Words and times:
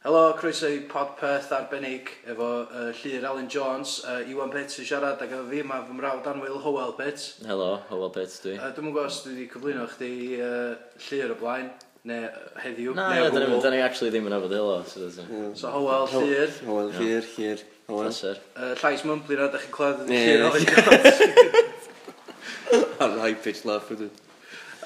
Helo, 0.00 0.32
croeso 0.38 0.64
i 0.72 0.78
podpeth 0.88 1.50
arbennig 1.52 2.08
efo 2.32 2.46
uh, 2.64 2.86
Llyr 3.02 3.24
Alan 3.28 3.48
Jones, 3.52 3.98
uh, 4.08 4.22
Iwan 4.32 4.48
Bits 4.54 4.78
yn 4.80 4.86
siarad 4.88 5.20
ac 5.20 5.34
efo 5.36 5.42
fi 5.50 5.58
mae 5.68 5.82
fy 5.84 5.92
mrawd 5.98 6.28
Anwyl 6.30 6.56
Howell 6.64 6.94
Bits. 6.96 7.26
Helo, 7.44 7.66
Howell 7.90 8.08
Bits 8.14 8.38
dwi. 8.40 8.54
Uh, 8.56 8.70
Dwi'n 8.72 8.86
gwybod 8.88 9.10
os 9.10 9.18
dwi 9.26 9.34
wedi 9.34 9.48
cyflwyno 9.52 9.84
chdi 9.92 10.08
uh, 10.40 10.70
Llyr 11.04 11.34
o 11.34 11.36
blaen, 11.42 11.66
neu 12.08 12.30
heddiw, 12.62 12.94
Na, 12.96 13.10
neu 13.12 13.26
o 13.26 13.32
gwbl. 13.34 13.58
da 13.60 13.72
ni 13.74 13.82
actually 13.84 14.08
ddim 14.14 14.30
yn 14.30 14.36
abod 14.38 14.54
helo. 14.56 14.78
So, 14.88 15.10
so. 15.12 15.26
so 15.60 15.72
Howell, 15.74 16.08
Llyr. 16.14 16.54
Howell, 16.64 16.88
Llyr, 16.96 17.28
Llyr, 17.34 17.60
Howell. 17.90 18.06
Pleser. 18.08 18.40
Uh, 18.56 18.72
llais 18.80 19.04
mwmpli 19.04 19.36
na, 19.36 19.50
da 19.52 19.60
chi'n 19.60 19.74
clywed 19.74 20.00
yn 20.06 20.14
Llyr 20.16 20.46
Alan 20.46 20.64
Jones. 20.70 21.12
Ar 23.04 23.18
high 23.26 23.36
pitch 23.44 23.66
laugh 23.68 23.92
ydyn. 23.92 24.08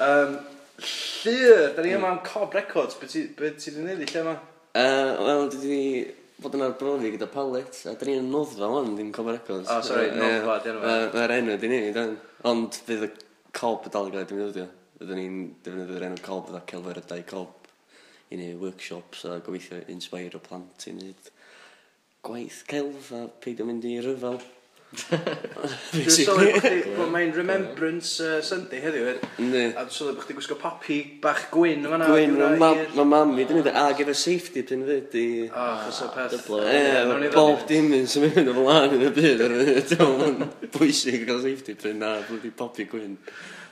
Um, 0.09 0.35
Llyr, 0.83 1.71
da 1.79 1.87
ni 1.87 1.95
yma 1.95 2.11
am 2.17 2.21
Cob 2.27 2.59
Records, 2.59 2.99
beth 2.99 3.15
ti 3.15 3.29
wedi 3.39 3.79
wneud 3.79 4.03
i 4.03 4.11
lle 4.11 4.25
yma? 4.25 4.35
Uh, 4.75 5.15
Wel, 5.23 5.49
dwi 5.53 5.69
wedi 5.71 6.15
bod 6.43 6.57
yn 6.59 6.65
arbrofi 6.67 7.13
gyda 7.15 7.29
palet, 7.31 7.77
a 7.87 7.93
dyn 7.99 8.09
ni'n 8.11 8.31
noddfa 8.33 8.67
o'n, 8.67 8.97
ddim 8.97 9.13
Cob 9.15 9.29
Records. 9.31 9.71
O, 9.71 9.77
sori, 9.87 10.09
noddfa, 10.19 10.57
dyn 10.65 10.81
nhw. 10.81 10.95
Mae'r 11.15 11.35
enw 11.37 11.59
dyn 11.63 11.75
ni, 11.75 12.09
ond 12.51 12.79
fydd 12.89 13.05
y 13.07 13.11
Cob 13.55 13.87
dal 13.95 14.11
i 14.11 14.15
gael 14.17 14.25
ei 14.25 14.31
defnyddio. 14.33 14.65
Fyddwn 14.99 15.21
ni'n 15.21 15.37
defnyddio'r 15.63 16.09
enw 16.09 16.19
Cob, 16.27 16.49
fydda 16.49 16.65
celfer 16.73 16.99
y 16.99 17.05
dau 17.13 17.23
Cob 17.31 17.71
i 18.35 18.41
ni 18.41 18.51
workshops 18.59 19.23
a 19.31 19.39
gobeithio 19.47 19.79
inspire 19.95 20.41
o 20.41 20.43
plant 20.43 20.89
i 20.89 20.95
wneud 20.97 21.31
gwaith 22.25 22.63
celf 22.67 23.11
a 23.15 23.27
peidio 23.45 23.67
mynd 23.69 23.85
i 23.87 23.99
ryfel. 24.03 24.41
Basically. 25.93 26.53
Wel, 26.97 27.09
mae'n 27.13 27.33
Remembrance 27.37 28.21
uh, 28.25 28.41
Sunday 28.45 28.83
heddiw, 28.83 29.09
er. 29.13 29.21
Yndi. 29.43 29.65
A 29.73 29.85
dwi'n 29.85 29.95
sylwi 29.95 30.15
bod 30.17 30.27
chdi 30.27 30.37
gwisgo 30.39 30.57
popi 30.61 30.99
bach 31.23 31.47
gwyn 31.53 31.87
yma 31.89 32.01
na. 32.01 32.11
Gwyn, 32.11 32.37
mae 32.61 32.85
ma 32.97 33.07
mam 33.09 33.35
i, 33.39 33.47
dyn 33.49 33.61
ni 33.63 33.75
ag 33.85 34.03
efo 34.05 34.15
safety 34.19 34.65
pyn 34.69 34.85
fyd 34.89 35.19
i... 35.21 35.27
O, 35.49 35.67
chos 35.87 36.03
o 36.07 36.11
peth. 36.15 36.39
E, 36.61 37.33
bob 37.35 37.67
dim 37.71 37.93
yn 37.97 38.09
symud 38.11 38.39
yn 38.43 38.53
ymlaen 38.55 38.97
yn 38.99 39.09
y 39.09 39.13
byd, 39.19 39.45
dwi'n 39.95 40.41
bwysig 40.77 41.27
gael 41.29 41.43
safety 41.45 41.77
pyn 41.81 42.01
na, 42.03 42.17
dwi'n 42.29 42.57
popi 42.59 42.89
gwyn. 42.91 43.19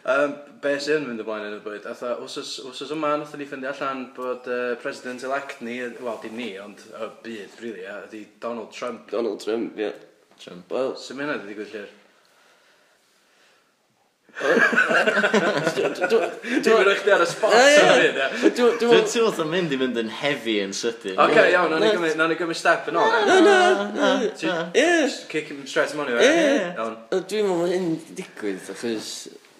Um, 0.02 0.32
be 0.62 0.72
sy'n 0.82 1.04
mynd 1.06 1.22
y 1.22 1.24
blaen 1.26 1.44
yn 1.46 1.58
y 1.60 1.62
byd, 1.62 1.84
atho, 1.92 2.16
wsos 2.24 2.90
yma 2.90 3.12
nath 3.20 3.36
ni 3.38 3.46
ffyndio 3.46 3.70
allan 3.70 4.08
bod 4.16 4.48
uh, 4.50 4.72
president-elect 4.82 5.62
ni, 5.62 5.76
wel, 6.02 6.16
dim 6.24 6.34
ni, 6.40 6.48
ond 6.58 6.82
y 6.90 7.10
byd, 7.22 7.60
really, 7.62 7.84
ydi 8.08 8.24
Donald 8.42 8.74
Trump. 8.74 9.12
Donald 9.14 9.38
Trump, 9.44 9.78
ie. 9.78 9.86
Yeah. 9.86 10.08
Trump. 10.42 10.70
Wel... 10.70 10.96
Sut 10.98 11.16
mynd 11.16 11.30
hynna 11.30 11.42
wedi 11.42 11.54
digwydd 11.54 11.74
llir? 11.76 11.90
Dwi'n 14.32 14.56
mynd 16.64 16.88
eich 16.88 17.04
ar 17.12 17.20
y 17.22 17.26
spot 17.28 17.52
Dwi'n 18.56 18.78
teimlo 18.80 19.44
mynd 19.50 19.74
i 19.74 19.76
fynd 19.82 19.98
yn 20.00 20.08
heavy 20.22 20.54
yn 20.64 20.72
sydyn. 20.76 21.18
Oce, 21.20 21.42
iawn, 21.52 21.74
na 21.76 22.24
ni 22.30 22.36
gymryd 22.40 22.58
step 22.58 22.88
yn 22.90 22.96
ôl 23.00 23.10
Na, 23.28 23.36
na, 23.44 23.56
na 23.92 24.08
Kick 25.28 25.46
him 25.52 25.60
straight 25.68 25.92
money 25.98 26.14
Dwi'n 26.16 27.46
meddwl 27.50 27.72
hyn 27.74 27.88
digwydd 28.16 28.64
Achos 28.72 29.08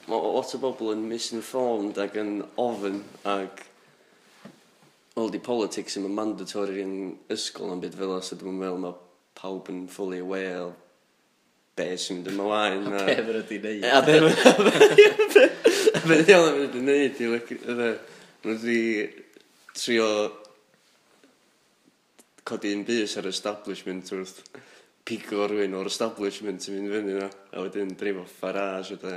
mae 0.08 0.19
lot 0.38 0.50
o 0.56 0.58
bobl 0.64 0.94
yn 0.97 1.03
misinformed 1.10 1.97
Ac 2.03 2.12
yn 2.25 2.33
ofyn 2.60 2.98
Ac 3.28 3.55
Wel, 5.12 5.28
di 5.28 5.36
politics 5.44 6.00
yn 6.00 6.08
mandatory 6.16 6.80
yn 6.80 6.94
ysgol 7.30 7.72
am 7.75 7.80
byd 7.84 7.94
fel 8.00 8.16
os 8.16 8.33
ydym 8.33 8.48
yn 8.55 8.60
meddwl 8.62 8.80
mae 8.86 8.97
pawb 9.38 9.70
yn 9.72 9.80
fully 9.91 10.20
aware 10.22 10.58
o 10.66 10.69
be 11.78 11.86
sy'n 11.97 12.20
mynd 12.20 12.33
ymlaen. 12.34 12.83
A 12.92 12.94
be 13.06 13.14
fyr 13.25 13.38
ydi 13.41 13.58
neud. 13.62 13.84
A 13.88 13.91
be 14.05 14.14
fyr 14.20 14.33
ydi 16.66 16.80
neud. 16.84 17.16
Mae'n 18.42 18.42
wedi 18.42 18.80
trio 19.72 20.08
codi 22.44 22.75
un 22.75 22.83
bus 22.84 23.16
ar 23.20 23.27
establishment 23.30 24.10
wrth 24.12 24.42
pigo 25.06 25.47
rhywun 25.47 25.78
o'r 25.78 25.88
establishment 25.91 26.62
sy'n 26.62 26.75
mynd 26.78 26.92
fyny 26.97 27.12
na. 27.20 27.28
A 27.55 27.56
wedyn 27.64 27.97
dreifo 27.98 28.25
Farage 28.28 28.92
o 28.98 29.00
da. 29.03 29.14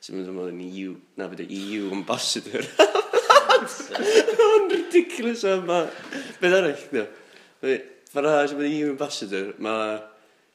Sy'n 0.00 0.14
mynd 0.16 0.30
ymlaen 0.32 0.56
yn 0.56 0.64
EU. 0.70 0.90
Na 1.20 1.24
fyd 1.28 1.40
EU 1.46 1.82
ambassador. 1.98 2.64
Mae'n 3.60 4.66
ridiculous 4.72 5.42
yma. 5.44 5.80
Beth 6.40 6.56
arall? 6.62 6.82
Farage 8.10 8.56
yn 8.56 8.64
EU 8.66 8.88
ambassador, 8.90 9.52
mae 9.62 10.00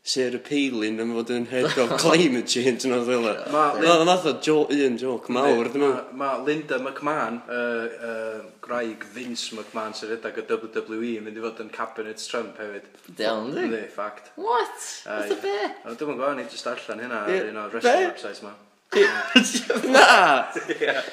Sarah 0.05 0.41
Palin 0.43 0.99
yn 1.01 1.13
fod 1.15 1.31
yn 1.33 1.45
head 1.49 1.77
of 1.81 1.93
climate 2.03 2.51
change 2.51 2.85
yn 2.85 2.93
oedd 2.93 3.07
fel 3.07 3.23
e. 3.25 3.31
Mae'n 3.53 4.09
fath 4.09 4.27
o 4.29 4.33
jo, 4.43 4.57
un 4.69 4.99
joc 5.01 5.31
mawr, 5.33 5.71
dwi'n 5.71 5.81
meddwl. 5.85 6.11
Mae 6.19 6.43
Linda 6.45 6.77
McMahon, 6.77 7.39
uh, 7.47 8.03
uh, 8.09 8.43
graig 8.65 9.07
Vince 9.15 9.55
McMahon 9.57 9.95
sy'n 9.97 10.11
redag 10.11 10.37
o 10.43 10.45
WWE, 10.51 11.15
yn 11.21 11.25
mynd 11.25 11.39
i 11.39 11.45
fod 11.47 11.63
yn 11.63 11.71
cabinet 11.73 12.21
Trump 12.27 12.59
hefyd. 12.61 12.91
Diolch, 13.07 13.55
di? 13.55 13.65
Di, 13.71 13.81
fact. 13.95 14.29
What? 14.35 14.77
Fath 15.07 15.33
o 15.33 15.41
be? 15.41 15.57
Dwi'n 15.87 16.13
meddwl, 16.13 16.37
ni 16.37 16.47
jyst 16.51 16.69
allan 16.75 17.01
hynna 17.07 17.25
ar 17.25 17.49
un 17.49 17.59
o'r 17.63 17.73
wrestling 17.73 18.09
websites 18.11 18.45
ma. 18.45 18.53
Na! 19.95 20.45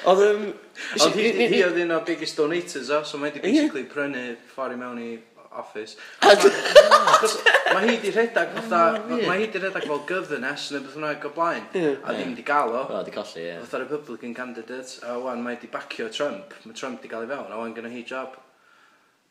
Oedd 0.07 0.21
um, 0.27 0.43
yn... 0.45 0.53
Oedd 1.01 1.17
hi 1.17 1.63
oedd 1.65 1.79
un 1.81 1.97
o'r 1.97 2.05
biggest 2.07 2.37
donators 2.39 2.91
o, 2.93 3.01
so 3.07 3.19
mae 3.19 3.33
wedi 3.33 3.41
basically 3.43 3.87
prynu 3.89 4.33
ffordd 4.53 4.77
i 4.77 4.79
mewn 4.79 5.01
i 5.01 5.09
office. 5.59 5.97
Mae 7.73 7.87
hi 7.87 7.97
di 8.03 8.11
rhedeg 8.13 8.53
fatha, 8.57 8.81
mae 9.09 9.39
hi 9.41 9.47
di 9.53 9.61
rhedeg 9.61 9.87
fel 9.89 10.03
governess 10.09 10.69
neu 10.73 10.83
beth 10.85 10.97
yna 10.99 11.13
o 11.15 11.33
blaen, 11.33 11.65
a 11.73 12.13
ddim 12.13 12.35
di 12.37 12.45
gael 12.45 12.75
o. 12.77 12.85
O, 12.85 13.01
di 13.05 13.13
colli, 13.15 13.47
ie. 13.47 13.57
Fatha 13.63 13.81
Republican 13.83 14.35
candidate, 14.37 14.99
a 15.07 15.17
wan 15.19 15.41
mae 15.45 15.57
di 15.61 15.71
bacio 15.73 16.09
Trump, 16.13 16.53
mae 16.65 16.77
Trump 16.77 17.01
di 17.01 17.11
gael 17.11 17.25
ei 17.25 17.33
fewn, 17.33 17.51
a 17.51 17.59
wan 17.59 17.73
gyda 17.75 17.91
hi 17.93 18.05
job. 18.07 18.37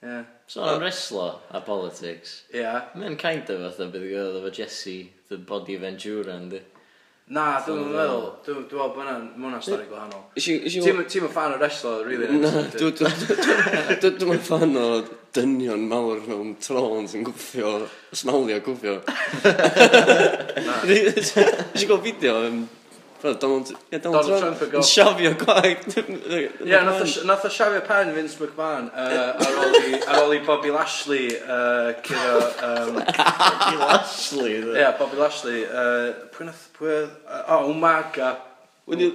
Yeah. 0.02 0.24
So 0.48 0.64
am 0.66 0.80
wrestler 0.80 1.36
a 1.54 1.60
politics. 1.60 2.42
Yeah. 2.52 2.90
Mae'n 2.98 3.14
kind 3.20 3.48
of 3.54 3.62
fatha 3.68 3.86
bydd 3.92 4.08
i 4.08 4.12
gael 4.16 4.38
efo 4.40 4.50
Jesse, 4.58 4.98
the 5.30 5.38
body 5.38 5.76
Ventura, 5.78 6.34
Endura, 6.34 6.40
ynddi. 6.42 6.62
Na, 7.32 7.44
dwi'n 7.62 7.86
meddwl, 7.94 8.24
dwi'n 8.42 8.64
meddwl 8.64 8.90
bod 8.96 9.06
hwnna'n 9.06 9.62
stori 9.62 9.86
gwahanol. 9.86 10.24
Ti'n 10.34 11.28
fan 11.30 11.54
o 11.54 11.60
wrestler, 11.60 12.02
really? 12.04 12.26
Na, 12.42 12.50
dwi'n 12.74 14.42
fan 14.42 14.74
o 14.76 14.88
dynion 15.32 15.88
mawr 15.88 16.20
mewn 16.28 16.54
trons 16.60 17.16
yn 17.16 17.24
gwffio, 17.26 17.72
snolio 18.12 18.60
gwffio. 18.64 18.98
Ysio 20.92 21.88
gweld 21.88 22.06
fideo, 22.06 22.38
Donald, 23.22 23.72
yeah, 23.90 24.00
Donald, 24.00 24.26
Donald 24.26 24.58
Trump 24.58 24.74
yn 24.74 24.82
siafio 24.82 25.32
gwaith. 25.38 25.94
Ie, 26.66 26.78
nath 26.82 27.46
o 27.46 27.50
siafio 27.52 27.82
pen 27.86 28.10
Vince 28.16 28.38
McMahon 28.40 28.88
uh, 28.98 29.38
ar, 29.38 29.58
ôl 29.62 29.76
i, 29.78 30.00
ar 30.02 30.22
ôl 30.24 30.34
i 30.34 30.40
Bobby 30.46 30.72
Lashley 30.74 31.28
uh, 31.38 31.92
curo... 32.02 32.40
Um, 32.66 32.98
Bobby 32.98 33.78
Lashley? 33.78 34.56
Ie, 34.56 34.80
yeah, 34.80 34.96
Bobby 34.98 35.20
Lashley. 35.22 35.62
Uh, 35.68 36.26
pwy 36.34 36.48
nath... 36.50 36.66
Pwy, 36.78 36.96
uh, 37.28 37.44
oh, 37.46 37.70
Umaga. 37.70 38.34
Wedi... 38.86 39.08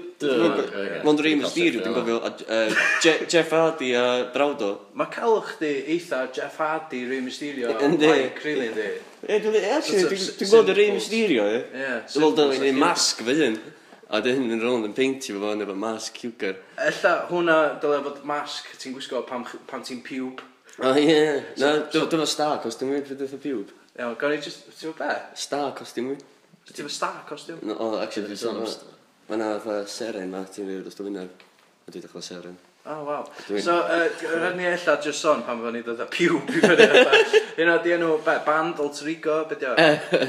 Mond 1.03 1.19
Remus 1.19 1.51
di 1.53 1.65
rwy'n 1.75 1.95
gofio. 1.95 2.21
E, 2.47 2.59
Jeff 3.03 3.51
Hardy 3.51 3.89
a 3.99 4.05
Brawdo. 4.31 4.69
Mae 4.95 5.09
cael 5.11 5.41
chdi 5.43 5.71
eitha 5.95 6.21
Jeff 6.31 6.55
Hardy, 6.63 7.01
Rey 7.09 7.19
Mysterio, 7.25 7.73
Mike, 7.75 8.45
really, 8.45 8.69
ynddi. 8.71 8.87
Ie, 9.27 9.41
dwi'n 9.43 10.47
gweld 10.47 10.71
y 10.71 10.77
Rey 10.77 10.93
Mysterio, 10.95 11.49
e. 11.51 11.59
Ie. 11.67 11.91
Dwi'n 12.13 12.37
gweld 12.37 12.63
yn 12.71 12.79
masg 12.79 13.25
fy 13.27 13.35
hyn. 13.41 13.59
A 14.07 14.21
dy 14.23 14.37
hyn 14.37 14.55
yn 14.55 14.63
rôl 14.63 14.87
yn 14.87 14.93
peintio 14.95 15.35
fo 15.35 15.49
fan 15.49 15.65
efo 15.65 15.73
masg 15.75 16.15
ciwgar. 16.21 16.55
Ella 16.79 17.13
hwnna 17.27 17.57
dylai 17.83 17.99
fod 18.05 18.21
masg 18.29 18.69
ti'n 18.79 18.95
gwisgo 18.95 19.19
pan, 19.27 19.43
pan 19.67 19.83
ti'n 19.83 19.99
piwb. 20.05 20.39
O 20.79 20.93
ie, 20.95 21.17
na, 21.59 21.73
dyma 21.91 22.23
star 22.29 22.61
costume 22.63 23.01
fi, 23.01 23.09
fydd 23.09 23.25
efo 23.27 23.43
piwb. 23.43 23.73
Iawn, 23.99 24.15
gawn 24.21 24.37
i 24.37 24.39
just, 24.39 24.69
ti'n 24.69 24.93
fawr 24.93 25.01
be? 25.01 25.17
Star 25.43 25.73
costume 25.75 26.15
fi. 26.15 26.23
Ti'n 26.71 26.87
fawr 26.87 26.95
star 27.01 27.25
costume? 27.27 27.59
No, 27.67 27.97
actually, 27.99 28.31
dwi'n 28.31 28.39
sôn 28.45 28.61
am 28.61 28.71
star. 28.71 28.95
Mae 29.27 29.35
yna 29.37 29.51
fatha 29.59 29.83
seren 29.91 30.29
ma, 30.31 30.43
ti'n 30.47 30.67
rhywbeth 30.69 30.87
dros 30.87 30.97
dy 31.01 31.05
wyneb. 31.09 31.45
A 31.87 31.91
dwi'n 31.91 32.03
dechrau 32.05 32.23
seren. 32.23 32.55
Oh, 32.87 33.01
wow. 33.03 33.25
Dwi'n- 33.49 33.63
So, 33.65 33.73
uh, 33.83 34.07
rhaid 34.39 34.55
ni 34.55 34.63
ella 34.69 34.93
jyst 35.03 35.19
son 35.19 35.41
pan 35.43 35.59
fydden 35.59 35.73
ni 35.75 35.81
dod 35.83 35.99
â 35.99 36.07
piw 36.11 36.37
piw 36.47 36.61
fyny. 36.63 36.87
fatha. 36.87 37.41
Hynna 37.57 37.77
di 37.83 37.91
enw, 37.97 38.13
be, 38.23 38.35
band, 38.47 38.79
alter 38.79 39.09
ego, 39.11 39.41
beth 39.49 39.59
di 39.59 39.67
o? 39.67 39.75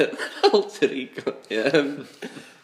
Alter 0.59 0.97
ego. 1.05 1.37
Ie. 1.55 1.63
yym. 1.63 1.93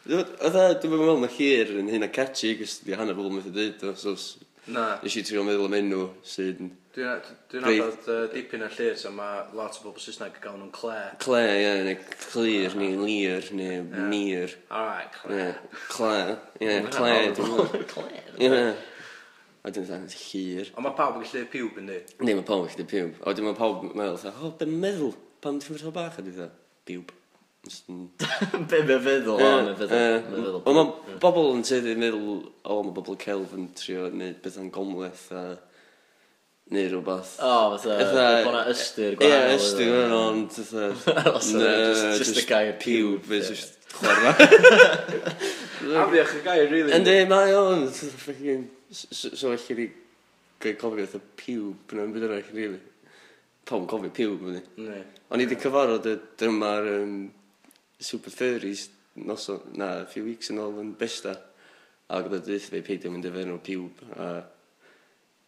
Dwi'n 0.05 0.27
fatha, 0.41 0.65
e, 0.73 0.81
Dwi'n 0.83 0.97
meddwl 0.99 1.21
mae 1.23 1.35
hir 1.37 1.71
yn 1.79 1.93
hyn 1.95 2.09
a 2.09 2.11
catchy, 2.13 2.57
gos 2.59 2.81
di 2.85 2.97
hanner 2.99 3.15
bobl 3.17 3.31
methu 3.39 3.55
dweud, 3.55 3.87
so 4.01 4.17
s- 4.19 4.35
Na. 4.73 4.87
Nes 5.05 5.17
i 5.19 5.23
trio 5.27 5.43
meddwl 5.45 5.69
am 5.69 5.77
enw 5.77 6.07
sydd 6.25 6.63
yn... 6.65 6.73
Dwi'n 6.95 7.67
adod 7.67 8.07
uh, 8.07 8.21
dipyn 8.31 8.63
ar 8.65 8.73
llyr, 8.77 8.95
so 8.97 9.11
mae 9.13 9.43
lot 9.59 9.77
o 9.81 9.83
bobl 9.83 10.01
Saesneg 10.01 10.39
yn 10.39 10.45
gael 10.45 10.61
nhw'n 10.61 10.73
Clare. 10.75 11.17
Cle, 11.25 11.41
ie, 11.43 11.57
yeah, 11.65 11.81
neu 11.89 11.99
Clir, 12.29 12.77
neu 12.79 13.03
Lir, 13.03 13.49
neu 13.59 13.73
yeah. 13.73 14.07
Mir. 14.13 14.55
Alright, 14.71 15.19
Clare. 15.19 15.57
cle, 15.91 16.13
ie, 16.63 16.79
Clare. 16.95 17.85
Clare. 17.91 18.23
Ie. 18.39 18.53
A 19.65 19.71
dwi'n 19.73 19.87
dweud, 19.89 20.15
hir. 20.29 20.71
Ond 20.77 20.85
mae 20.85 20.97
pawb 20.97 21.15
yn 21.17 21.23
gallu 21.25 21.47
piwb 21.49 21.79
yn 21.81 21.87
di? 21.89 21.99
Ne, 22.21 22.35
mae 22.37 22.45
pawb 22.45 22.67
yn 22.67 22.73
gallu 22.75 22.85
piwb. 22.91 23.21
A 23.25 23.33
dwi'n 23.33 23.49
mae 23.49 23.57
pawb 23.57 23.87
yn 23.89 23.95
meddwl, 23.97 24.35
o, 24.45 24.51
be'n 24.61 24.75
meddwl, 24.83 25.15
pam 25.41 25.57
ti'n 25.61 25.73
meddwl 25.73 25.95
bach? 25.97 26.19
A 26.21 26.25
dwi'n 26.25 26.37
dweud, 26.37 26.59
piwb. 26.85 27.15
Be 28.71 28.81
mae'n 28.85 29.05
feddwl 29.05 29.39
o, 29.39 29.39
mae'n 29.41 29.77
feddwl. 29.79 30.59
Ond 30.69 30.77
mae 30.79 31.19
bobl 31.23 31.53
yn 31.55 31.63
teddu 31.65 31.95
meddwl, 32.01 32.43
o, 32.65 32.81
mae 32.85 32.97
bobl 32.97 33.17
celf 33.21 33.55
yn 33.57 33.71
trio 33.79 34.11
neud 34.13 34.41
beth 34.45 34.59
yn 34.61 34.69
gomleth 34.75 35.27
a 35.33 35.45
neu 36.75 36.89
rhywbeth. 36.91 37.35
O, 37.45 37.77
fatha, 37.77 38.29
bod 38.45 38.57
na 38.57 38.63
ystyr 38.73 39.17
gwahanol. 39.21 39.51
Ie, 39.53 39.59
ystyr 39.59 39.91
gwahanol, 39.91 40.27
ond 40.31 40.57
fatha... 40.59 41.35
Just 42.21 42.41
y 42.41 42.47
gair 42.49 42.73
piw. 42.81 43.19
Just 43.29 43.79
chwerna. 43.95 44.35
Amriach 46.05 46.35
y 46.39 46.43
gair, 46.45 46.67
really. 46.73 46.93
Yndi, 46.97 47.19
mae 47.31 47.55
o'n 47.59 47.87
ffocin... 47.93 48.67
So 48.95 49.53
allai 49.53 49.79
ni 49.79 49.89
gael 50.65 50.77
cofio 50.81 51.07
fatha 51.07 51.39
piwb 51.41 51.97
na'n 51.97 52.13
byd 52.15 52.29
arall, 52.29 52.53
really. 52.57 52.83
Pawb 53.65 53.87
yn 53.87 53.89
cofio 53.93 54.13
piwb, 54.21 54.45
Ne. 54.85 55.01
O'n 55.33 55.41
i 55.41 55.49
wedi 55.49 55.57
cyfarfod 55.61 56.13
y 56.13 56.19
dyma'r 56.41 56.93
Super 58.01 58.31
Furries 58.31 58.89
noson, 59.17 59.61
na, 59.79 60.03
a 60.03 60.07
few 60.07 60.25
weeks 60.25 60.51
yn 60.51 60.59
ôl 60.63 60.79
yn 60.83 60.95
Besta. 60.99 61.39
A 62.11 62.21
gyda 62.25 62.43
dweud 62.45 62.69
fe 62.69 62.83
peidio 62.85 63.11
mynd 63.15 63.27
efo'n 63.31 63.55
o'r 63.55 63.63
piwb. 63.65 63.95
A 64.19 64.29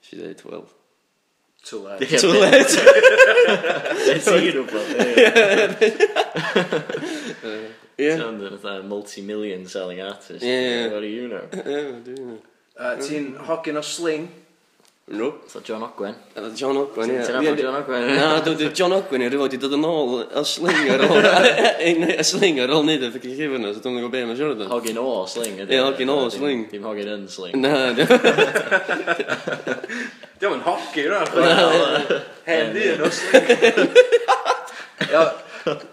she 0.00 0.16
dweud, 0.20 0.42
well... 0.48 0.68
Too 1.66 1.80
late. 1.82 2.06
Too 2.06 2.30
late. 2.30 2.78
It's 4.14 4.28
i'n 4.30 4.54
wybod. 4.60 4.86
Yeah. 7.98 8.16
Sound 8.18 8.42
like 8.42 8.62
a 8.62 8.82
multi-million 8.84 9.66
selling 9.66 10.00
artist. 10.00 10.44
Yeah. 10.44 10.92
What 10.92 11.00
do 11.00 11.06
you 11.08 11.26
know? 11.26 11.48
Yeah, 11.50 11.96
I 11.96 12.00
do 12.04 12.14
know. 12.14 12.38
Uh, 12.76 12.94
ti'n 13.00 13.34
hogyn 13.48 13.80
o 13.80 13.82
sling? 13.82 14.28
No. 15.08 15.34
So 15.46 15.60
John 15.60 15.82
Ogwen. 15.82 16.16
Uh, 16.36 16.50
John 16.50 16.76
Ogwen, 16.76 17.10
ie. 17.10 17.22
Ti'n 17.22 17.34
nabod 17.38 17.58
John 17.60 17.74
Ogwen? 17.78 18.06
Na, 18.10 18.40
dwi'n 18.42 18.72
John 18.74 18.92
Ogwen 18.96 19.22
i'r 19.22 19.30
rhywbeth 19.30 19.54
i 19.54 19.58
dod 19.62 19.76
yn 19.76 19.84
ôl 19.86 20.24
y 20.26 20.42
sling 20.50 20.88
ar 20.90 21.04
ôl... 21.06 21.22
Y 22.10 22.24
sling 22.26 22.58
ar 22.64 22.72
ôl 22.74 22.82
neud 22.88 23.04
y 23.06 23.08
ffocin 23.12 23.36
chi 23.38 23.46
fyna, 23.52 23.70
so 23.70 23.78
dwi'n 23.84 24.00
gwybod 24.00 24.14
beth 24.16 24.26
mae'n 24.26 24.38
siarad 24.40 24.64
yn. 24.64 24.70
Hogin 24.72 24.98
o 24.98 25.22
sling. 25.30 25.54
Ie, 25.62 25.66
e? 25.70 25.78
hogyn 25.78 26.10
o 26.10 26.26
sling. 26.34 26.66
Dim 26.74 26.82
hogin 26.90 27.10
yn 27.14 27.22
sling. 27.30 27.54
Na, 27.62 27.94
Diolch 30.42 30.98
yn 30.98 31.06
rhan. 31.14 31.30
Hen 32.50 32.74
di 32.74 32.82
yn 32.96 33.06
o 33.06 33.08
sling. 33.14 33.46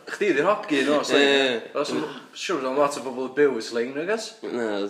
Chdi 0.09 0.33
di'r 0.39 0.49
hogi 0.49 0.81
yn 0.87 0.93
o 0.97 1.05
sling. 1.05 1.69
Siwr 2.33 2.65
o'n 2.65 2.81
lot 2.81 2.97
o 2.97 3.05
bobl 3.05 3.29
yn 3.29 3.37
byw 3.37 3.61
y 3.61 3.63
sling, 3.69 3.93
nag 3.93 4.09
oes? 4.17 4.33
Na 4.49 4.89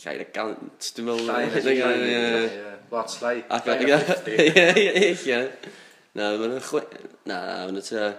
llai 0.00 0.16
na 0.20 0.26
gant, 0.34 0.90
dwi'n 0.96 1.06
meddwl. 1.08 1.28
Llai 1.28 1.44
na 1.50 1.74
gant, 1.76 2.04
ie. 2.08 2.66
Lot 2.90 3.14
llai. 3.20 3.36
Ac 3.52 3.68
llai 3.68 3.86
na 3.86 3.98
50. 4.08 4.40
Ie, 4.46 4.66
ie, 4.80 5.12
ie. 5.14 5.40
Na, 6.16 6.30
mae'n 6.40 6.58
chwe... 6.64 6.84
Na, 7.28 7.40
mae'n 7.66 7.80
y 7.80 7.84
ta... 7.86 8.10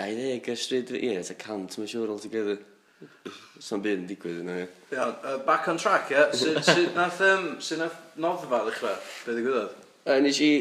20 0.00 0.48
ysbryd, 0.54 0.94
ie, 0.98 1.18
ta 1.28 1.36
cant, 1.38 1.76
mae'n 1.78 1.90
siŵr 1.90 2.14
altogether. 2.14 2.58
Sa'n 3.62 3.82
byd 3.84 4.00
yn 4.00 4.08
digwydd 4.08 4.40
yna, 4.42 4.58
ie. 4.64 4.68
Ia, 4.96 5.08
back 5.46 5.68
on 5.70 5.78
track, 5.80 6.10
ie. 6.14 6.24
Sut 6.34 6.96
nath, 6.98 7.20
um, 7.28 7.50
sut 7.62 7.82
nath 7.82 8.00
noddfa 8.20 8.64
ddechrau? 8.64 8.96
Be 9.26 9.36
ddigwyddodd? 9.36 9.80
Uh, 10.08 10.18
nes 10.24 10.40
i... 10.44 10.52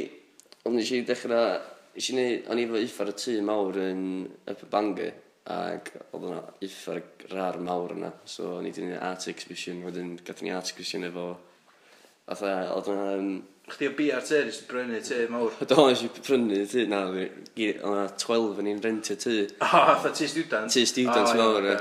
Ond 0.67 0.77
nes 0.79 0.91
i 0.93 1.03
dechrau... 1.07 1.61
Nes 1.95 2.11
i 2.11 2.17
neud... 2.19 2.47
O'n 2.51 2.61
i 2.61 2.67
efo 2.67 2.83
uffar 2.83 3.13
y 3.13 3.17
tŷ 3.23 3.39
mawr 3.47 3.79
yn 3.87 4.05
y 4.51 4.57
Bangor. 4.69 5.15
Ac 5.51 5.89
oedd 6.15 6.27
yna 6.29 6.41
iffa'r 6.63 7.01
rar 7.33 7.57
mawr 7.59 7.95
yna. 7.97 8.13
So, 8.23 8.59
ni 8.61 8.71
wedi 8.71 8.85
gwneud 8.85 9.01
art 9.03 9.27
exhibition. 9.27 9.81
Wedyn, 9.83 10.13
gath 10.23 10.43
ni 10.43 10.53
art 10.53 10.69
exhibition 10.69 11.03
efo... 11.09 11.33
Atha, 12.31 12.53
oedd 12.75 12.93
yna... 12.93 13.09
Um, 13.17 13.33
Chdi 13.63 13.87
o 13.87 13.91
BR 13.95 14.23
te, 14.27 14.41
nes 14.43 14.57
i 14.59 14.65
brynu 14.67 14.97
te 15.07 15.17
mawr? 15.31 15.53
Do, 15.69 15.85
nes 15.87 16.01
i 16.03 16.09
prynu 16.11 16.57
te, 16.67 16.81
na, 16.91 16.97
oedd 17.07 17.61
yna 17.79 18.01
12 18.19 18.57
yn 18.59 18.69
i'n 18.73 18.81
rentio 18.83 19.15
te. 19.15 19.35
O, 19.55 19.67
ah, 19.69 19.93
atha 19.93 20.11
ti 20.11 20.27
student? 20.27 20.71
Ti 20.71 20.83
student 20.89 21.29
oh, 21.31 21.37
mawr, 21.39 21.69
e. 21.71 21.77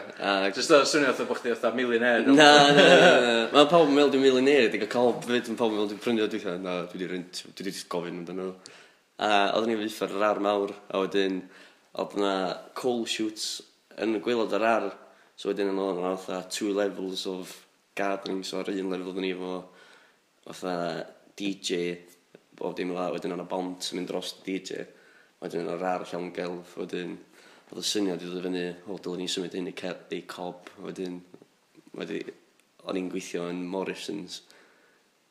Just 0.55 0.71
o, 0.71 0.79
swnio 0.87 1.11
atha 1.11 1.27
bod 1.27 1.41
chdi 1.41 1.51
atha 1.57 1.73
millionaire. 1.75 2.23
Na, 2.29 2.47
na, 2.71 2.85
na, 2.87 3.09
na. 3.25 3.33
Mae 3.51 3.67
pawb 3.73 3.91
yn 3.91 3.99
meddwl 3.99 4.15
dwi'n 4.15 4.25
millionaire, 4.29 4.71
dwi'n 4.71 4.93
cael 4.95 5.11
fyd, 5.27 5.51
yn 5.51 5.59
pawb 5.59 5.75
yn 5.75 5.81
meddwl 5.81 5.91
dwi'n 5.91 6.05
prynu 6.07 6.23
o 6.23 6.31
dwi'n 6.31 6.63
na, 6.63 6.77
dwi 6.87 7.03
wedi 7.03 7.11
rent, 7.17 7.43
dwi 7.51 7.67
wedi 7.67 7.85
gofyn 7.97 8.23
amdano. 8.23 8.49
A 9.19 9.33
oedd 9.59 9.67
ni'n 9.73 9.83
fyffa'r 9.83 10.15
rar 10.23 10.43
mawr, 10.47 10.77
a 10.87 11.03
wedyn, 11.03 11.43
oedd 12.01 12.17
yna 12.17 12.35
coal 12.79 13.05
shoots 13.09 13.61
yn 14.01 14.17
y 14.17 14.23
gwaelod 14.25 14.55
ar 14.57 14.65
ar, 14.69 14.89
so 15.37 15.51
wedyn 15.51 15.73
yn 15.73 15.81
o'n 15.83 16.01
fatha 16.17 16.41
two 16.49 16.73
levels 16.73 17.27
of 17.29 17.53
gardening, 17.99 18.41
so 18.45 18.61
ar 18.61 18.71
un 18.73 18.91
level 18.93 19.13
dyn 19.13 19.27
ni 19.27 19.33
efo 19.35 19.59
fatha 20.47 21.05
DJ, 21.37 21.99
bob 22.57 22.77
dim 22.77 22.95
dda, 22.95 23.11
wedyn 23.13 23.37
yna 23.37 23.47
bont 23.49 23.91
yn 23.93 24.01
mynd 24.01 24.13
dros 24.13 24.37
DJ, 24.47 24.87
wedyn 25.43 25.67
yna 25.67 25.77
rar 25.81 26.07
llawn 26.09 26.33
gelf, 26.37 26.77
wedyn 26.81 27.19
oedd 27.73 27.83
y 27.83 27.87
syniad 27.89 28.25
i 28.25 28.31
ddod 28.31 28.47
fyny, 28.47 28.65
o, 28.89 28.97
dylen 28.97 29.25
ni 29.25 29.29
symud 29.33 29.57
hyn 29.57 29.71
i, 29.71 29.77
i 30.17 30.23
cob, 30.29 30.73
wedyn, 30.87 31.21
wedyn 31.99 32.33
o'n 32.89 32.99
i'n 32.99 33.13
gweithio 33.13 33.47
yn 33.53 33.63
Morrison's, 33.69 34.43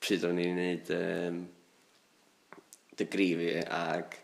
pryd 0.01 0.25
o'n 0.29 0.39
i'n 0.41 0.57
gwneud 0.57 0.91
um, 0.97 1.41
degree 2.97 3.33
fi 3.37 3.53
ag 3.65 4.20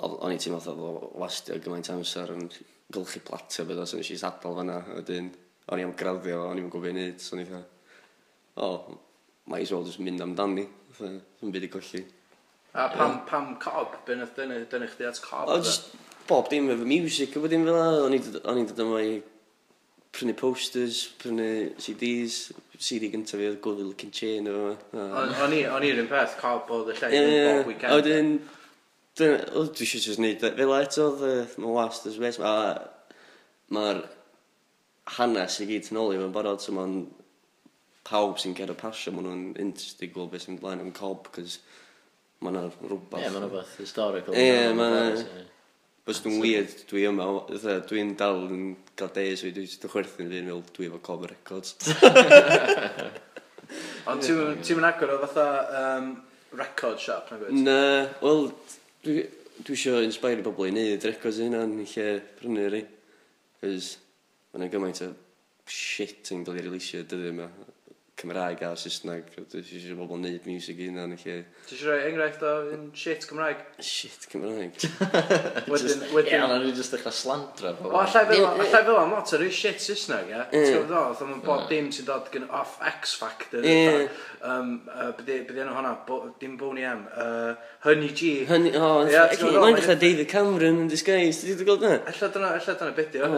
o'n 0.00 0.32
i 0.32 0.40
teimlo 0.40 0.60
oedd 0.60 0.82
o 0.88 1.10
wastio 1.20 1.58
gymaint 1.60 1.90
amser 1.92 2.32
yn 2.32 2.48
gylchu 2.92 3.22
platio 3.26 3.66
bydd 3.68 3.82
os 3.84 3.94
o'n 3.96 4.04
i 4.04 4.18
adal 4.28 4.56
fanna. 4.58 4.78
Wedyn, 4.96 5.30
o'n 5.68 5.80
i 5.80 5.86
am 5.86 5.94
graddio, 5.98 6.46
o'n 6.48 6.60
i'n 6.60 6.70
gwybod 6.72 6.90
ei 6.90 6.96
wneud, 6.96 7.20
so 7.22 7.36
o'n 7.36 7.44
i'n 7.44 7.62
o, 8.56 8.72
mae 9.48 9.62
as 9.64 9.72
well 9.72 9.84
just 9.84 10.00
mynd 10.00 10.22
amdani, 10.24 10.66
yn 11.02 11.52
byd 11.54 11.68
i 11.68 11.70
golli. 11.72 12.02
A 12.72 12.88
pam, 12.88 13.10
yeah. 13.10 13.20
pam 13.28 13.52
cob? 13.60 13.98
Byn 14.06 14.24
oedd 14.24 14.32
dynnu, 14.36 14.62
dynnu 14.72 14.88
chdi 14.92 15.08
at 15.08 15.20
cob? 15.24 15.50
O, 15.52 15.58
just 15.60 15.92
bob 16.28 16.48
dim 16.48 16.70
efo 16.72 16.86
music, 16.88 17.36
efo 17.36 17.50
dim 17.50 17.66
fel 17.68 17.76
yna. 17.76 18.06
O'n 18.06 18.60
i'n 18.60 18.68
dod 18.70 18.80
yma 18.84 19.02
i 19.04 19.18
prynu 20.12 20.36
posters, 20.36 21.02
prynu 21.20 21.48
CDs, 21.80 22.46
CD 22.82 23.10
gyntaf 23.12 23.40
fi 23.40 23.50
oedd 23.50 23.60
Gwylio 23.64 23.90
Looking 23.90 24.12
Chain 24.16 24.48
efo. 24.48 24.72
O'n 24.96 25.86
i'r 25.88 26.02
un 26.02 26.10
peth 26.10 26.38
cob 26.40 26.72
oedd 26.72 26.94
y 26.94 26.98
lle 27.00 27.22
bob 27.22 27.72
weekend. 27.72 27.96
Oedden, 27.98 28.34
Dwi'n... 29.18 29.38
Wel, 29.52 29.70
dwi 29.76 29.86
eisiau 29.86 30.04
jyst 30.06 30.22
neud 30.22 30.42
fel 30.42 30.74
eto, 30.78 31.08
mae'n 31.20 31.74
wast 31.76 32.08
as 32.08 32.18
best. 32.22 32.42
Mae'r 33.72 34.02
hanes 35.18 35.58
i 35.60 35.68
gyd 35.68 35.90
yn 35.92 36.00
ôl 36.00 36.14
i 36.14 36.20
fo'n 36.20 36.34
barod, 36.34 36.62
so 36.62 36.74
mae'n 36.76 36.98
pawb 38.08 38.38
sy'n 38.40 38.56
ger 38.58 38.72
y 38.72 38.76
pasio, 38.78 39.14
maen 39.14 39.28
nhw'n 39.28 39.46
interested 39.62 40.12
gweld 40.14 40.32
beth 40.32 40.46
sy'n 40.46 40.60
blaen 40.60 40.82
yn 40.84 40.92
cob, 40.96 41.28
cos 41.34 41.58
maen 42.42 42.58
nhw'n 42.58 42.72
rhywbeth. 42.90 43.24
Ie, 43.24 43.32
maen 43.34 43.46
rhywbeth 43.46 43.74
historical. 43.82 44.36
Ie, 44.36 44.46
yeah, 44.48 44.76
maen 44.76 45.48
Bys 46.02 46.18
dwi'n 46.18 46.40
weird, 46.42 46.72
dwi 46.90 47.04
yma, 47.06 47.28
dwi'n 47.86 48.16
dal 48.18 48.40
yn 48.48 48.62
cael 48.98 49.12
days 49.14 49.44
fi, 49.44 49.52
dwi'n 49.54 49.68
chwerthu'n 49.92 50.32
fi'n 50.32 50.48
fel 50.50 50.62
dwi 50.74 50.88
efo 50.88 50.98
cob 51.06 51.28
records. 51.30 51.76
Ond 54.10 54.24
ti'n 54.26 54.80
mynd 54.80 54.88
agor 54.88 55.12
o 55.14 55.20
fatha 55.22 55.44
um, 55.78 56.08
record 56.58 56.98
shop, 56.98 57.30
na 57.30 57.38
gwyd? 57.38 57.54
Na, 57.62 57.76
wel, 58.18 58.48
Dwi, 59.02 59.22
dwi 59.66 59.74
eisiau 59.74 60.04
inspire 60.06 60.44
bobl 60.46 60.68
i 60.68 60.70
wneud 60.70 61.04
records 61.08 61.40
hynna'n 61.42 61.72
lle 61.80 62.04
prynu 62.38 62.68
rei. 62.70 62.84
Cos 63.58 63.88
mae'n 64.54 64.70
gymaint 64.70 65.00
o 65.02 65.08
shit 65.66 66.30
yn 66.34 66.44
cael 66.46 66.60
ei 66.60 66.66
releasio 66.68 67.00
dyddi 67.10 67.32
yma. 67.32 67.48
Cymraeg 68.22 68.62
a 68.62 68.72
Saesneg. 68.78 69.30
Dwi 69.50 69.60
eisiau 69.60 69.98
bobl 69.98 70.20
wneud 70.20 70.46
music 70.46 70.78
i 70.78 70.86
hynna 70.88 71.08
yn 71.08 71.16
lle. 71.18 71.36
Ti 71.66 71.74
eisiau 71.74 71.90
rhoi 71.90 72.08
enghraifft 72.10 72.44
o 72.46 72.52
un 72.76 72.84
shit 72.94 73.26
Cymraeg? 73.26 73.64
Shit 73.82 74.28
Cymraeg. 74.30 74.78
wedyn, 75.72 76.04
wedyn... 76.14 76.30
Ie, 76.30 76.42
ond 76.46 76.54
nhw'n 76.54 76.76
just 76.78 76.94
dechrau 76.94 77.14
slandra. 77.16 77.74
O, 77.82 77.90
allai 77.98 78.24
fel 78.30 79.00
am 79.00 79.16
lot 79.16 79.34
o 79.34 79.50
shit 79.50 79.82
Saesneg, 79.82 80.30
ie? 80.30 80.44
Ti'n 80.52 80.68
gwybod 80.68 80.94
o, 80.94 81.02
oedd 81.10 81.24
mae 81.32 81.42
bod 81.48 81.66
dim 81.72 81.90
sy'n 81.94 82.06
dod 82.06 82.30
gen 82.34 82.46
off 82.50 82.78
X 82.92 83.16
Factor. 83.18 83.66
Ie. 83.66 84.06
Bydde 84.42 85.58
enw 85.64 85.74
hwnna, 85.76 85.96
dim 86.38 86.54
Boney 86.60 86.86
M. 86.86 87.02
Honey 87.82 88.14
G. 88.14 88.30
Honey, 88.46 88.72
o, 88.78 88.92
mae'n 89.02 89.78
dechrau 89.78 89.98
David 89.98 90.30
Cameron 90.30 90.84
yn 90.84 90.90
disguise. 90.90 91.42
Ti'n 91.42 91.66
gweld 91.66 91.82
yna? 91.82 91.98
Alla 92.10 92.30
dyna, 92.36 92.54
alla 92.60 92.78
dyna 92.78 92.94
beth 92.96 93.10
di 93.14 93.22
o. 93.22 93.30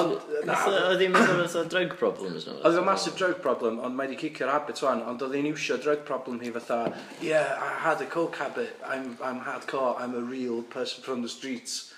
Ond, 0.00 0.28
na. 0.48 0.58
Oedd 0.88 1.04
hi'n 1.04 1.12
meddwl 1.12 1.44
oedd 1.44 1.72
drug 1.72 1.96
problems? 2.00 2.48
Oedd 2.48 2.78
hi'n 2.78 2.88
massive 2.88 3.16
drug 3.20 3.40
problem 3.44 3.81
ond 3.82 3.96
mae 3.98 4.08
wedi 4.08 4.20
cicio'r 4.20 4.52
habit 4.52 4.82
wan, 4.84 5.00
ond 5.10 5.22
oedd 5.24 5.34
hi'n 5.36 5.50
iwsio 5.52 5.76
drug 5.82 6.00
problem 6.08 6.36
hi 6.42 6.50
fatha, 6.54 6.78
yeah, 7.20 7.48
I 7.58 7.60
had 7.84 7.98
a 8.04 8.06
coke 8.10 8.38
habit, 8.40 8.72
I'm, 8.86 9.06
I'm 9.22 9.40
hardcore, 9.46 9.94
I'm 10.00 10.14
a 10.14 10.20
real 10.20 10.62
person 10.62 11.02
from 11.02 11.22
the 11.22 11.32
streets. 11.32 11.88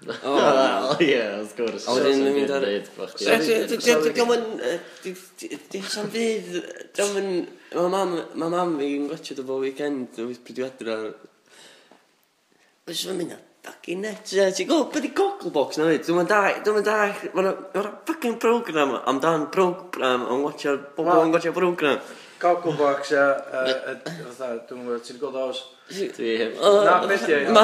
O, 0.00 0.06
ie, 1.04 1.18
wrth 1.20 1.52
gwrs. 1.58 1.84
A 1.84 1.92
wedyn 1.98 2.24
yn 2.24 2.32
mynd 2.38 2.52
ar... 2.56 2.64
Dwi'n 2.64 3.44
fydd, 3.44 3.68
dwi'n 5.74 6.08
fydd... 6.14 6.50
Mae 7.74 8.48
mam 8.54 8.70
fi'n 8.80 9.10
gwachio 9.10 9.36
dy 9.36 9.44
bo 9.44 9.54
weekend, 9.60 10.08
dwi'n 10.16 10.40
prydw 10.46 10.64
adra. 10.70 10.96
Dwi'n 12.88 13.20
mynd 13.20 13.36
fucking 13.64 14.00
net. 14.04 14.24
Ti'n 14.30 14.68
gwybod, 14.68 14.92
beth 14.94 15.06
i 15.06 15.12
Gogglebox 15.16 15.80
na 15.80 15.88
fyd? 15.90 16.06
Dwi'n 16.06 16.28
da, 16.30 16.40
dwi'n 16.64 16.86
da, 16.86 16.96
mae'n 17.34 17.50
fucking 18.08 18.38
program 18.42 18.96
amdan 19.10 19.48
program 19.54 20.26
yn 20.30 20.44
watcha, 20.46 20.76
bobl 20.96 21.24
yn 21.26 21.34
watcha 21.34 21.52
program. 21.56 22.00
Gogglebox 22.40 23.12
a, 23.20 23.26
fatha, 23.50 24.54
dwi'n 24.68 24.86
gwybod, 24.86 25.04
ti'n 25.04 25.20
gwybod 25.20 25.38
os? 25.44 25.62
Dwi 25.90 26.32
hef. 26.40 26.56
Na, 26.86 26.96
beth 27.10 27.26
oh. 27.26 27.30
i 27.30 27.36
o. 27.36 27.42
Ia, 27.50 27.60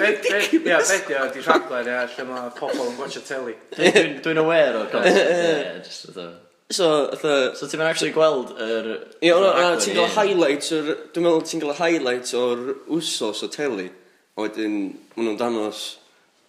beth 0.00 0.26
beth, 0.30 1.12
i 1.12 1.20
o, 1.20 1.28
di 1.34 1.44
rhaglen, 1.44 1.92
ia, 1.92 2.02
lle 2.14 2.28
mae 2.30 2.50
pobl 2.56 2.84
yn 2.88 2.98
watcha 3.00 3.24
teli. 3.26 3.56
Dwi'n 3.76 4.44
aware 4.44 4.82
o 4.82 4.88
Gogglebox, 4.88 5.32
ia, 5.36 5.78
just 5.82 6.10
fatha. 6.10 6.45
So, 6.68 7.10
the... 7.14 7.54
So, 7.54 7.68
ti'n 7.70 7.78
mynd 7.78 7.92
actually 7.92 8.14
gweld 8.14 8.50
yr... 8.58 8.88
Ie, 9.22 9.30
ond 9.30 9.82
ti'n 9.84 9.94
gael 9.94 10.10
highlights 10.16 10.72
o'r... 10.74 10.88
Dwi'n 11.14 11.26
meddwl 11.26 11.44
ti'n 11.46 11.62
gael 11.62 11.76
highlights 11.78 12.34
o'r 12.34 12.64
wsos 12.90 13.44
o 13.46 13.48
teli. 13.52 13.86
A 14.34 14.42
wedyn, 14.42 14.80
maen 15.14 15.28
nhw'n 15.28 15.38
danos 15.38 15.84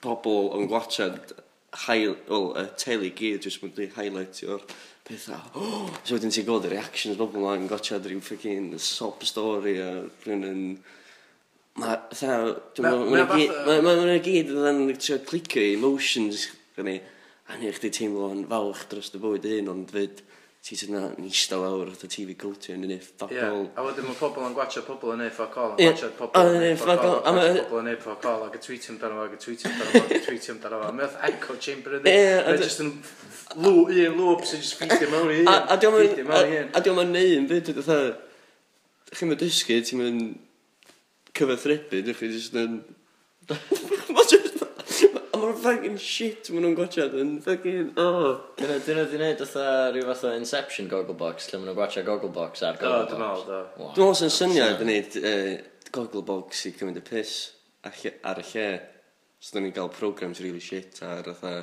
pobl 0.02 0.50
yn 0.58 0.66
gwachad 0.72 1.36
high, 1.86 2.16
well, 2.26 2.50
y 2.58 2.66
teli 2.82 3.12
gyd, 3.14 3.46
jyst 3.46 3.62
mwyn 3.62 3.94
highlight 3.94 4.42
o'r 4.50 4.64
pethau. 5.06 5.44
Oh! 5.54 5.86
So 6.08 6.18
wedyn 6.18 6.34
ti'n 6.34 6.48
gweld 6.48 6.66
y 6.66 6.72
reactions 6.74 7.20
bobl 7.20 7.44
yma 7.44 7.54
yn 7.60 7.70
gwachad 7.70 8.10
rhyw 8.10 8.24
ffigin 8.26 8.72
sob 8.82 9.22
story 9.28 9.78
a 9.84 9.92
rhywun 10.26 10.48
yn... 10.50 10.64
Mae, 11.78 12.00
dwi'n 12.10 12.90
meddwl, 13.14 13.86
mae'n 13.86 14.26
gyd 14.26 14.50
yn 14.50 14.82
trio 14.98 15.20
clicio 15.30 15.62
emotions, 15.76 16.48
gynnu 16.74 16.98
a 17.48 17.60
neu 17.62 17.72
chdi 17.76 17.92
teimlo'n 17.96 18.44
falch 18.52 18.88
dros 18.92 19.14
dy 19.14 19.22
bywyd 19.24 19.46
un, 19.58 19.70
ond 19.72 19.94
fyd, 19.94 20.24
ti 20.68 20.76
sydd 20.76 20.92
na 20.92 21.02
eistedd 21.24 21.62
lawr 21.64 21.94
at 21.94 22.02
y 22.04 22.10
TV 22.12 22.34
culture 22.40 22.76
yn 22.76 22.84
unig 22.84 23.04
fuck 23.06 23.32
yeah. 23.32 23.54
A 23.78 23.86
wedyn 23.86 24.04
mae 24.04 24.18
pobl 24.20 24.44
yn 24.44 24.56
gwachio 24.58 24.82
pobl 24.84 25.14
yn 25.14 25.22
unig 25.24 25.36
fuck 25.38 25.56
all, 25.62 25.76
yn 25.78 25.94
gwachio 25.94 26.10
pobl 26.18 26.42
yn 26.42 26.58
unig 26.58 26.82
fuck 26.82 27.06
all, 27.06 27.22
yn 27.22 27.38
gwachio 27.38 27.62
pobl 27.62 27.80
yn 27.80 27.88
unig 27.88 28.02
fuck 28.04 28.28
all, 28.28 28.44
ac 28.50 28.58
y 28.58 28.62
tweetio 28.66 28.94
amdano 28.94 29.22
fo, 29.22 29.28
ac 29.30 29.38
y 29.38 29.40
tweetio 29.46 29.72
amdano 29.72 29.94
fo, 29.94 30.02
ac 30.02 30.12
y 30.18 30.20
tweetio 30.26 30.56
amdano 30.58 30.82
fo. 30.82 30.90
Mae 30.98 31.08
oedd 31.08 31.18
echo 31.30 31.58
chamber 31.64 31.96
ydi, 32.02 32.16
mae 32.50 32.60
jyst 32.66 32.84
yn 32.84 32.92
un 33.64 34.20
lwp 34.20 34.44
sy'n 34.50 34.64
jyst 34.66 34.82
ffeithio 34.82 35.12
mewn 35.14 35.32
i 35.32 35.40
un, 35.46 35.52
ffeithio 35.72 36.28
mewn 36.28 36.52
i 36.52 36.60
un. 36.66 36.74
A 36.76 36.84
diolch 36.84 37.06
yn 37.06 37.16
neud 37.16 37.38
yn 37.38 37.48
fyd, 37.54 37.72
dweud, 37.78 38.20
chi'n 39.14 39.32
mynd 39.32 39.46
dysgu, 39.46 39.80
ti'n 39.88 40.04
mynd 40.04 40.28
cyfathrebu, 41.38 42.02
ydych 42.04 42.20
chi'n 42.26 42.36
jyst 42.36 42.60
yn... 42.60 42.82
Mae'n 44.12 44.37
A 45.38 45.40
mae'n 45.40 45.58
fucking 45.62 45.98
shit 46.02 46.48
maen 46.50 46.64
nhw'n 46.66 46.76
gwachod 46.78 47.14
yn 47.22 47.36
fucking... 47.46 47.92
Oh. 48.02 48.40
Dyn 48.58 48.72
nhw 48.72 48.78
wedi 48.88 49.20
gwneud 49.20 49.42
fatha 49.44 49.66
rhyw 49.92 50.08
fath 50.08 50.24
o 50.26 50.32
Inception 50.34 50.90
Gogglebox, 50.90 51.52
lle 51.52 51.60
maen 51.60 51.70
nhw'n 51.70 51.78
gwachod 51.78 52.08
Gogglebox 52.08 52.64
ar 52.66 52.80
Gogglebox. 52.82 53.12
Do, 53.12 53.12
dwi'n 53.12 53.22
meddwl, 53.22 53.44
do. 53.46 53.60
Dwi'n 53.78 54.08
meddwl 54.08 54.18
sy'n 54.18 54.34
syniad 54.34 54.82
yn 54.82 54.90
neud 54.90 55.18
Gogglebox 55.94 56.64
i 56.66 56.74
cymryd 56.80 56.98
y 56.98 57.06
piss 57.06 57.36
ar 57.86 58.42
y 58.42 58.48
lle. 58.50 58.66
So, 59.38 59.54
dyn 59.54 59.68
ni'n 59.68 59.76
cael 59.78 59.94
programs 59.94 60.42
really 60.42 60.64
shit 60.64 61.04
ar 61.06 61.30
fatha... 61.30 61.54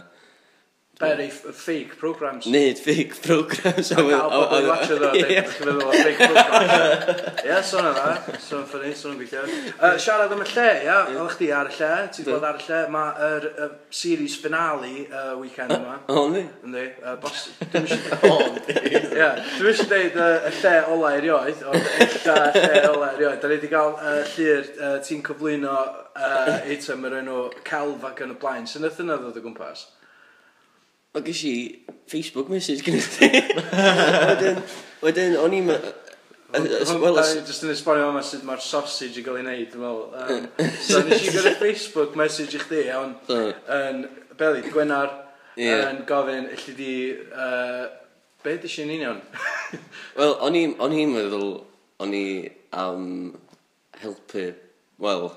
Very 1.01 1.29
fake 1.29 1.97
programs. 1.99 2.47
Neud 2.47 2.79
fake 2.79 3.21
programs. 3.21 3.91
A 3.91 3.97
gael 3.97 4.31
bobl 4.31 4.61
i 4.61 4.67
watcha 4.69 4.95
ddo, 4.95 5.09
dwi'n 5.11 5.49
meddwl 5.67 5.81
o 5.83 5.95
fake 5.97 6.29
programs. 6.31 7.23
Ie, 7.43 7.57
son 7.67 7.89
yna, 7.89 8.13
son 8.45 8.63
ffynnu, 8.71 8.93
son 8.95 9.17
yn 9.17 9.19
gweithio. 9.19 9.43
Siarad 10.05 10.35
am 10.37 10.45
y 10.45 10.47
lle, 10.53 10.67
ia, 10.87 10.99
oedd 11.11 11.33
chdi 11.35 11.49
ar 11.51 11.71
y 11.73 11.75
lle, 11.75 11.89
Ti'n 12.15 12.23
wedi 12.23 12.37
bod 12.37 12.47
ar 12.47 12.61
y 12.61 12.67
lle, 12.69 12.79
mae 12.95 13.27
yr 13.27 13.47
series 14.03 14.37
finale 14.45 14.93
uh, 15.09 15.33
weekend 15.41 15.75
yma. 15.75 15.97
O, 16.15 16.29
ni? 16.31 16.45
Yndi, 16.69 16.87
Bos... 17.25 17.43
O, 18.31 18.39
ni? 18.55 18.63
Ie, 18.79 19.03
dwi'n 19.09 19.73
eisiau 19.73 19.91
dweud 19.91 20.21
y 20.23 20.55
lle 20.61 20.77
ola 20.95 21.13
erioed, 21.19 21.67
ond 21.73 21.91
ella 22.07 22.39
lle 22.55 22.85
ola 22.93 23.11
erioed. 23.17 23.43
Da 23.43 23.51
ni 23.51 23.59
wedi 23.59 23.73
cael 23.75 23.99
llir, 24.37 24.71
ti'n 25.11 25.27
cyflwyno 25.27 25.75
eitem 26.71 27.11
yr 27.11 27.19
enw 27.25 27.43
Celf 27.67 28.09
ac 28.13 28.25
yn 28.29 28.39
y 28.39 28.41
blaen. 28.47 28.71
Sy'n 28.71 28.87
ythyn 28.87 29.11
ddod 29.11 29.43
o 29.43 29.47
gwmpas? 29.51 29.89
o 31.15 31.21
gys 31.23 31.45
i 31.45 31.55
Facebook 32.11 32.49
message 32.49 32.83
gyda 32.83 33.03
ti. 33.19 33.29
Wedyn, 34.31 34.59
wedyn, 35.05 35.37
o'n 35.39 35.55
i'n... 35.55 35.71
Wel, 36.55 37.19
just 37.47 37.65
yn 37.67 37.73
esbonio 37.73 38.09
yma 38.13 38.23
sut 38.23 38.43
mae'r 38.47 38.63
sausage 38.63 39.19
i 39.19 39.23
gael 39.27 39.39
ei 39.41 39.45
wneud, 39.45 39.69
dwi'n 39.73 39.85
meddwl. 39.85 40.03
Um, 40.19 40.73
so, 40.83 41.03
nes 41.07 41.23
i 41.23 41.35
gyda 41.35 41.55
Facebook 41.59 42.17
message 42.19 42.59
i 42.59 42.63
chdi, 42.63 42.83
ond 42.99 43.31
yn 43.31 44.05
Beli, 44.39 44.65
Gwenar, 44.75 45.13
yeah. 45.59 45.87
yn 45.93 46.03
gofyn, 46.09 46.51
illi 46.55 46.75
di... 46.79 46.95
Uh, 47.31 47.87
be 48.45 48.57
dy 48.61 48.71
sy'n 48.71 48.91
union? 48.93 49.23
Wel, 50.19 50.35
o'n 50.45 50.59
i'n 50.59 51.15
meddwl, 51.15 51.61
o'n 52.03 52.15
i 52.15 52.27
am 52.75 53.07
helpu, 54.03 54.49
wel, 55.03 55.31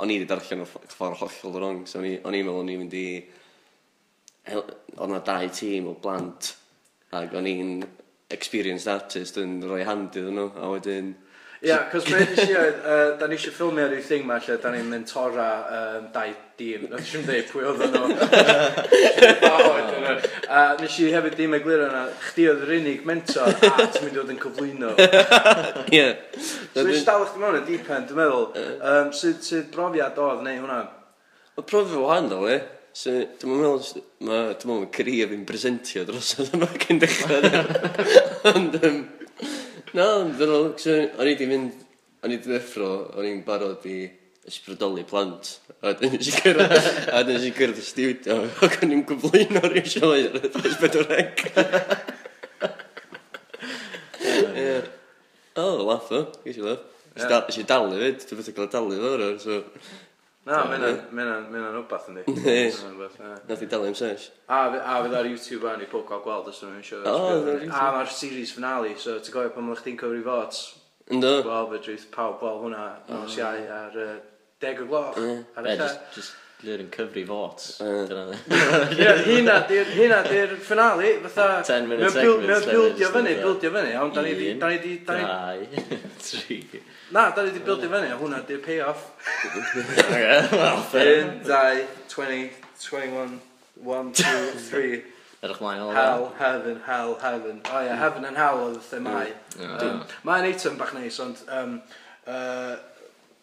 o'n 0.00 0.12
i 0.12 0.16
wedi 0.16 0.28
darllen 0.28 0.64
o 0.64 0.68
ffordd 0.70 1.20
hollol 1.20 1.60
wrong, 1.60 1.84
so 1.88 2.00
o'n 2.00 2.08
i'n 2.08 2.24
meddwl 2.24 2.62
o'n 2.64 2.72
i'n 2.72 2.82
mynd 2.86 2.96
i... 2.96 3.04
Meddwl, 3.20 3.36
oedd 4.48 5.12
na 5.12 5.20
dau 5.24 5.48
tîm 5.54 5.88
o 5.90 5.96
blant 6.02 6.54
ac 7.16 7.34
o'n 7.36 7.48
i'n 7.50 7.72
experienced 8.30 8.90
artist 8.90 9.38
yn 9.42 9.58
rhoi 9.64 9.82
hand 9.88 10.16
iddyn 10.16 10.38
nhw 10.38 10.48
a 10.56 10.70
wedyn 10.74 11.08
Ia, 11.60 11.68
yeah, 11.68 11.82
cos 11.92 12.06
beth 12.08 12.30
nes 12.32 12.48
i 12.48 12.54
oedd, 12.56 12.76
uh, 12.88 13.20
da 13.20 13.26
ni 13.28 13.36
eisiau 13.36 13.52
ffilmio 13.52 13.84
rhyw 13.90 14.00
thing 14.00 14.22
ma 14.24 14.38
lle, 14.40 14.54
da 14.62 14.70
ni'n 14.72 14.86
mentora 14.88 15.48
um, 15.76 16.06
dau 16.14 16.30
dîm, 16.56 16.86
na 16.88 16.96
ddim 17.02 17.26
dweud 17.26 17.50
pwy 17.50 17.66
oedd 17.68 17.82
nhw. 17.84 18.06
A 20.56 20.58
nes 20.80 20.96
i 21.04 21.12
hefyd 21.12 21.36
ddim 21.36 21.52
egluro 21.58 21.84
yna, 21.90 22.06
chdi 22.30 22.48
oedd 22.48 22.64
yr 22.64 22.72
unig 22.78 23.04
mentor 23.04 23.52
a 23.52 23.84
ti'n 23.92 24.06
mynd 24.06 24.16
i 24.16 24.18
fod 24.22 24.32
yn 24.32 24.40
cyflwyno. 24.46 24.90
Ie. 25.98 26.06
So 26.72 26.80
nes 26.88 27.02
i 27.02 27.04
dal 27.10 27.28
chdi 27.28 27.44
mewn 27.44 27.60
y 27.60 27.62
deep 27.68 27.92
end, 27.92 28.08
dwi'n 28.08 28.22
meddwl, 28.22 28.48
um, 28.94 29.12
sydd 29.20 29.68
brofiad 29.76 30.16
oedd 30.24 30.40
neu 30.48 30.64
hwnna? 30.64 30.80
Oedd 31.58 31.68
profiad 31.68 32.00
wahanol, 32.06 32.48
e? 32.56 32.58
So, 32.90 33.12
dwi'n 33.38 33.52
meddwl, 33.54 34.00
ma, 34.26 34.38
dwi'n 34.50 34.66
meddwl, 34.66 34.78
mae 34.82 34.88
career 34.94 35.28
fi'n 35.30 35.44
presentio 35.46 36.02
dros 36.08 36.32
oedd 36.42 36.54
yma 36.56 36.66
cyn 36.82 36.98
dechrau. 36.98 37.44
Ond, 38.50 38.78
um, 38.82 38.96
na, 39.94 40.06
dwi'n 40.06 40.32
meddwl, 40.32 40.66
so, 40.82 40.96
o'n 41.22 41.30
i 41.30 41.36
di 41.38 41.46
mynd, 41.50 41.84
o'n 42.24 42.34
i 42.34 42.40
di 42.40 42.50
ddeffro, 42.50 42.90
o'n 43.14 43.28
i'n 43.28 43.44
barod 43.46 43.86
i 43.86 44.00
ysbrydoli 44.50 45.06
plant. 45.06 45.52
A 45.86 45.94
dyn 46.00 46.18
eisiau 46.18 46.42
cyrraedd, 46.42 46.90
a 47.14 47.22
dyn 47.28 47.38
eisiau 47.38 47.56
cyrraedd 47.60 47.78
y 47.78 47.86
studio, 47.86 48.40
ac 48.66 48.80
o'n 48.82 48.96
i'n 48.98 49.06
gwblin 49.06 49.62
o'r 49.62 49.78
eisiau 49.84 50.10
oer, 50.10 50.34
a 50.40 50.44
dyn 50.48 50.68
eisiau 50.72 51.06
reg. 51.06 51.46
O, 55.60 55.70
laugh 55.86 56.10
o, 56.16 56.26
geisio 56.42 56.66
laugh. 56.66 56.86
Eisiau 57.14 57.66
dalu 57.70 58.02
fyd, 58.02 58.26
dwi'n 58.26 58.42
beth 58.42 58.50
o 58.50 58.58
gael 58.58 58.72
dalu 58.74 59.02
fo, 59.06 59.34
so... 59.46 59.64
Na, 60.48 60.62
mae'n 60.64 60.80
hynna'n 60.80 61.00
ma 61.12 61.22
hynna'n- 61.22 61.50
ma 61.52 61.80
wbath 61.84 62.06
yndi. 62.10 62.22
Yes. 62.40 62.78
Ma' 62.80 62.88
hynna'n 62.88 62.96
wbath, 62.96 63.18
ie. 63.20 63.34
Nath 63.50 63.62
i 63.62 63.68
dalu 63.74 63.90
am 63.90 63.96
sesh. 63.98 64.30
A 64.48 64.60
a 64.80 64.94
fydd 65.04 65.16
ar 65.20 65.28
YouTube 65.28 65.62
fan 65.68 65.82
i 65.84 65.88
pob 65.90 66.06
gael 66.08 66.22
gweld 66.24 66.48
os 66.48 66.62
ydyn 66.62 66.76
nhw'n 66.78 66.86
siŵr. 66.90 67.06
O, 67.12 67.16
ar 67.28 67.40
YouTube. 67.44 67.72
A 67.76 67.86
mae'r 67.98 68.12
series 68.16 68.54
finale, 68.56 68.94
so 68.98 69.18
ti'n 69.20 69.34
gofio 69.36 69.52
pan 69.56 69.66
mae'n 69.68 69.80
chdi'n 69.82 69.98
cyfri 70.00 70.22
votes, 70.24 70.62
Ynddo? 71.12 71.34
wel, 71.44 71.68
fe 71.74 71.82
drwyth 71.84 72.06
pawb 72.14 72.40
wel 72.46 72.60
hwnna, 72.64 72.84
mewn 73.10 73.28
siau 73.34 73.64
ar 73.80 73.98
yy, 74.00 74.14
deg 74.64 74.80
o 74.80 74.86
gloch, 74.88 75.18
ar 75.20 75.66
y 75.66 75.74
Ie, 75.74 75.74
lle. 75.74 75.76
just- 75.84 76.16
just 76.16 76.36
lir 76.64 76.80
yn 76.84 76.88
cyfri 76.92 77.22
votes. 77.28 77.68
Ie. 77.80 78.00
Dyna 78.08 78.24
ni. 78.30 78.38
Ie, 79.00 79.12
Hynna 79.28 79.54
di'r- 79.68 79.92
hynna 79.96 80.18
di'r 80.26 80.56
finale, 80.64 81.12
fatha... 81.26 81.60
10 81.68 81.86
minute 81.88 82.10
segments, 82.12 82.16
Mae'n 82.16 82.64
bildio 82.64 82.80
buildio 82.80 83.12
fyny, 83.14 83.30
yeah. 83.36 83.44
buildio 83.44 83.70
fyny, 83.76 83.94
ond 84.02 84.16
da 84.16 84.24
ni 84.26 84.34
di, 84.40 84.50
da 84.60 84.68
ni 84.72 84.78
di, 84.84 84.96
da 85.04 85.16
ni 85.16 85.24
Dau. 85.28 85.84
Tri. 86.30 86.58
Na, 87.10 87.30
da 87.30 87.42
ni 87.42 87.50
wedi 87.50 87.64
bildio 87.66 87.90
fyny, 87.90 88.10
a 88.14 88.18
hwnna 88.18 88.42
di'r 88.46 88.60
pay-off. 88.62 89.08
Ok, 89.50 89.72
fair. 90.92 91.08
1, 91.26 91.40
2, 91.46 91.86
20, 92.12 92.52
21, 92.78 93.40
1, 93.82 94.12
2, 94.20 94.60
3. 94.68 95.00
Edrych 95.40 95.62
mlaen 95.64 95.82
o'r 95.88 95.96
Hell, 95.96 96.28
heaven, 96.38 96.78
hell, 96.86 97.16
heaven. 97.22 97.58
O 97.64 97.74
oh, 97.74 97.82
yeah, 97.82 97.98
heaven 97.98 98.28
and 98.28 98.38
hell 98.38 98.62
oedd 98.66 98.78
themau. 98.86 99.26
Um, 99.58 100.04
Mae'n 100.28 100.46
eitem 100.52 100.78
bach 100.78 100.94
neis, 100.94 101.18
ond... 101.24 101.42
Um, 101.48 101.80
uh, 102.30 102.76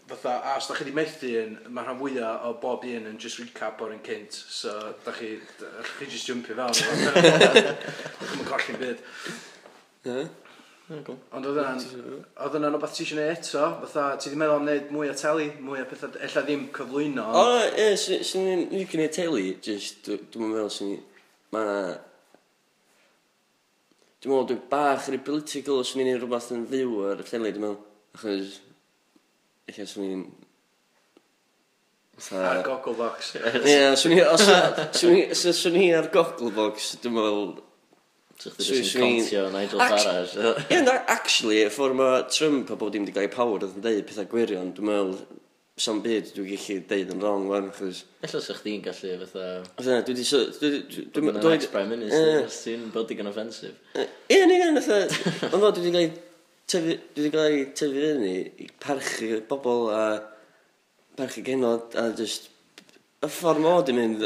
fatha, 0.07 0.37
a 0.47 0.55
os 0.55 0.69
da 0.69 0.77
chi 0.77 0.85
wedi 0.85 0.95
methu 0.95 1.33
yn, 1.41 1.55
mae 1.67 1.83
rhan 1.83 1.99
fwyaf 1.99 2.47
o 2.47 2.53
bob 2.61 2.85
un 2.87 3.09
yn 3.09 3.19
just 3.19 3.41
recap 3.41 3.81
o'r 3.83 3.91
un 3.97 4.03
cynt, 4.05 4.31
so 4.31 4.71
da 5.03 5.11
chi, 5.11 5.33
da 5.59 5.83
chi 5.97 6.07
just 6.07 6.29
jumpio 6.29 6.55
fewn. 6.55 6.71
Dwi'n 8.31 8.47
colli'n 8.47 8.79
byd. 8.79 9.07
Ond 10.87 11.43
oedd 11.43 11.57
yna'n... 11.59 11.81
Oedd 12.39 12.53
yna'n 12.55 12.71
rhywbeth 12.71 12.93
ti 12.95 13.03
eisiau 13.03 13.17
gwneud 13.17 13.33
eto, 13.33 13.63
fatha, 13.81 14.03
ti 14.15 14.29
wedi 14.29 14.37
meddwl 14.39 14.55
am 14.55 14.63
wneud 14.63 14.91
mwy 14.95 15.09
o 15.11 15.15
teli, 15.19 15.47
mwy 15.59 15.81
o 15.83 15.87
pethau, 15.89 16.13
ella 16.23 16.43
ddim 16.45 16.63
cyflwyno. 16.77 17.25
O, 17.35 17.43
ie, 17.75 17.89
sy'n 17.99 18.45
ni'n 18.47 18.63
licio 18.71 18.93
gwneud 18.93 19.15
teli, 19.17 19.49
jyst, 19.67 20.07
dwi'n 20.07 20.53
meddwl 20.53 20.71
sy'n 20.71 20.93
ni... 20.93 21.01
Mae 21.51 21.67
na... 21.67 21.75
Dwi'n 24.23 24.31
meddwl 24.31 24.47
dwi'n 24.53 24.63
bach 24.71 25.11
rhy 25.11 25.19
political 25.27 25.83
os 25.83 25.91
ni'n 25.97 26.13
ei 26.13 26.15
rhywbeth 26.21 26.49
yn 26.55 26.63
fyw 26.71 26.97
ar 27.11 27.19
y 27.19 27.27
teli, 27.27 27.51
dwi'n 27.51 27.67
meddwl. 27.67 27.83
Achos... 28.15 28.57
Eich 29.67 29.83
sy'n 29.91 30.07
ni'n... 30.07 30.25
Ar 32.47 32.63
Gogglebox. 32.65 33.35
Ie, 33.43 33.79
swn 33.99 34.15
i... 34.15 34.23
Os 34.23 34.47
swn 35.43 35.75
i 35.83 35.89
ar 35.99 36.07
Gogglebox, 36.15 36.93
dwi'n 37.03 37.19
meddwl... 37.19 37.57
So 38.37 38.51
chdi 38.53 38.77
jyst 38.77 38.97
yn 38.99 39.01
contio 39.01 39.43
Nigel 39.49 39.81
Farage. 39.81 40.51
Ie, 40.73 40.81
na, 40.85 40.99
actually, 41.09 41.63
y 41.65 41.71
ffordd 41.73 41.97
mae 41.97 42.21
Trump 42.29 42.69
a 42.69 42.77
bod 42.77 42.93
dim 42.93 43.05
wedi 43.05 43.15
cael 43.15 43.25
ei 43.25 43.33
power 43.33 43.63
oedd 43.65 43.79
yn 43.79 43.85
dweud 43.85 44.05
pethau 44.05 44.27
gwirion, 44.29 44.73
dwi'n 44.77 44.89
meddwl, 44.91 45.39
sam 45.81 46.01
byd 46.05 46.29
dwi'n 46.35 46.51
gallu 46.51 46.77
deud 46.91 47.13
yn 47.15 47.23
wrong 47.23 47.47
fan, 47.49 47.71
chos... 47.73 48.03
Ella 48.27 48.41
sa 48.45 48.57
chdi'n 48.59 48.83
gallu 48.85 49.15
fatha... 49.23 49.47
Fatha, 49.79 49.97
dwi 50.05 50.15
wedi... 50.17 50.81
Dwi'n 51.15 51.27
mynd 51.27 51.41
yn 51.41 51.55
ex-prime 51.55 51.91
minister, 51.95 52.43
os 52.43 52.59
ti'n 52.65 52.87
bod 52.93 53.09
digon 53.09 53.31
offensif. 53.31 53.77
Ie, 53.97 54.39
ni 54.49 54.59
gan, 54.61 54.77
fatha... 54.85 55.49
Ond 55.49 55.65
dwi 55.65 55.87
wedi 55.87 55.95
gael... 55.97 56.11
Dwi 56.67 56.97
wedi 57.17 57.33
cael 57.33 57.57
ei 57.57 57.65
tyfu 57.77 58.05
fyny 58.05 58.37
i 58.65 58.69
parchu 58.85 59.41
bobl 59.49 59.89
a... 59.93 60.03
Parchu 61.17 61.41
genod 61.45 61.97
a 61.97 62.11
just 62.13 62.51
y 63.17 63.29
ffordd 63.33 63.61
mo 63.63 63.77
di 63.81 63.93
mynd. 63.97 64.25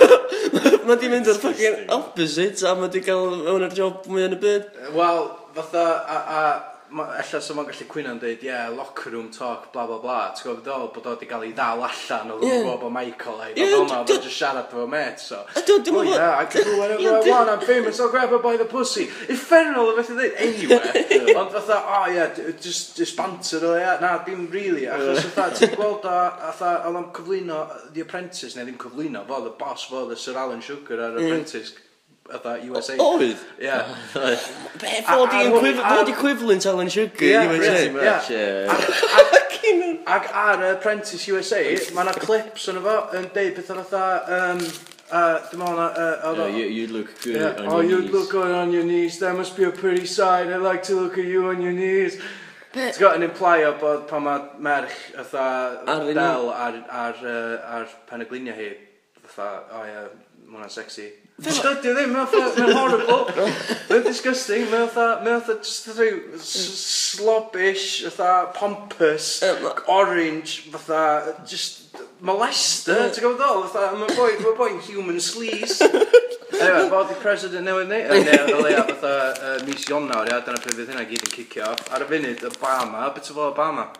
Mae 0.86 0.98
di 1.02 1.10
mynd 1.10 1.28
o'r 1.30 1.38
fucking 1.42 1.92
opposite 1.94 2.66
a 2.66 2.74
mae 2.78 2.90
di 2.90 3.02
cael 3.06 3.36
mewn 3.44 3.66
ar 3.66 3.74
job 3.74 4.06
mwy 4.10 4.26
yn 4.26 4.34
y 4.34 4.40
byd. 4.42 4.64
Wel, 4.96 5.28
fatha, 5.54 5.84
a, 6.02 6.16
a 6.38 6.40
Ella 6.96 7.40
so 7.40 7.54
ma'n 7.56 7.66
gallu 7.68 7.86
cwyno'n 7.90 8.18
dweud, 8.22 8.42
ie, 8.44 8.48
yeah, 8.48 8.68
locker 8.72 9.10
room 9.12 9.28
talk, 9.32 9.68
bla 9.72 9.84
bla 9.88 9.98
bla. 10.00 10.16
Ti'n 10.36 10.46
gwybod 10.46 10.62
ddol 10.64 10.88
bod 10.94 11.08
o 11.08 11.14
wedi 11.14 11.28
cael 11.30 11.44
ei 11.46 11.52
ddal 11.56 11.84
allan 11.84 12.32
oedd 12.34 12.44
yn 12.46 12.52
gwybod 12.54 12.80
bod 12.82 12.94
Michael 12.94 13.42
ei 13.44 13.54
bod 13.56 13.74
o'n 13.76 13.88
meddwl 13.90 14.20
just 14.24 14.38
siarad 14.38 14.70
efo 14.70 14.86
met, 14.90 15.20
so. 15.20 15.42
Oh 15.46 16.02
yeah, 16.02 16.40
I 16.40 16.46
can 16.50 16.64
do 16.64 16.76
whatever 16.80 17.02
I 17.02 17.30
want, 17.30 17.52
I'm 17.52 17.64
famous, 17.66 18.00
I'll 18.00 18.10
grab 18.10 18.30
her 18.34 18.40
by 18.42 18.56
the 18.56 18.68
pussy. 18.70 19.06
Effernol 19.32 19.92
o 19.92 19.96
beth 19.96 20.12
i 20.14 20.18
ddweud, 20.18 20.36
anyway. 20.48 21.34
Ond 21.40 21.54
fatha, 21.56 21.80
oh 21.84 22.04
yeah, 22.12 22.52
just, 22.60 22.96
just 22.96 23.16
banter 23.16 23.62
o 23.64 23.74
yeah. 23.76 23.98
Na, 24.00 24.16
dim 24.26 24.46
really, 24.50 24.88
achos 24.90 25.24
fatha, 25.28 25.50
ti'n 25.60 25.74
gweld 25.76 26.06
o, 26.06 26.18
fatha, 26.50 26.76
oedd 26.88 27.00
o'n 27.02 27.10
cyflwyno 27.16 27.64
The 27.92 28.06
Apprentice, 28.06 28.54
neu 28.56 28.68
ddim 28.68 28.80
cyflwyno, 28.80 29.26
fo, 29.28 29.42
the 29.44 29.56
boss, 29.58 29.88
fo, 29.90 30.06
the 30.08 30.16
Sir 30.16 30.38
Alan 30.38 30.64
Sugar 30.64 31.02
ar 31.10 31.20
Apprentice 31.20 31.85
fatha 32.30 32.56
USA. 32.66 32.96
Oedd? 33.02 33.44
Ie. 33.62 33.78
Be, 34.80 34.96
fod 35.06 35.36
i 35.36 36.12
equivalent 36.12 36.66
Alan 36.66 36.90
Sugar 36.92 37.26
yeah, 37.26 37.50
USA? 37.50 37.70
Pretty 37.70 37.94
much, 37.96 38.30
ie. 38.30 40.02
Ac 40.06 40.28
ar 40.32 40.60
y 40.62 40.68
Apprentice 40.70 41.32
USA, 41.32 41.62
mae 41.94 42.06
yna 42.06 42.12
clips 42.18 42.68
yn 42.70 42.82
efo 42.82 42.98
yn 43.18 43.32
deud 43.34 43.56
beth 43.60 43.72
o'n 43.76 43.82
fatha... 43.84 44.04
Um, 44.40 44.68
Uh, 45.06 45.38
dim 45.52 45.60
ond, 45.62 45.78
uh, 45.78 46.18
uh, 46.24 46.34
yeah, 46.34 46.48
you, 46.48 46.64
you'd 46.66 46.90
look 46.90 47.22
good 47.22 47.36
yeah. 47.36 47.62
on 47.62 47.68
oh, 47.68 47.78
your 47.78 48.00
knees. 48.00 48.00
Oh, 48.00 48.02
you'd 48.02 48.10
look 48.10 48.30
good 48.30 48.50
on 48.50 48.72
your 48.72 48.82
knees. 48.82 49.20
That 49.20 49.36
must 49.36 49.56
be 49.56 49.62
a 49.62 49.70
pretty 49.70 50.04
sight. 50.04 50.48
I 50.48 50.56
like 50.56 50.82
to 50.90 50.96
look 50.96 51.16
at 51.16 51.24
you 51.24 51.46
on 51.46 51.62
your 51.62 51.70
knees. 51.70 52.20
It's 52.74 52.98
got 52.98 53.16
an 53.16 53.22
imply 53.22 53.62
o 53.64 53.72
bod 53.78 54.08
pan 54.08 54.24
mae 54.24 54.40
merch 54.58 54.92
fatha 55.14 55.80
del 55.86 56.50
ar, 56.50 56.74
ar, 56.90 57.14
ar, 57.14 57.60
ar 57.76 57.86
pen 58.10 58.20
y 58.20 58.26
glinia 58.28 58.52
hi, 58.52 58.66
fatha, 59.22 59.62
o 59.70 59.78
oh, 59.78 59.84
ie, 59.86 59.94
yeah, 59.94 60.10
hwnna'n 60.50 60.74
sexy. 60.74 61.06
Dydy 61.36 61.90
ddim, 61.92 62.14
mae'n 62.14 62.28
fatha, 62.32 62.64
mae'n 62.64 62.78
horrible. 62.78 63.48
Mae'n 63.90 64.04
disgusting, 64.06 64.70
mae'n 64.70 64.86
fatha, 64.88 65.20
mae'n 65.20 65.42
fatha, 65.44 65.58
just 65.60 65.90
rhyw 65.92 66.38
slobbish, 66.40 68.06
fatha, 68.08 68.46
pompous, 68.56 69.42
orange, 69.92 70.70
fatha, 70.72 71.34
just 71.44 72.00
molester, 72.24 73.10
ti'n 73.12 73.26
gwybod 73.26 73.42
ddol? 73.42 73.66
Fatha, 73.68 73.92
mae'n 74.00 74.16
boi, 74.16 74.30
mae'n 74.40 74.56
boi 74.62 74.70
human 74.88 75.20
sleaze. 75.20 75.90
Anyway, 76.56 76.86
fod 76.88 77.10
i 77.12 77.14
president 77.20 77.66
newydd 77.66 77.90
ni, 77.90 77.98
yn 78.00 78.22
neu 78.24 78.54
o 78.54 78.60
leia 78.64 78.80
fatha 78.86 79.56
mis 79.66 79.82
Ionawr, 79.90 80.30
ia, 80.30 80.38
dyna 80.46 80.60
pryd 80.62 80.78
fydd 80.78 80.88
hynna 80.94 81.02
gyd 81.10 81.26
yn 81.26 81.32
cicio 81.34 81.66
off. 81.68 81.82
Ar 81.92 82.06
y 82.06 82.08
funud, 82.08 82.44
Obama, 82.48 83.10
beth 83.12 83.28
o 83.28 83.36
fo 83.36 83.48
Obama? 83.50 83.90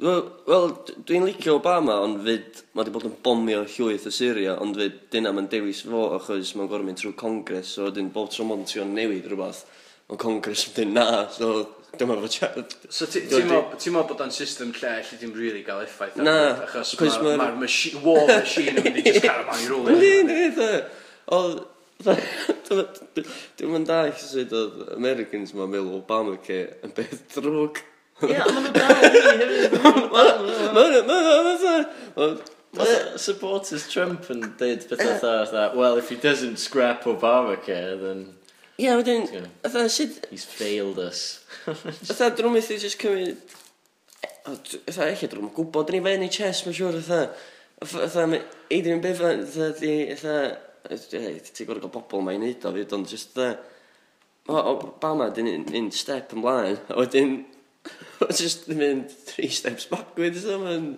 Wel, 0.00 0.22
wel 0.46 0.70
dwi'n 1.04 1.26
licio 1.28 1.58
Obama, 1.58 1.98
ond 2.00 2.22
fyd, 2.24 2.62
mae 2.72 2.80
wedi 2.80 2.92
bod 2.94 3.04
yn 3.10 3.16
bomio 3.24 3.60
llwyth 3.68 4.06
o 4.08 4.12
Syria, 4.14 4.54
ond 4.64 4.78
fyd, 4.80 4.94
dyna 5.12 5.34
mae'n 5.36 5.50
dewis 5.52 5.82
fo, 5.84 6.06
achos 6.16 6.54
mae'n 6.56 6.70
gorau 6.70 6.86
mynd 6.86 7.00
trwy 7.02 7.12
Congres, 7.20 7.74
so 7.76 7.90
dyn 7.92 8.08
bob 8.14 8.30
tro 8.32 8.46
mond 8.48 8.70
ti'n 8.70 8.94
newid 8.96 9.28
rhywbeth, 9.28 9.66
ond 10.08 10.22
Congres 10.22 10.64
yn 10.70 10.78
dyn 10.78 10.96
na, 10.96 11.06
so 11.34 11.52
dyma 12.00 12.16
fo 12.22 12.32
chat. 12.32 12.72
So 12.88 13.10
ti'n 13.12 13.28
meddwl 13.28 14.08
bod 14.08 14.24
o'n 14.24 14.32
system 14.32 14.72
lle 14.78 14.94
lle 15.02 15.20
ddim 15.20 15.36
really 15.36 15.60
gael 15.66 15.84
effaith? 15.84 16.16
Na, 16.24 16.38
achos 16.64 16.96
mae'r 17.20 17.36
ma, 17.42 17.52
ma 17.52 17.70
war 18.06 18.24
machine 18.32 18.78
yn 18.78 18.88
mynd 18.88 19.02
i 19.02 19.06
just 19.10 19.28
caravan 19.28 19.60
i 19.60 19.70
rôl. 19.74 19.92
Ni, 19.92 20.12
ni, 20.30 20.40
dde. 20.56 20.72
Oedd, 21.36 21.62
Dwi'n 22.02 23.70
mynd 23.70 23.86
da 23.92 24.06
i 24.08 24.12
sut 24.18 24.56
oedd 24.56 24.80
Americans 24.96 25.52
ma'n 25.54 25.70
meddwl 25.70 26.00
Obamacare 26.00 26.78
yn 26.82 26.96
beth 26.96 27.26
drwg. 27.36 27.84
Ie, 28.28 28.38
ond 28.42 28.56
maen 28.56 28.66
nhw 28.66 28.72
dal 28.76 29.06
i 29.06 29.22
hefyd. 29.26 29.78
Maen 29.82 30.34
nhw, 30.42 30.56
maen 30.72 32.36
nhw, 32.36 32.50
supporters 33.20 33.88
Trump 33.92 34.28
yn 34.32 34.44
dweud 34.58 34.86
pethau 34.88 35.18
fatha, 35.20 35.72
well, 35.76 35.98
if 35.98 36.08
he 36.08 36.16
doesn't 36.16 36.58
scrap 36.58 37.04
Obamacare, 37.04 37.98
then... 38.00 38.22
Ie, 38.78 38.86
yeah, 38.86 38.96
wedyn, 38.96 39.26
fatha, 39.62 39.88
sut... 39.88 40.26
He's 40.30 40.44
failed 40.44 40.98
us. 40.98 41.44
Fatha, 41.66 42.30
dyn 42.32 42.48
nhw'n 42.48 42.56
methu 42.56 42.78
just 42.80 42.98
cymryd... 43.02 43.36
Fatha, 44.46 45.10
eich 45.10 45.26
dyn 45.28 45.52
gwybod, 45.52 45.90
dyn 45.90 46.00
ni 46.00 46.06
fe 46.06 46.14
NHS, 46.18 46.64
mae'n 46.66 46.78
siŵr, 46.78 47.00
fatha... 47.04 47.26
Fatha, 47.82 48.40
Adrian 48.72 49.04
Bivant, 49.04 49.44
fatha, 49.52 49.70
di, 49.78 49.92
fatha... 50.16 50.38
Ti'n 50.88 51.68
gwrdd 51.68 51.84
gael 51.84 51.92
bobl 51.92 52.24
mae'n 52.24 52.42
neud 52.42 52.64
o, 52.66 52.72
fyd, 52.78 52.96
ond 52.96 53.12
jyst, 53.12 53.36
fatha... 53.36 53.60
Obama, 54.50 55.28
dyn 55.30 55.68
un 55.68 55.92
step 55.94 56.32
ymlaen, 56.38 56.80
a 56.88 56.98
wedyn... 56.98 57.42
Mae'n 58.22 58.34
just 58.38 58.68
yn 58.70 58.82
mynd 58.82 59.14
three 59.28 59.52
steps 59.52 59.88
backwards, 59.90 60.44
so 60.46 60.58
mae'n... 60.62 60.90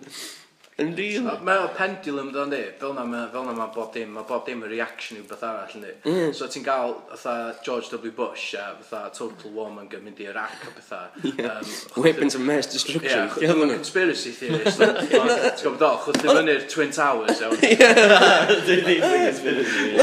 Yn 0.75 0.89
real. 0.91 1.29
o 1.31 1.67
pendulum 1.71 2.33
ddo'n 2.33 2.49
di, 2.51 2.57
fel 2.75 2.91
na 2.97 3.05
mae 3.07 3.29
fel 3.31 3.45
na 3.47 3.53
ma 3.55 3.69
bob 3.71 3.93
dim, 3.93 4.09
mae 4.11 4.25
bob 4.27 4.41
dim 4.43 4.59
yn 4.65 4.73
reaction 4.73 5.21
i 5.21 5.23
beth 5.23 5.45
arall 5.47 5.77
yn 5.77 5.85
di. 5.85 5.93
Mm. 6.03 6.33
So 6.35 6.49
ti'n 6.51 6.65
gael, 6.65 6.97
fatha, 7.13 7.55
George 7.63 7.93
W 7.93 8.11
Bush 8.11 8.57
a 8.59 8.65
fatha 8.81 9.07
Total 9.15 9.53
Warming 9.55 9.87
yn 9.95 10.03
mynd 10.03 10.19
i'r 10.25 10.35
ac 10.41 10.67
a 10.67 10.73
bethau. 10.75 11.31
Yeah. 11.31 11.61
Um, 11.63 12.03
Weapons 12.03 12.35
of 12.35 12.43
mass 12.43 12.67
destruction. 12.67 13.07
Yeah, 13.07 13.31
ddim 13.39 13.63
yn 13.69 13.71
conspiracy 13.77 14.35
theorist. 14.35 14.83
Ti'n 14.83 15.63
gwybod 15.63 15.87
o, 15.87 15.93
chwthu 16.09 16.27
fyny'r 16.27 16.67
Twin 16.75 16.91
Towers. 16.91 17.39
Dwi'n 17.63 18.65
ddim 18.67 18.99
yn 18.99 19.29
conspiracy. 19.29 19.93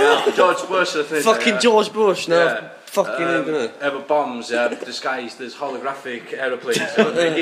George 0.40 0.70
Bush. 0.72 0.96
Fucking 1.28 1.60
George 1.60 1.92
Bush, 1.92 2.30
no. 2.32 2.46
Yeah. 2.46 2.78
Fucking 2.92 3.24
um, 3.24 3.44
hynny. 3.46 3.68
Efo 3.80 4.02
bombs, 4.06 4.50
ia, 4.52 4.66
disguised 4.84 5.40
as 5.40 5.54
holographic 5.56 6.34
aeroplanes. 6.36 6.98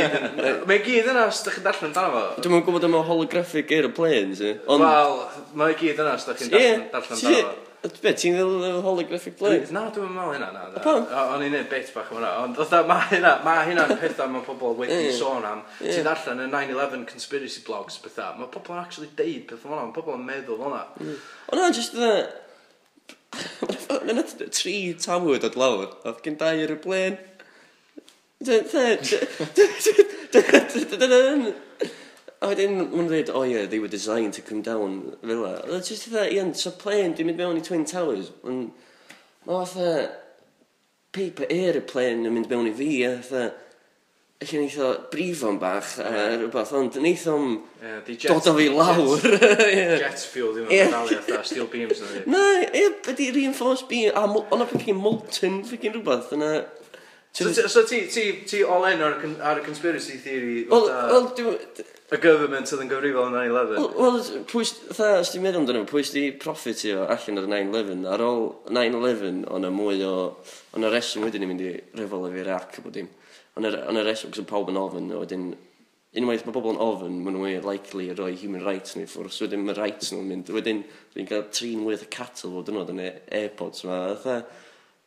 Mae 0.70 0.82
gyd 0.84 1.08
yna, 1.10 1.24
os 1.26 1.40
ydych 1.42 1.56
chi'n 1.58 1.64
darllen 1.64 1.88
amdano 1.90 2.12
fo. 2.14 2.20
Dwi'n 2.44 2.54
mwyn 2.54 2.62
gwybod 2.68 2.86
am 2.86 2.94
holographic 3.08 3.72
aeroplanes, 3.74 4.44
ie. 4.46 4.52
Ond... 4.70 4.84
Wel, 4.84 5.16
mae 5.58 5.74
gyd 5.80 5.98
yna, 6.04 6.14
os 6.14 6.28
ydych 6.28 6.44
chi'n 6.44 6.54
darllen 6.54 7.16
amdano 7.16 7.42
fo. 7.48 7.66
Be, 7.80 8.12
ti'n 8.12 8.34
ddweud 8.36 8.64
y 8.68 8.70
holographic 8.84 9.34
plate? 9.40 9.72
Na, 9.72 9.86
dwi'n 9.90 10.12
meddwl 10.12 10.34
hynna, 10.36 10.50
na. 10.52 10.66
na. 10.68 10.82
Pam? 10.84 11.06
O'n 11.32 11.42
i'n 11.46 11.54
neud 11.56 11.70
bit 11.72 11.88
bach 11.94 12.10
hwnna, 12.12 12.30
ond 12.42 12.60
mae 12.86 13.06
hynna, 13.14 13.30
mae 13.46 13.62
hynna'n 13.70 13.94
pethau 14.02 14.28
mae 14.30 14.44
pobl 14.44 14.76
wedi 14.82 15.08
sôn 15.16 15.46
am. 15.48 15.62
Ti'n 15.80 16.04
darllen 16.04 16.44
y 16.44 16.50
9-11 16.52 17.06
conspiracy 17.08 17.64
blogs, 17.64 17.96
pethau. 18.04 18.36
Mae 18.36 18.52
pobl 18.52 18.76
yn 18.76 18.82
actually 18.84 19.08
deud 19.16 19.48
pethau 19.48 19.72
hwnna, 19.72 19.88
mae 19.88 19.96
pobl 19.96 20.14
yn 20.18 20.28
meddwl 20.28 20.60
hwnna. 20.60 20.84
Mm. 21.00 21.18
O 21.48 21.58
na, 21.58 21.72
just 21.74 21.96
the... 21.96 22.12
Mae'n 23.30 24.16
nath 24.18 24.36
tri 24.56 24.76
tawyd 24.98 25.44
dod 25.44 25.58
lawr. 25.60 25.88
Oedd 26.04 26.22
gen 26.24 26.38
dau 26.40 26.62
ar 26.64 26.72
y 26.74 26.78
blen. 26.82 27.18
A 32.40 32.48
wedyn, 32.48 32.78
mae'n 32.88 33.08
dweud, 33.10 33.30
oh 33.36 33.42
yeah, 33.44 33.66
they 33.66 33.78
were 33.78 33.88
designed 33.92 34.32
to 34.34 34.42
come 34.42 34.62
down 34.62 35.16
fel 35.20 35.42
la. 35.44 35.54
Oedd 35.68 35.86
just 35.86 36.08
eitha, 36.08 36.24
ian, 36.32 36.54
so 36.54 36.70
plane, 36.70 37.12
di 37.12 37.26
mynd 37.26 37.36
mewn 37.36 37.60
i 37.60 37.64
Twin 37.64 37.84
Towers. 37.84 38.30
Mae'n 38.42 38.70
fatha, 39.44 39.90
paper 41.12 41.46
aeroplane 41.52 42.24
yn 42.24 42.32
mynd 42.32 42.48
mewn 42.48 42.70
i 42.70 42.72
fi, 42.78 42.88
a 43.04 43.18
fatha, 43.18 43.50
Ac 44.40 44.54
yn 44.56 44.62
eitho 44.64 44.86
brifo'n 45.12 45.58
bach 45.60 45.98
a 46.00 46.06
yeah. 46.08 46.30
rhywbeth, 46.38 46.70
ond 46.78 46.94
yn 46.96 47.08
eitho 47.10 47.34
yeah, 47.82 47.98
dod 48.24 48.46
o 48.48 48.54
fi 48.56 48.68
lawr. 48.72 49.20
Jet, 49.20 49.98
jet 50.06 50.22
fuel 50.32 50.54
ddim 50.54 50.70
yn 50.70 50.72
yeah. 50.78 50.88
dalu 50.94 51.18
atho, 51.18 51.40
steel 51.44 51.68
beams 51.68 52.00
na 52.00 52.08
fi. 52.08 52.22
Na, 52.32 52.44
ie, 52.64 52.86
byddi 53.04 53.26
reinforced 53.36 53.84
beam, 53.90 54.14
a 54.16 54.24
ond 54.24 54.64
o 54.64 54.68
ffocin 54.70 54.96
molten, 54.96 55.60
ffocin 55.68 55.92
rhywbeth, 55.92 56.32
yna 56.38 56.54
So, 57.32 57.46
ti- 57.54 57.68
so 57.70 57.84
ti, 57.86 58.00
ti, 58.10 58.24
ti 58.48 58.60
all-in 58.66 59.00
ar, 59.06 59.12
y 59.16 59.20
con- 59.22 59.40
ar 59.46 59.60
y 59.60 59.64
conspiracy 59.64 60.16
theory 60.18 60.64
Wel, 60.70 60.88
fatha, 60.88 61.12
wel, 61.12 61.28
dwi'n... 61.38 61.86
y 62.10 62.18
government 62.24 62.72
oedd 62.74 62.80
yn 62.82 62.88
gyfrifol 62.90 63.28
yn 63.30 63.36
9-11? 63.38 63.76
Wel, 63.76 63.92
wel, 64.02 64.18
pwy, 64.50 64.64
s- 64.66 64.72
fatha, 64.90 65.20
os 65.22 65.30
ti'n 65.30 65.44
meddwl 65.44 65.60
amdano, 65.62 65.84
pwy 65.86 66.02
s'di 66.08 66.24
profitio 66.42 67.04
allan 67.06 67.38
o'r 67.44 67.46
9-11? 67.52 68.02
Ar 68.16 68.24
ôl 68.26 68.42
9-11, 68.74 69.44
o'n 69.54 69.68
y 69.68 69.72
mwy 69.76 70.02
o... 70.08 70.14
O'n 70.74 70.86
y 70.88 70.90
reswm 70.90 71.28
wedyn 71.28 71.46
i 71.46 71.50
mynd 71.52 71.62
i 71.68 71.70
ryfel 72.00 72.26
efo'r 72.26 72.40
Iraq 72.42 72.80
a 72.80 72.84
bod 72.88 72.96
dim. 72.98 73.12
O'n 73.60 73.70
y 73.70 74.02
reswm, 74.08 74.34
cos 74.34 74.42
o 74.42 74.46
pawb 74.50 74.72
yn 74.74 74.80
ofyn, 74.82 75.12
a 75.14 75.22
wedyn... 75.22 75.52
Unwaith 76.18 76.42
mae 76.42 76.54
pobl 76.56 76.72
yn 76.74 76.80
ofyn, 76.82 77.20
maen 77.22 77.36
nhw'n 77.36 77.44
mwy 77.44 77.58
likely 77.62 78.08
i 78.10 78.14
roi 78.18 78.32
human 78.40 78.64
rights 78.66 78.96
neu 78.98 79.06
ffwrs, 79.06 79.36
wedyn 79.44 79.62
mae 79.62 79.76
rights 79.78 80.08
nhw'n 80.10 80.26
mynd, 80.26 80.48
wedyn 80.50 80.80
dwi'n 81.14 81.28
cael 81.30 81.44
trin 81.54 81.84
worth 81.86 82.02
y 82.02 82.08
cattle 82.10 82.50
fod 82.56 82.72
yn 82.72 82.80
oedd 82.80 82.90
yn 82.96 82.98
airpods 83.06 83.84
yma, 83.86 83.98
fatha, 84.18 84.40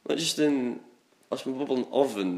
mae'n 0.08 0.22
just 0.24 0.40
yn, 0.46 0.56
os 1.34 1.46
mae 1.48 1.58
bobl 1.60 1.82
yn 1.82 1.88
ofyn, 2.00 2.34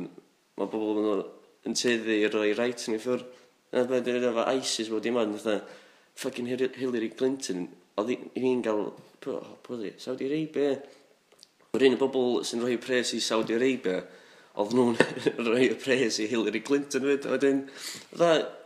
mae 0.59 0.69
bobl 0.71 1.01
yn, 1.01 1.23
yn 1.67 1.77
teddu 1.77 2.15
i 2.15 2.29
roi 2.31 2.51
reit 2.57 2.85
yn 2.87 2.97
ei 2.97 3.01
ffwr. 3.03 3.25
Yna 3.73 3.87
beth 3.89 4.05
dwi'n 4.05 4.27
efo 4.29 4.45
ISIS 4.55 4.91
bod 4.91 5.03
dim 5.05 5.19
ond, 5.19 5.47
ffucking 6.15 6.47
Hillary 6.47 7.09
Clinton, 7.11 7.65
oedd 7.99 8.13
hi'n 8.35 8.61
gael, 8.63 8.85
oh, 9.31 9.49
pwyddi, 9.65 9.95
Saudi 9.99 10.29
Arabia. 10.29 10.77
Yr 11.75 11.87
un 11.89 11.97
o 11.97 11.99
bobl 11.99 12.37
sy'n 12.47 12.63
rhoi 12.63 12.77
pres 12.79 13.11
i 13.17 13.19
Saudi 13.23 13.57
Arabia, 13.57 13.99
oedd 14.55 14.75
nhw'n 14.77 14.95
rhoi 15.47 15.67
y 15.73 15.75
pres 15.79 16.21
i 16.23 16.29
Hillary 16.31 16.63
Clinton 16.63 17.03
fyd. 17.09 17.27
A 17.27 17.35
wedyn, 17.35 17.65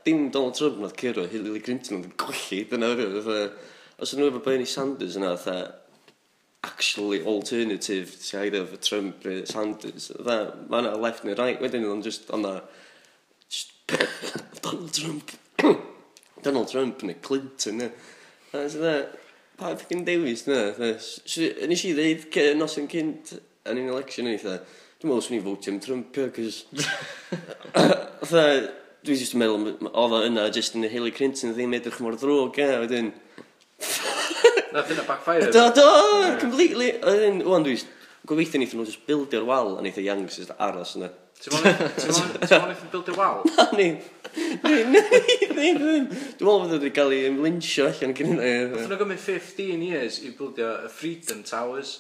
dim 0.06 0.30
Donald 0.34 0.58
Trump 0.60 0.78
nath 0.84 0.98
cyrro 1.00 1.26
Hillary 1.32 1.64
Clinton 1.66 2.00
oedd 2.00 2.10
yn 2.12 2.16
golli, 2.22 2.64
dyna 2.70 2.94
fyd. 3.00 3.58
Os 4.00 4.14
ydyn 4.14 4.24
nhw 4.24 4.32
efo 4.32 4.44
Bernie 4.46 4.70
Sanders 4.70 5.18
yna, 5.20 5.34
dda, 5.42 5.58
actually 6.64 7.24
alternative 7.24 8.20
to 8.20 8.42
either 8.42 8.66
for 8.66 8.78
Trump 8.78 9.26
or 9.26 9.46
Sanders. 9.46 10.12
That 10.20 10.70
man 10.70 10.86
at 10.86 11.00
left 11.00 11.24
and 11.24 11.38
right 11.38 11.62
wedyn 11.62 11.90
ond 11.90 12.04
just 12.04 12.30
on 12.32 12.42
that 12.44 12.70
just 13.50 13.72
Donald 14.62 14.94
Trump 14.94 15.32
Donald 16.44 16.70
Trump 16.70 17.04
neu 17.04 17.16
Clinton 17.22 17.78
ne. 17.78 17.92
That's 18.52 18.76
that 18.76 19.16
pa 19.58 19.76
ffyn 19.76 20.06
dewis 20.06 20.48
na. 20.48 20.74
Nes 20.80 21.86
i 21.86 21.96
ddeud 21.96 22.58
nos 22.58 22.78
yn 22.82 22.92
cynt 22.92 23.38
yn 23.70 23.80
un 23.80 23.96
election 23.96 24.28
ni 24.28 24.36
eitha. 24.36 24.60
Dwi'n 25.00 25.14
meddwl 25.14 25.24
swn 25.24 25.40
i 25.40 25.44
fwtio 25.46 25.74
am 25.74 25.80
Trump 25.80 26.22
cos 26.36 26.66
dwi 29.06 29.16
just 29.16 29.36
yn 29.36 29.40
meddwl 29.40 29.88
oedd 29.88 30.16
o 30.18 30.22
yna 30.28 30.50
just 30.52 30.76
yn 30.76 30.84
Hillary 30.92 31.16
Clinton 31.16 31.54
ddim 31.56 31.76
edrych 31.78 32.02
mor 32.04 32.18
ddrwg 32.20 32.60
a 32.66 32.82
wedyn 32.84 33.14
Nath 34.74 34.92
yna 34.94 35.06
backfire. 35.08 35.50
Do, 35.52 35.64
do, 35.74 35.88
completely. 36.42 36.92
Oedden, 37.02 37.42
wan 37.50 37.66
dwi'n 37.66 37.82
gobeithio 38.30 38.60
ni 38.62 38.68
nhw 38.70 38.86
just 38.86 39.06
bildio'r 39.08 39.46
wal 39.48 39.76
a 39.78 39.82
wnaethon 39.82 40.06
Young 40.06 40.28
just 40.30 40.52
aros 40.62 40.96
yna. 41.00 41.10
Ti'n 41.40 41.56
mwyn 41.56 41.80
eithaf 42.44 42.84
bildio'r 42.92 43.18
wal? 43.18 43.42
Na, 43.56 43.66
ni. 43.78 43.88
Ni, 44.36 44.76
ni, 44.92 45.02
ni, 45.56 45.72
ni. 45.80 45.96
Dwi'n 46.38 46.44
mwyn 46.44 46.68
fod 46.68 46.76
wedi 46.76 46.92
cael 46.98 47.16
ei 47.16 47.30
ymlynsio 47.32 47.88
allan 47.90 48.14
cyn 48.18 48.34
hynna. 48.34 48.52
Nath 48.76 48.92
nhw 48.92 49.00
gymryd 49.02 49.24
15 49.24 49.88
years 49.88 50.20
i 50.28 50.34
bildio 50.38 50.74
y 50.86 50.92
Freedom 51.00 51.42
Towers. 51.48 51.96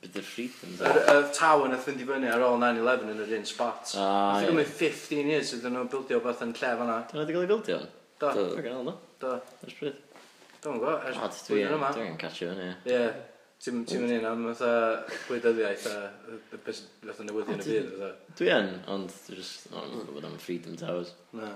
Bydd 0.00 0.20
y 0.20 0.24
Freedom 0.28 0.76
Towers? 0.78 1.08
Y 1.10 1.32
tower 1.40 1.72
nath 1.72 1.88
fynd 1.88 2.04
i 2.04 2.06
fyny 2.12 2.28
ar 2.30 2.44
ôl 2.46 2.60
9-11 2.62 3.10
yn 3.16 3.24
yr 3.24 3.34
un 3.40 3.48
spot. 3.48 3.96
Ah, 3.96 4.36
nath 4.36 4.52
gymryd 4.52 4.70
15 4.84 5.32
years 5.34 5.56
iddyn 5.58 5.74
nhw 5.74 5.88
bildio 5.96 6.22
beth 6.28 6.44
yn 6.46 6.54
lle 6.60 6.76
fanna. 6.84 7.00
Dyna 7.10 7.24
wedi 7.24 7.38
cael 7.38 7.48
ei 7.48 7.52
bildio? 7.56 7.80
Do. 8.20 8.30
Do. 8.36 8.36
Do. 8.36 8.46
Do. 8.60 8.78
Do. 8.84 8.94
Do. 9.24 9.34
Do. 9.40 9.80
Do. 9.80 9.96
Dwi'n 10.60 10.76
gwybod, 10.80 11.04
ers 11.08 11.20
Odd, 11.24 11.36
dwi 11.46 11.56
blwyddyn 11.56 11.76
yma. 11.78 11.90
dwi'n 11.96 12.16
catch 12.20 12.42
fyny. 12.44 12.70
Ie. 12.90 13.02
Ti'n 13.60 13.76
mynd 13.76 14.12
un 14.16 14.26
am 14.28 14.42
fatha 14.50 14.72
gwleidyddiaeth 15.26 15.86
a 15.90 15.94
y 16.32 16.60
beth 16.64 16.82
fatha 17.06 17.26
newyddion 17.28 17.60
y 17.60 17.66
byd. 17.66 17.88
fatha. 17.94 18.10
Dwi 18.40 18.52
yn, 18.56 18.68
ond 18.94 19.12
dwi'n 19.26 19.40
just, 19.40 19.66
o, 19.72 19.82
dwi'n 19.84 20.06
gwybod 20.08 20.28
am 20.30 20.36
Freedom 20.40 20.76
Towers. 20.80 21.10
Na. 21.36 21.50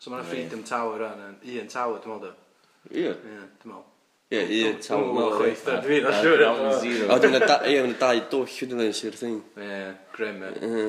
So 0.00 0.10
mae'na 0.12 0.26
Ie. 0.26 0.30
Freedom 0.32 0.62
Tower 0.66 1.06
yn, 1.08 1.24
un 1.60 1.70
tower 1.74 1.98
dwi'n 2.04 2.14
meddwl. 2.14 2.30
do? 2.30 2.94
Ie. 2.94 3.08
Ie, 3.10 3.14
dwi'n 3.62 3.72
meddwl. 3.72 3.86
Ie, 4.30 4.42
un 4.70 4.78
tawn 4.86 5.02
Dwi'n 5.02 5.16
meddwl 5.18 5.36
chwaith, 5.40 5.64
da, 5.66 5.76
dwi'n 5.82 6.06
meddwl 6.06 6.22
siwr. 6.22 6.44
am 6.46 6.62
hwnna. 6.62 7.10
O, 7.10 7.18
dwi'n 7.24 7.34
meddwl 7.34 7.98
dau 8.04 8.24
dwll 8.34 8.46
wedi'n 8.54 8.82
leis 8.84 9.02
sy'r 9.02 9.18
thing. 9.18 9.40
Ie, 9.58 9.82
grim, 10.14 10.42
ie. 10.46 10.54
Ie. 10.70 10.88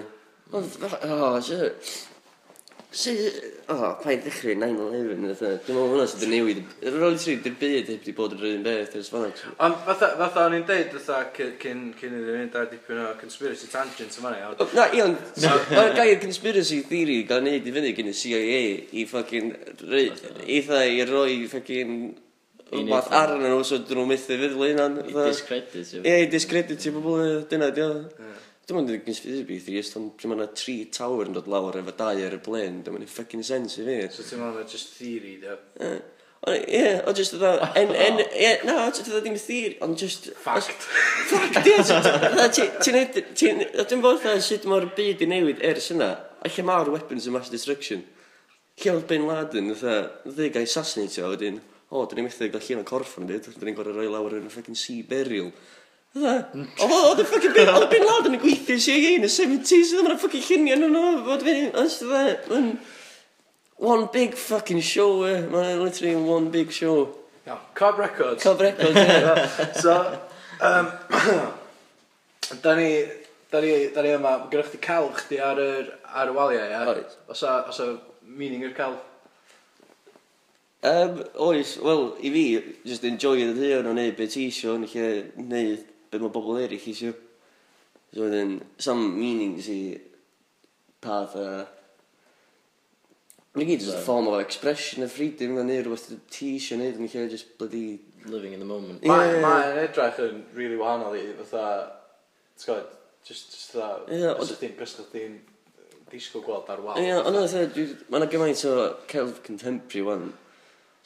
Ond, 0.57 0.77
o, 0.85 1.19
sy'n... 1.49 2.09
Sy... 2.91 3.13
O, 3.71 3.73
oh, 3.73 4.09
i 4.11 4.17
ddechrau 4.19 4.57
9-11. 4.59 5.37
Dwi'n 5.63 5.77
meddwl 5.77 5.91
hwnna 5.93 6.05
sydd 6.11 6.25
yn 6.27 6.33
newid. 6.35 6.57
Yr 6.83 6.97
roli 6.99 7.19
tri, 7.21 7.37
di'r 7.39 7.53
byd 7.61 7.91
heb 7.93 8.01
di 8.03 8.13
bod 8.17 8.33
yr 8.35 8.47
un 8.49 8.65
beth 8.65 8.97
ers 8.99 9.11
fan. 9.13 9.29
Ond 9.63 9.77
fatha, 9.85 10.09
fatha 10.19 10.43
o'n 10.49 10.57
i'n 10.57 10.65
deud 10.67 10.97
fatha 10.97 11.21
cyn 11.37 11.85
cyn 12.01 12.17
iddyn 12.17 12.39
mynd 12.41 12.57
ar 12.59 12.67
dipyn 12.71 12.99
o 12.99 13.13
conspiracy 13.21 13.69
tangent 13.71 14.17
yma 14.19 14.33
ni. 14.33 14.41
Na, 14.75 14.89
i 14.91 15.05
ond, 15.05 15.23
mae'r 15.71 15.95
gair 16.01 16.19
conspiracy 16.25 16.81
theory 16.89 17.21
gael 17.29 17.47
neud 17.47 17.71
i 17.71 17.75
fyny 17.77 17.93
gyn 17.95 18.11
y 18.11 18.17
CIA 18.23 18.59
i 18.91 19.07
ffocin, 19.07 19.55
eitha 20.43 20.83
i 20.91 20.99
roi 21.07 21.39
ffocin 21.45 21.95
Rhywbeth 22.71 23.09
arnyn 23.11 23.49
nhw, 23.51 23.63
so 23.67 23.81
dyn 23.83 23.97
nhw'n 23.99 24.07
methu 24.07 24.35
feddwl 24.39 24.61
hynna'n... 24.69 24.93
I 25.03 25.15
discredit. 25.15 25.89
Ie, 25.99 26.13
i 26.23 26.27
discredit 26.31 26.85
i 26.87 26.93
bobl, 26.95 27.41
dyna 27.51 27.67
di 27.75 27.83
o. 27.83 27.89
Dim 28.69 28.77
ond 28.77 28.91
yn 28.93 29.01
conspiracy 29.03 29.97
ond 29.97 30.13
pryd 30.15 30.29
mae 30.29 30.37
yna 30.37 30.47
tri 30.55 30.75
tower 30.93 31.29
yn 31.29 31.35
dod 31.35 31.49
lawr 31.49 31.79
efo 31.81 31.93
dau 31.97 32.19
ar 32.27 32.35
y 32.37 32.41
blen, 32.45 32.81
dim 32.85 32.97
ond 32.97 33.05
yn 33.07 33.09
ffocin 33.09 33.45
sens 33.45 33.79
i 33.81 33.85
fi. 33.87 33.99
So 34.13 34.25
ti'n 34.27 34.41
meddwl 34.41 34.61
na 34.61 34.69
just 34.69 34.93
theory, 34.99 35.37
da? 35.41 35.57
Ie, 36.49 36.85
o 37.05 37.13
just 37.17 37.35
dda, 37.37 37.51
en, 37.77 37.91
en, 37.93 38.21
ie, 38.21 38.53
na, 38.65 38.79
o 38.87 38.93
just 38.93 39.09
dda 39.09 39.19
dim 39.25 39.35
theory, 39.37 39.75
ond 39.85 39.97
just... 39.97 40.31
Fact. 40.41 40.85
Fact, 41.29 41.59
ie, 41.61 42.69
ti'n 42.81 42.97
neud, 42.97 43.19
ti'n, 43.37 43.65
dwi'n 43.77 44.05
fawr 44.05 44.21
dda 44.23 44.37
sut 44.45 44.69
mae'r 44.69 44.87
byd 44.97 45.25
i 45.25 45.29
newid 45.29 45.61
ers 45.71 45.91
yna, 45.93 46.13
a 46.41 46.49
lle 46.49 46.65
mae'r 46.65 46.93
weapons 46.93 47.27
of 47.29 47.37
mass 47.37 47.51
destruction. 47.53 48.05
Lle 48.81 48.95
oedd 48.95 49.05
Bin 49.09 49.27
Laden, 49.29 49.73
dda, 49.73 49.99
dda 50.25 50.49
gael 50.53 50.69
assassinatio, 50.69 51.33
wedyn, 51.33 51.59
o, 51.89 52.05
dyn 52.05 52.21
ni'n 52.21 52.29
methu 52.29 52.49
gael 52.49 52.65
llun 52.69 52.81
o 52.85 52.87
corff 52.89 53.17
yn 53.21 53.29
byd, 53.29 53.51
dyn 53.57 53.69
ni'n 53.69 53.77
gorau 53.77 53.97
rhoi 53.99 54.09
lawr 54.09 54.39
yn 54.39 54.49
y 54.49 54.53
ffocin 54.53 54.77
sea 54.77 55.05
burial. 55.09 55.51
Oedd 56.11 56.81
oedd 56.83 57.21
y 57.23 57.23
ffocin 57.23 57.53
bin, 57.55 57.69
oedd 57.71 57.85
y 57.85 57.91
bin 57.93 58.03
lad 58.03 58.25
yn 58.27 58.33
gweithio 58.41 58.75
CIA 58.83 59.13
yn 59.15 59.23
y 59.23 59.29
70s, 59.31 59.93
oedd 59.95 60.09
yma'n 60.09 60.17
ffocin 60.19 60.41
llunio 60.43 60.75
nhw'n 60.81 60.97
o, 60.99 61.03
fod 61.23 61.45
fi'n, 61.45 61.69
oedd 61.79 62.49
yn 62.57 62.65
one 63.79 64.09
big 64.11 64.35
fucking 64.35 64.81
show, 64.83 65.23
e. 65.23 65.37
Mae'n 65.47 65.77
e 65.77 65.77
literally 65.79 66.15
one 66.15 66.49
big 66.51 66.73
show. 66.75 67.15
Iawn, 67.47 67.61
Cob 67.73 67.97
Records. 67.97 68.43
Cob 68.43 68.59
Records, 68.59 68.99
ie. 68.99 69.69
So, 69.81 69.95
um, 70.59 70.91
da 72.61 72.75
ni, 72.75 72.89
da 73.49 73.61
ni, 73.61 73.71
da 73.95 74.03
ni 74.03 74.11
yma, 74.17 74.33
gyda 74.51 74.65
chdi 74.67 74.81
cael 74.83 75.07
chdi 75.15 75.39
ar 75.39 75.61
yr, 75.63 75.93
ar 76.11 76.33
y 76.33 76.35
waliau, 76.35 76.67
ie? 76.67 76.81
Oes. 76.91 77.15
Os 77.31 77.45
a, 77.47 77.55
os 77.71 77.79
a 77.79 77.87
meaning 78.27 78.67
yr 78.67 78.75
cael? 78.75 78.99
Um, 80.83 81.23
oes, 81.47 81.77
wel, 81.79 82.09
i 82.19 82.33
fi, 82.35 82.45
just 82.83 83.07
enjoy 83.07 83.39
the 83.45 83.55
day 83.55 83.77
o'n 83.79 83.87
o'n 83.87 83.97
neud 84.01 84.19
beth 84.19 84.35
ti 84.35 84.49
isio, 84.51 84.75
yn 84.75 84.85
lle 84.91 85.09
neud 85.39 85.87
be 86.11 86.19
mae 86.19 86.33
bobl 86.33 86.59
eraill 86.59 86.89
eisiau. 86.91 87.13
So 88.13 88.29
then, 88.29 88.59
some 88.77 89.13
meaning 89.17 89.55
i 89.71 89.81
pa 91.01 91.23
dda... 91.31 91.51
Mae'n 93.51 93.67
gyd 93.67 93.81
just 93.83 93.97
a 93.97 94.01
form 94.03 94.29
of 94.31 94.39
expression 94.39 95.03
of 95.03 95.11
freedom 95.11 95.57
yn 95.59 95.67
neud 95.67 95.87
rhywbeth 95.87 96.11
ti 96.31 96.53
eisiau 96.55 96.79
neud 96.79 96.99
yn 96.99 97.11
lle 97.11 97.27
just 97.31 97.57
bloody... 97.59 97.99
Living 98.25 98.53
in 98.53 98.59
the 98.59 98.67
moment. 98.69 99.01
Yeah. 99.03 99.39
Mae'n 99.41 99.79
edrych 99.81 100.19
yn 100.21 100.43
really 100.55 100.77
wahanol 100.79 101.15
i 101.17 101.23
fatha, 101.39 101.63
ti'n 102.59 102.67
gwybod, 102.67 102.91
just, 103.25 103.55
just 103.55 103.73
fatha, 103.73 104.03
yeah, 104.13 104.35
bys 104.37 104.53
chdi'n, 104.59 104.75
bys 104.77 104.93
chdi'n 104.99 105.39
disgwyl 106.11 106.45
gweld 106.45 106.69
ar 106.69 106.83
wal. 106.85 106.99
Ie, 107.01 107.15
ond 107.17 107.39
oedd 107.39 107.79
e, 107.81 107.87
mae'n 108.13 108.27
gymaint 108.29 108.61
o 108.69 108.75
celf 109.09 109.41
contemporary 109.47 110.05
wan, 110.05 110.29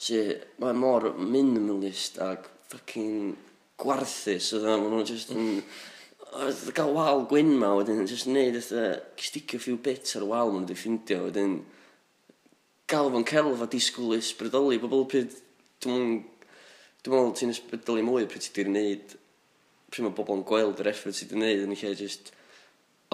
sy'n, 0.02 0.44
mae'n 0.60 0.82
mor 0.82 1.08
minimalist 1.16 2.20
ac 2.26 2.50
fucking 2.68 3.32
gwarthus, 3.80 4.52
oedd 4.56 4.66
yna, 4.66 4.78
maen 4.80 4.94
nhw'n 4.94 5.08
just 5.08 5.32
yn... 5.34 5.60
Oedd 6.36 6.72
gael 6.76 6.92
wal 6.92 7.22
gwyn 7.30 7.54
ma, 7.56 7.70
wedyn, 7.78 8.04
just 8.08 8.28
neud 8.28 8.58
eitha, 8.58 8.86
sticio 9.22 9.60
few 9.62 9.78
bits 9.80 10.16
ar 10.18 10.26
y 10.26 10.30
wal 10.30 10.52
ma'n 10.52 10.66
nhw'n 10.66 10.80
ffindio, 10.80 11.22
wedyn, 11.28 11.58
gael 12.90 13.12
fo'n 13.14 13.28
celf 13.28 13.62
a 13.64 13.68
disgwyl 13.72 14.16
ysbrydoli, 14.18 14.80
bobl 14.82 15.06
pryd, 15.10 15.36
dwi'n 15.84 16.18
dwi'n 17.06 17.14
meddwl 17.14 17.36
ti'n 17.38 17.54
ysbrydoli 17.54 18.04
mwy 18.04 18.26
pryd 18.28 18.44
ti 18.44 18.52
wedi'i 18.52 18.72
wneud, 18.72 19.16
pryd 19.92 20.08
mae 20.08 20.16
bobl 20.18 20.40
yn 20.40 20.46
gweld 20.50 20.82
yr 20.82 20.90
effort 20.92 21.16
ti 21.16 21.28
wedi'i 21.28 21.40
wneud, 21.40 21.64
yn 21.64 21.78
lle 21.78 21.94
just, 21.96 22.32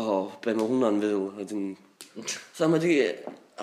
o, 0.01 0.03
oh, 0.03 0.29
be 0.43 0.57
mae 0.57 0.71
hwnna'n 0.71 1.03
fyw, 1.05 1.25
wedyn, 1.39 1.73
Tha, 2.13 2.67
mae 2.69 2.81
di 2.83 2.97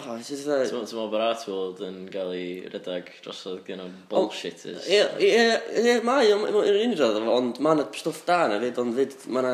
Oh, 0.07 0.15
it's 0.15 0.29
just 0.29 0.45
that... 0.45 0.69
Ti'n 0.69 0.79
meddwl 0.79 1.09
bod 1.11 1.23
Artworld 1.23 1.81
yn 1.83 1.97
cael 2.13 2.31
ei 2.35 2.47
redag 2.71 3.09
drosodd 3.23 3.65
gen 3.67 3.81
o'n 3.83 3.91
bullshitters? 4.11 4.85
Ie, 4.87 5.01
ie, 5.25 5.41
ie, 5.81 5.95
mae 6.05 6.29
o'n 6.35 6.45
unrhyw 6.47 7.27
ond 7.33 7.59
mae 7.63 7.75
yna 7.75 7.87
stwff 7.97 8.21
da 8.27 8.39
na 8.47 8.59
fyd, 8.61 8.79
ond 8.79 8.95
fyd, 8.95 9.15
mae 9.27 9.43
yna 9.43 9.53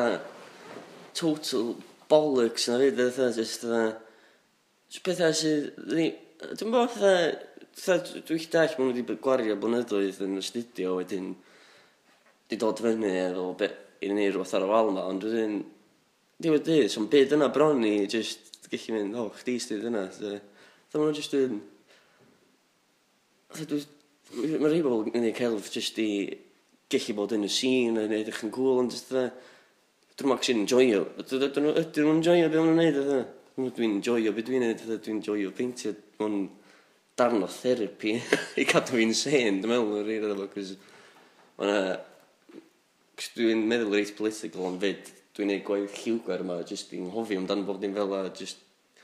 total 1.18 1.72
bollocks 2.10 2.68
na 2.70 2.78
fyd, 2.82 3.00
fatha, 3.00 3.30
just, 3.34 3.66
fatha, 3.66 5.00
pethau 5.08 5.34
sydd, 5.40 5.72
dwi'n 5.90 6.74
bod 6.74 6.94
fatha, 6.94 7.14
dwi'n 8.28 8.48
dall 8.54 8.76
bod 8.76 8.86
nhw 8.86 8.92
wedi 8.94 9.20
gwario 9.26 9.58
blynyddoedd 9.62 10.22
yn 10.28 10.38
y 10.38 10.46
studio 10.46 10.98
wedyn, 11.00 11.32
di 12.46 12.60
dod 12.60 12.84
fyny 12.84 13.08
efo, 13.24 13.50
i 14.04 14.12
ni 14.12 14.28
rhywbeth 14.30 14.54
ar 14.60 14.68
y 14.68 14.70
wal 14.70 14.92
ma, 14.94 15.08
ond 15.10 15.24
dwi'n, 15.26 15.62
dwi'n 16.38 16.60
dwi'n 16.60 16.92
dwi'n 16.92 16.92
dwi'n 16.92 17.16
dwi'n 17.16 17.40
dwi'n 17.40 17.48
dwi'n 17.50 17.80
dwi'n 17.80 18.12
dwi'n 18.12 18.54
gallu 18.72 18.94
mynd, 18.96 19.16
o, 19.16 19.26
oh, 19.26 19.34
chdi 19.40 19.56
sydd 19.62 19.86
yna. 19.88 20.06
Dda 20.12 21.00
maen 21.00 21.10
nhw 21.10 21.18
just 21.18 21.36
yn... 21.38 21.60
Mae 23.56 24.70
rhai 24.70 24.82
bobl 24.84 25.10
yn 25.12 25.26
ei 25.28 25.34
celf 25.36 25.70
jyst 25.72 26.00
i 26.02 26.08
gallu 26.92 27.16
bod 27.18 27.34
yn 27.36 27.46
y 27.46 27.50
scene 27.52 28.06
yn 28.06 28.14
edrych 28.16 28.42
yn 28.46 28.54
cool 28.54 28.82
ond 28.82 28.94
jyst 28.94 29.12
dda... 29.12 29.28
Dwi'n 30.16 30.30
ma'n 30.32 30.44
sy'n 30.46 30.62
enjoyo. 30.62 31.02
Ydyn 31.20 31.58
nhw'n 31.60 32.14
enjoyo 32.14 32.46
beth 32.48 32.62
maen 32.62 32.70
nhw'n 32.70 32.80
neud 32.80 33.00
dda. 33.02 33.18
Dwi'n 33.76 33.98
enjoyo 33.98 34.32
beth 34.36 34.48
dwi'n 34.48 34.64
neud. 34.64 34.84
Dwi'n 34.94 35.18
enjoyo 35.18 35.52
peintio. 35.56 35.92
Mae'n 36.22 36.38
darn 37.20 37.44
o 37.44 37.50
therapy 37.52 38.14
i 38.62 38.64
cadw 38.68 38.96
fi'n 38.96 39.12
sen. 39.16 39.60
Dwi'n 39.60 39.74
meddwl 39.74 40.00
yn 40.00 40.08
rhaid 40.08 40.30
efo. 40.30 40.48
Cos 40.54 40.72
mae'n... 41.60 42.00
Dwi'n 43.36 43.62
meddwl 43.68 43.94
reit 43.96 44.16
political 44.16 44.70
ond 44.70 44.80
fyd 44.80 45.15
dwi'n 45.36 45.52
neud 45.52 45.64
gwaith 45.66 46.00
lliwgar 46.00 46.42
yma, 46.44 46.62
jyst 46.68 46.94
i'n 46.96 47.10
hoffi 47.12 47.36
amdano 47.36 47.66
bob 47.68 47.82
dim 47.82 47.94
fel 47.96 48.14
a 48.16 48.24
jyst... 48.32 48.62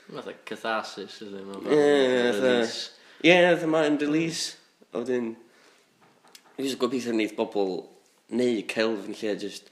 Mae'n 0.09 0.33
o 0.33 0.35
catharsis, 0.49 1.21
ydy, 1.23 1.43
mae'n 1.47 1.69
release. 1.69 2.81
Ie, 3.23 3.35
nath 3.45 3.63
mae'n 3.69 3.99
release. 4.01 4.57
A 4.91 4.99
wedyn, 4.99 5.31
Dwi'n 6.53 6.67
just 6.67 6.77
gobeithio 6.81 7.13
wneud 7.15 7.31
bobl 7.33 7.71
neu 8.37 8.59
celf 8.69 9.07
yn 9.09 9.15
lle 9.17 9.31
jyst... 9.41 9.71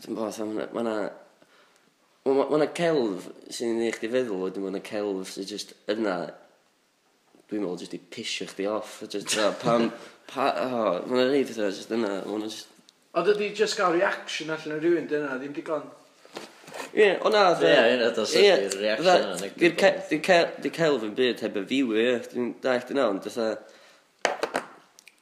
Dwi'n 0.00 0.18
bod, 0.18 0.36
mae 0.54 0.84
yna... 0.84 0.92
Mae 2.28 2.58
yna 2.58 2.68
celf 2.76 3.26
sy'n 3.50 3.80
ei 3.82 3.94
chdi 3.96 4.10
feddwl, 4.12 4.44
wedyn 4.44 4.62
mae 4.62 4.74
yna 4.74 4.82
celf 4.86 5.32
sy'n 5.34 5.48
just 5.50 5.74
yna 5.90 6.14
dwi'n 7.50 7.64
meddwl 7.64 7.80
jyst 7.82 7.96
i 7.98 8.00
pisio 8.14 8.46
chdi 8.46 8.68
off. 8.70 9.00
Just, 9.10 9.34
uh, 9.42 9.50
pam, 9.58 9.88
pa, 10.30 10.46
oh, 10.62 11.00
mae'n 11.10 11.32
rhaid 11.32 11.50
eitha, 11.50 11.72
just 11.74 11.90
yna, 11.94 12.20
mae'n 12.28 12.46
just 12.46 12.69
Ond 13.18 13.32
ydy 13.32 13.50
just 13.58 13.78
gael 13.78 13.96
reaction 13.96 14.52
allan 14.54 14.76
o 14.76 14.78
rhywun 14.78 15.08
dyna, 15.10 15.34
ddim 15.40 15.54
digon. 15.56 15.88
Ie, 16.94 17.16
o 17.18 17.30
na, 17.32 17.48
dde. 17.58 17.70
Ie, 17.74 17.96
yna, 17.96 18.10
dos 18.14 18.36
ydy'r 18.38 18.76
reaction 18.78 19.34
yna. 19.34 19.50
Dwi'n 19.58 20.74
celf 20.76 21.06
yn 21.08 21.16
byd 21.18 21.42
heb 21.46 21.58
y 21.58 21.64
viewer, 21.72 22.22
dwi'n 22.30 22.52
dall 22.62 22.86
dyna, 22.86 23.08
ond 23.10 23.26
dwi'n 23.26 23.58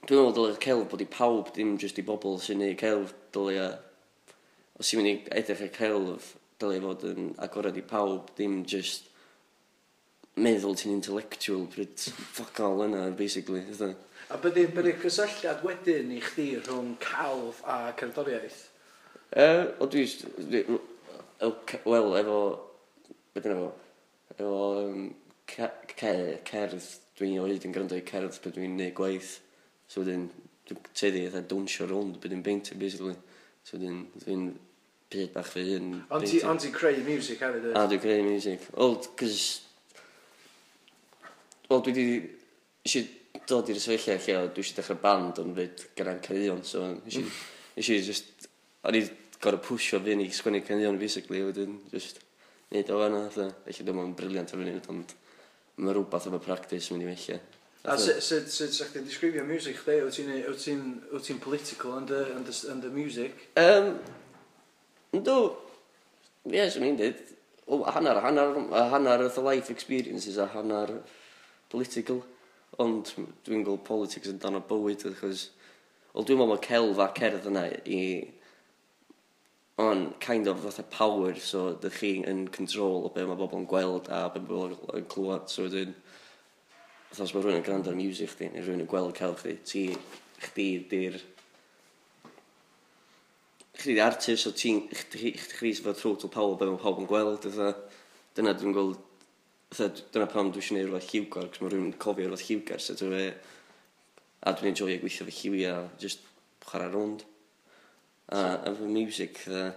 Dwi'n 0.09 0.25
meddwl 0.25 0.37
dylai'r 0.39 0.61
celf 0.65 0.87
bod 0.89 1.03
i 1.05 1.07
pawb, 1.13 1.51
dim 1.53 1.75
jyst 1.81 1.99
i 2.01 2.05
bobl 2.05 2.39
sy'n 2.41 2.65
ei 2.65 2.77
celf, 2.81 3.11
dylia... 3.37 3.67
Os 4.81 4.93
i'n 4.95 5.03
mynd 5.03 5.11
i 5.11 5.33
edrych 5.37 5.67
y 5.67 5.69
celf, 5.75 6.31
dylai 6.57 6.79
fod 6.81 7.05
yn 7.11 7.27
agored 7.45 7.77
i 7.77 7.83
pawb, 7.85 8.31
dim 8.39 8.63
jyst 8.65 9.11
meddwl 10.41 10.79
ti'n 10.81 10.95
intellectual, 10.95 11.67
bryd 11.75 12.01
fuck 12.37 12.61
all 12.65 12.87
yna, 12.87 13.03
basically. 13.19 13.61
Ydyn. 13.69 13.93
A 14.29 14.37
byddi, 14.37 14.67
byddi 14.77 14.91
cysylltiad 15.01 15.63
wedyn 15.65 16.11
i 16.13 16.19
chdi 16.21 16.51
rhwng 16.61 16.99
calf 17.01 17.63
a 17.65 17.95
cerddoriaeth? 17.97 18.59
E, 19.33 19.47
o 19.81 19.89
dwi... 19.89 20.05
dwi 20.37 20.61
Wel, 21.89 22.17
efo... 22.19 22.37
Beth 23.33 23.49
yna 23.49 23.57
fo? 23.63 23.71
Efo... 24.35 24.51
Um, 24.83 25.09
cerdd. 25.49 26.91
Dwi'n 27.17 27.41
oed 27.41 27.65
yn 27.65 27.73
gwrando 27.73 27.97
i 27.97 28.05
cerdd 28.05 28.37
beth 28.45 28.59
dwi'n 28.59 28.77
neud 28.77 28.93
gwaith. 29.01 29.33
So 29.89 30.05
wedyn, 30.05 30.29
dwi'n 30.69 30.85
teddi 30.93 31.25
eitha 31.25 31.41
dwnsio 31.49 31.89
rownd 31.89 32.21
beth 32.21 32.35
dwi'n 32.35 32.45
beintio, 32.45 32.77
basically. 32.77 33.17
So 33.65 33.79
wedyn, 33.79 34.05
dwi'n 34.27 34.49
byd 35.09 35.33
bach 35.39 35.49
fy 35.55 35.71
hun. 35.71 35.93
Ond 36.13 36.29
ti'n 36.29 36.77
creu 36.77 37.01
music 37.07 37.41
hefyd? 37.47 37.73
A 37.73 37.89
dwi'n 37.89 38.05
creu 38.05 38.27
music. 38.29 38.69
Wel, 38.77 39.01
cys... 39.23 39.47
Wel, 41.73 41.81
dwi 41.81 41.97
wedi 41.97 43.07
dod 43.49 43.71
i'r 43.73 43.81
sefyllfa 43.81 44.17
lle 44.25 44.39
o 44.39 44.49
dwi 44.53 44.65
eisiau 44.65 44.79
dechrau 44.81 45.03
band 45.03 45.43
ond 45.43 45.57
fyd 45.57 45.85
gyda'n 45.99 46.23
caneuon 46.25 46.65
so 46.67 46.85
nes 46.95 47.19
i, 47.19 47.25
mm. 47.25 48.09
just 48.09 48.49
o'n 48.89 48.99
i 48.99 49.05
gorau 49.43 49.63
pwysio 49.65 50.01
fi 50.05 50.17
ni 50.19 50.29
sgwennu 50.35 50.65
caneuon 50.67 50.99
basically 51.01 51.45
wedyn 51.47 51.79
just 51.93 52.21
neud 52.73 52.91
o 52.93 52.99
fanna 53.03 53.23
fatha 53.29 53.49
eich 53.71 53.83
ddim 53.83 54.03
yn 54.05 54.17
briliant 54.19 54.53
ar 54.53 54.63
fyny 54.63 54.81
ond 54.95 55.15
mae 55.79 55.95
rhywbeth 55.95 56.29
am 56.31 56.41
practice 56.43 56.93
mynd 56.93 57.07
i 57.07 57.15
felly 57.15 57.41
A 57.89 57.97
sut 57.97 58.19
sut 58.21 58.51
sut 58.51 58.75
sa'ch 58.75 58.91
ti'n 58.93 59.05
disgrifio 59.07 59.45
music 59.47 59.79
chdi? 59.79 60.01
Wyt 60.03 60.17
ti'n 60.19 60.33
wyt 60.35 60.65
ti'n 60.65 60.81
wyt 61.13 61.29
ti'n 61.29 61.39
political 61.41 61.95
and 61.97 62.11
the 62.11 62.25
and 62.35 62.45
the 62.45 62.55
and 62.73 62.83
the 62.83 62.91
music? 62.91 63.47
Um 63.57 63.95
Yndw, 65.15 65.37
ie, 66.53 66.67
swn 66.69 66.85
i'n 66.85 66.99
dweud, 66.99 67.21
hanner, 67.95 68.19
hanner, 68.21 68.59
hanner 68.93 69.29
the 69.33 69.41
life 69.41 69.71
experiences 69.73 70.37
a 70.37 70.45
hanner 70.53 70.99
political. 71.73 72.21
Ond 72.77 73.09
dwi'n 73.47 73.65
gweld 73.65 73.87
politics 73.87 74.29
yn 74.31 74.41
dan 74.43 74.59
o 74.59 74.65
bywyd, 74.69 75.07
achos... 75.09 75.49
Wel, 76.13 76.27
dwi'n 76.27 76.41
meddwl 76.41 76.53
mae 76.53 76.67
celf 76.67 77.01
a 77.01 77.09
cerdd 77.17 77.49
yna 77.49 77.65
i... 77.89 78.03
O'n 79.79 80.05
kind 80.21 80.51
of 80.51 80.61
fatha 80.65 80.83
power, 80.91 81.39
so 81.39 81.73
dych 81.83 82.01
chi 82.01 82.13
yn 82.27 82.49
control 82.55 83.07
o 83.07 83.13
be 83.15 83.25
mae 83.25 83.39
bobl 83.39 83.61
yn 83.61 83.67
gweld 83.71 84.11
a 84.11 84.25
be 84.35 84.43
mae 84.43 84.51
bobl 84.51 84.99
yn 84.99 85.09
clywed. 85.11 85.47
So 85.51 85.69
wedyn, 85.69 85.95
os 87.15 87.23
mae 87.23 87.41
rhywun 87.41 87.61
yn 87.61 87.67
gwrando 87.67 87.93
ar 87.93 87.99
music 87.99 88.35
chdi, 88.35 88.51
neu 88.53 88.67
rhywun 88.67 88.85
yn 88.85 88.91
gweld 88.91 89.17
celf 89.19 89.45
chdi, 89.47 89.57
ti, 89.65 89.85
chdi 90.49 90.69
di'r... 90.91 91.21
Chdi 93.79 93.95
di 93.95 94.03
artist, 94.03 94.45
so 94.45 94.53
ti'n... 94.53 94.85
Chdi, 94.91 95.35
chdi, 95.35 95.35
chdi, 95.39 95.75
chdi, 95.79 95.95
chdi, 95.95 95.95
chdi, 95.95 96.33
chdi, 96.35 96.73
chdi, 96.75 96.97
chdi, 96.99 97.05
chdi, 97.49 97.53
chdi, 97.55 97.69
chdi, 98.37 98.57
chdi, 98.59 98.67
chdi, 98.67 98.73
chdi, 98.75 99.08
so, 99.75 99.89
dyna 100.13 100.27
pam 100.31 100.53
dwi 100.53 100.63
eisiau 100.63 100.77
gwneud 100.77 100.89
rhywbeth 100.89 101.13
lliwgar, 101.13 101.49
cos 101.53 101.63
mae 101.63 101.73
rhywun 101.73 101.91
yn 101.91 101.99
cofio 102.01 102.29
rhywbeth 102.29 102.47
lliwgar, 102.49 102.83
so 102.83 102.97
dwi 102.99 103.27
a 104.47 104.55
dwi'n 104.55 104.71
enjoy 104.71 104.97
gweithio 105.03 105.27
fy 105.27 105.35
lliwi 105.35 105.65
a 105.69 105.75
just 106.01 106.25
chwarae 106.65 106.93
rownd. 106.93 107.25
A 108.33 108.43
efo 108.71 108.89
music, 108.89 109.43
dda... 109.49 109.69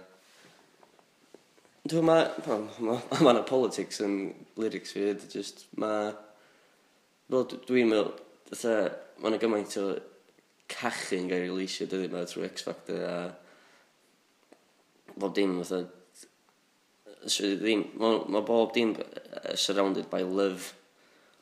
Dwi'n 1.88 2.06
ma... 2.06 2.18
Ma, 2.46 2.58
ma, 2.86 3.32
ma 3.32 3.42
politics 3.48 4.02
yn 4.04 4.16
lyrics 4.60 4.94
fi, 4.94 5.08
just 5.32 5.66
ma... 5.80 6.12
Wel, 7.32 7.48
dwi'n 7.66 7.90
meddwl, 7.90 8.12
dda, 8.52 8.76
ma 9.20 9.32
yna 9.32 9.40
gymaint 9.42 9.78
o 9.80 9.86
cachu'n 10.72 11.28
gael 11.30 11.48
ei 11.48 11.56
leisio 11.56 11.88
dyddi 11.88 12.10
yma 12.10 12.26
trwy 12.28 12.46
X 12.50 12.68
Factor 12.68 13.02
a... 13.08 13.16
Bob 15.16 15.34
dim, 15.36 15.58
dda, 15.64 15.82
so 17.26 17.52
ddim, 17.60 17.86
mae 18.00 18.22
ma 18.32 18.42
bob 18.46 18.72
dim 18.74 18.96
surrounded 19.54 20.08
by 20.10 20.22
love. 20.22 20.72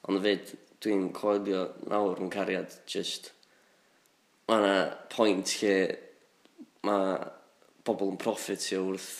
Ond 0.08 0.22
fyd, 0.24 0.54
dwi'n 0.80 1.10
coelio 1.16 1.66
nawr 1.90 2.20
yn 2.24 2.32
cariad, 2.32 2.74
just, 2.88 3.32
mae 4.48 4.62
yna 4.62 4.76
pwynt 5.12 5.56
lle 5.60 5.74
mae 6.86 7.18
bobl 7.86 8.12
yn 8.12 8.20
profitio 8.20 8.86
wrth 8.88 9.10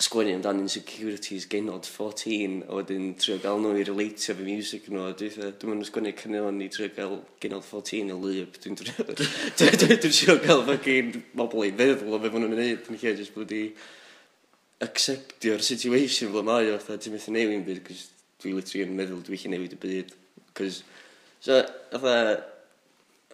sgwennu 0.00 0.32
amdan 0.38 0.62
insecurities 0.62 1.44
genod 1.52 1.84
14 1.84 2.62
a 2.64 2.76
wedyn 2.78 3.10
trio 3.20 3.36
gael 3.42 3.60
nhw 3.60 3.74
i 3.76 3.84
relatio 3.84 4.34
fy 4.38 4.46
music 4.46 4.86
nhw 4.88 5.02
a 5.10 5.16
dwi'n 5.18 5.52
dwi 5.60 5.68
mynd 5.68 5.88
sgwennu 5.88 6.12
cynnion 6.16 6.62
i 6.64 6.68
trio 6.72 6.88
gael 6.96 7.18
genod 7.44 7.66
14 7.66 8.14
y 8.14 8.16
lyb 8.22 8.56
dwi'n 8.62 8.78
trio 8.80 9.04
dwi'n 9.60 10.00
trio 10.06 10.38
gael 10.46 10.64
fucking 10.70 11.18
bobl 11.36 11.66
i 11.66 11.72
feddwl 11.82 12.16
o 12.16 12.22
fe 12.22 12.32
fod 12.32 12.46
nhw'n 12.46 12.56
gwneud 12.56 12.88
yn 12.94 13.00
lle 13.02 13.14
just 13.18 13.36
bod 13.36 13.52
i 13.52 13.64
acceptio'r 14.84 15.62
situation 15.64 16.32
fel 16.32 16.46
mae 16.46 16.72
o, 16.72 16.78
fatha, 16.80 16.98
ti'n 17.04 17.14
methu 17.16 17.34
newid 17.34 17.64
byd, 17.66 17.82
cos 17.86 18.06
dwi 18.40 18.54
literally 18.56 18.86
yn 18.86 18.96
meddwl 18.96 19.22
dwi 19.26 19.36
eisiau 19.36 19.52
newid 19.52 19.76
y 19.76 19.80
byd. 19.80 20.14
Cos, 20.56 20.80
so, 21.44 21.60
fatha, 21.92 22.14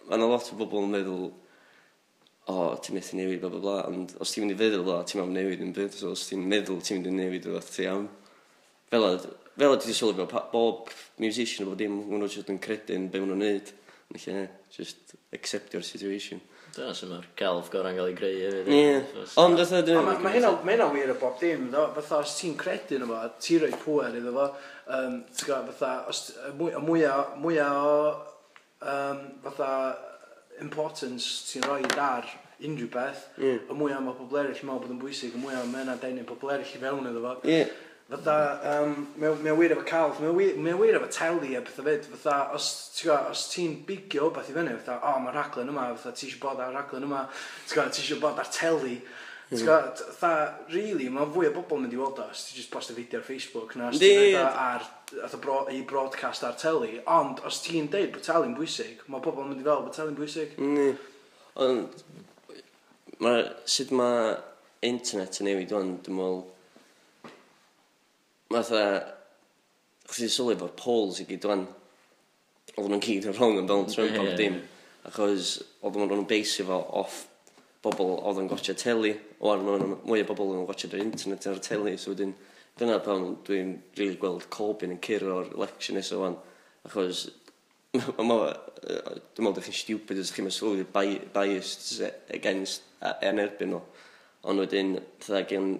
mae 0.07 0.19
yna 0.19 0.29
lot 0.31 0.51
o 0.51 0.59
bobl 0.59 0.83
yn 0.83 0.93
meddwl, 0.97 1.25
o, 2.47 2.53
oh, 2.53 2.75
ti'n 2.83 2.97
methu 2.97 3.19
newid, 3.19 3.41
bla 3.43 3.51
bla 3.53 3.63
bla, 3.63 3.77
ond 3.91 4.15
os 4.23 4.33
ti'n 4.33 4.45
mynd 4.45 4.57
i 4.57 4.59
feddwl 4.59 4.93
o, 4.93 5.01
ti'n 5.07 5.23
mynd 5.23 5.35
i 5.35 5.41
newid 5.41 5.63
yn 5.63 5.73
byd, 5.75 5.95
so 5.95 6.11
os 6.15 6.27
ti'n 6.29 6.43
meddwl 6.51 6.83
ti'n 6.83 6.99
mynd 6.99 7.11
i 7.13 7.15
newid 7.21 7.49
o, 7.51 7.59
ti 7.63 7.87
am. 7.91 8.09
Fel 8.91 9.07
a, 9.07 9.15
fel 9.57 9.73
a 9.75 9.79
ti'n 9.83 9.95
sylwi 9.95 10.27
fel 10.27 10.47
bob 10.51 10.91
musician 11.23 11.65
o 11.65 11.71
bod 11.71 11.81
dim, 11.83 11.95
maen 12.07 12.23
nhw 12.23 12.31
jyst 12.31 12.51
yn 12.51 12.59
credu 12.63 12.95
yn 12.95 13.09
be 13.11 13.23
maen 13.23 13.33
nhw'n 13.33 13.45
neud. 13.45 13.73
Felly, 14.07 14.47
just 14.71 15.15
acceptio'r 15.35 15.83
situation. 15.83 16.39
Dyna 16.77 16.93
sy'n 16.93 17.09
mae'r 17.09 17.27
celf 17.39 17.69
gorau'n 17.73 17.95
cael 17.97 18.09
ei 18.11 18.15
greu 18.17 18.35
hefyd. 18.37 18.67
Ie. 18.69 19.23
Ond 19.41 19.57
fatha 19.57 19.79
dwi'n... 19.85 20.03
Mae 20.05 20.19
ma 20.21 20.33
hynna, 20.35 20.51
ma 20.61 20.73
hynna 20.75 20.89
wir 20.93 21.13
o 21.13 21.15
bob 21.17 21.39
dim, 21.41 21.67
do. 21.73 21.85
Fatha, 21.95 22.19
os 22.21 22.35
ti'n 22.37 22.53
credu 22.59 22.99
yn 22.99 23.05
efo, 23.07 23.21
ti 23.41 23.57
roi 23.63 23.71
pwer 23.81 24.17
iddo 24.19 24.33
fo, 24.35 24.45
um, 24.97 25.15
ti'n 25.31 25.47
gwybod, 25.47 25.71
fatha, 25.79 25.93
os, 26.13 26.21
mwy, 26.59 26.75
mwyaf, 26.85 27.33
mwyaf 27.41 27.79
o, 27.87 27.95
um, 28.93 29.23
fatha, 29.47 29.71
importance 30.61 31.47
ti'n 31.49 31.65
rhoi 31.65 31.81
ar 31.97 32.29
unrhyw 32.67 32.91
beth, 32.93 33.25
mm. 33.41 33.65
y 33.73 33.79
mwyaf 33.81 34.05
mae 34.05 34.17
pobl 34.21 34.41
eraill 34.43 34.61
yn 34.61 34.69
meddwl 34.69 34.85
bod 34.85 34.93
yn 34.93 35.01
bwysig, 35.01 35.33
y 35.33 35.41
mwyaf 35.41 35.65
mae 35.73 35.85
yna 35.85 35.97
deunio 36.01 36.29
pobl 36.29 36.53
eraill 36.53 36.77
i 36.77 36.83
fewn 36.85 37.09
iddo 37.09 37.25
fo. 37.25 37.35
Ie. 37.49 37.65
Fytha, 38.07 38.35
um, 38.71 38.93
mae'n 39.19 39.57
wir 39.59 39.73
efo 39.75 39.83
calf, 39.87 40.21
mae 40.23 40.31
wir 40.31 40.95
efo 40.95 41.09
teli 41.11 41.57
a 41.57 41.61
pethau 41.65 41.83
fyd. 41.83 42.05
Fytha, 42.13 42.37
os 42.55 42.67
ti'n 43.03 43.41
ti 43.51 43.65
bigio 43.89 44.29
beth 44.35 44.51
i 44.53 44.55
fyny, 44.55 44.77
fytha, 44.79 44.99
o, 45.01 45.11
oh, 45.11 45.23
mae'r 45.25 45.35
raglen 45.41 45.71
yma, 45.73 45.89
fytha, 45.97 46.13
ti 46.15 46.29
eisiau 46.29 46.43
bod 46.45 46.61
ar 46.63 46.71
raglen 46.75 47.07
yma, 47.09 47.25
ti 47.67 47.81
eisiau 47.83 48.21
bod 48.23 48.39
ar 48.39 48.47
teli. 48.47 49.01
Mm. 49.51 49.59
Fytha, 49.59 50.31
really, 50.71 51.09
mae 51.11 51.27
fwy 51.35 51.49
o 51.49 51.53
bobl 51.57 51.83
mynd 51.83 51.97
i 51.97 51.99
weld 51.99 52.23
o, 52.23 52.29
os 52.31 52.47
ti 52.47 52.61
just 52.61 52.71
post 52.71 52.95
y 52.95 52.97
fideo 53.01 53.19
ar 53.19 53.27
Facebook, 53.27 53.75
na 53.75 53.91
os 53.91 53.99
ti'n 53.99 54.39
ar 54.39 54.87
bro, 55.43 55.59
i 55.75 55.83
broadcast 55.87 56.47
ar 56.47 56.55
teli. 56.59 57.01
Ond, 57.11 57.43
os 57.47 57.59
ti'n 57.65 57.91
deud 57.91 58.15
bod 58.15 58.23
teli'n 58.23 58.55
bwysig, 58.55 59.03
mae 59.11 59.23
bobl 59.23 59.43
yn 59.43 59.51
mynd 59.51 59.65
i 59.65 59.67
fel 59.67 59.83
bod 59.83 59.99
teli'n 59.99 60.19
bwysig. 60.19 60.55
Ni, 60.63 60.93
Ond, 61.57 62.03
ma, 63.23 63.31
sut 63.65 63.89
mae 63.97 64.35
internet 64.85 65.39
yn 65.41 65.47
newid 65.49 65.71
o'n, 65.73 65.95
dwi'n 66.05 66.19
meddwl, 66.19 66.43
Fatha, 68.47 68.81
chdi 70.07 70.29
sylwi 70.31 70.55
fo'r 70.59 70.75
polls 70.79 71.19
i 71.19 71.25
gyd 71.27 71.41
dwan, 71.43 71.65
oedden 72.77 72.93
nhw'n 72.93 73.03
cyd 73.03 73.25
yn 73.27 73.35
rhwng 73.35 73.57
yn 73.61 73.67
Donald 73.67 73.91
Trump 73.91 74.15
yeah, 74.15 74.35
dim. 74.39 74.61
Achos 75.07 75.57
oedden 75.81 76.07
nhw'n 76.07 76.29
beisio 76.29 76.67
fo 76.69 76.77
off 77.01 77.25
bobl 77.83 78.13
oedd 78.17 78.39
yn 78.41 78.47
gotio 78.51 78.75
teli, 78.79 79.11
o 79.43 79.51
ar 79.51 79.63
nhw'n 79.63 79.97
mwy 80.07 80.23
o 80.23 80.29
bobl 80.29 80.55
yn 80.55 80.67
gotio 80.69 80.89
ar 80.93 81.03
internet 81.03 81.49
ar 81.49 81.59
y 81.59 81.65
teli, 81.65 81.95
so 81.99 82.13
wedyn 82.13 82.33
dyna 82.79 83.01
pan 83.03 83.27
dwi'n 83.47 83.73
rili 83.97 83.99
really 83.99 84.21
gweld 84.21 84.47
Corbyn 84.53 84.95
yn 84.95 85.03
curo 85.03 85.41
o'r 85.41 85.51
election 85.57 85.97
nes 85.99 86.13
o'n, 86.15 86.39
achos 86.87 87.27
dwi'n 87.97 88.31
meddwl 88.31 89.55
ddech 89.57 89.67
chi'n 89.67 89.79
stupid 89.81 90.23
os 90.23 90.31
chi'n 90.35 90.47
meddwl 90.47 90.85
biased 91.35 92.05
against 92.37 92.87
yn 93.25 93.43
erbyn 93.43 93.75
nhw 93.75 93.83
ond 94.47 94.61
wedyn, 94.61 94.93
dda 95.23 95.41
gen 95.49 95.71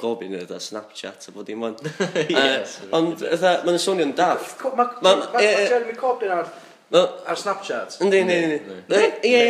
gofyn 0.00 0.36
yna, 0.38 0.60
Snapchat, 0.62 1.26
a 1.28 1.34
bod 1.34 1.48
dim 1.48 1.64
ond. 1.66 1.82
yes, 2.32 2.78
ond, 2.94 3.18
dda, 3.20 3.58
mae'n 3.66 3.82
swnio'n 3.82 4.14
daff. 4.16 4.54
Mae 4.76 5.42
Jeremy 5.42 5.96
Corbyn 5.98 6.32
ar, 6.36 6.52
ar 6.94 7.40
Snapchat? 7.40 7.98
Yndi, 8.04 8.22
yndi, 8.22 8.38
yndi. 8.38 9.02
Ie, 9.26 9.42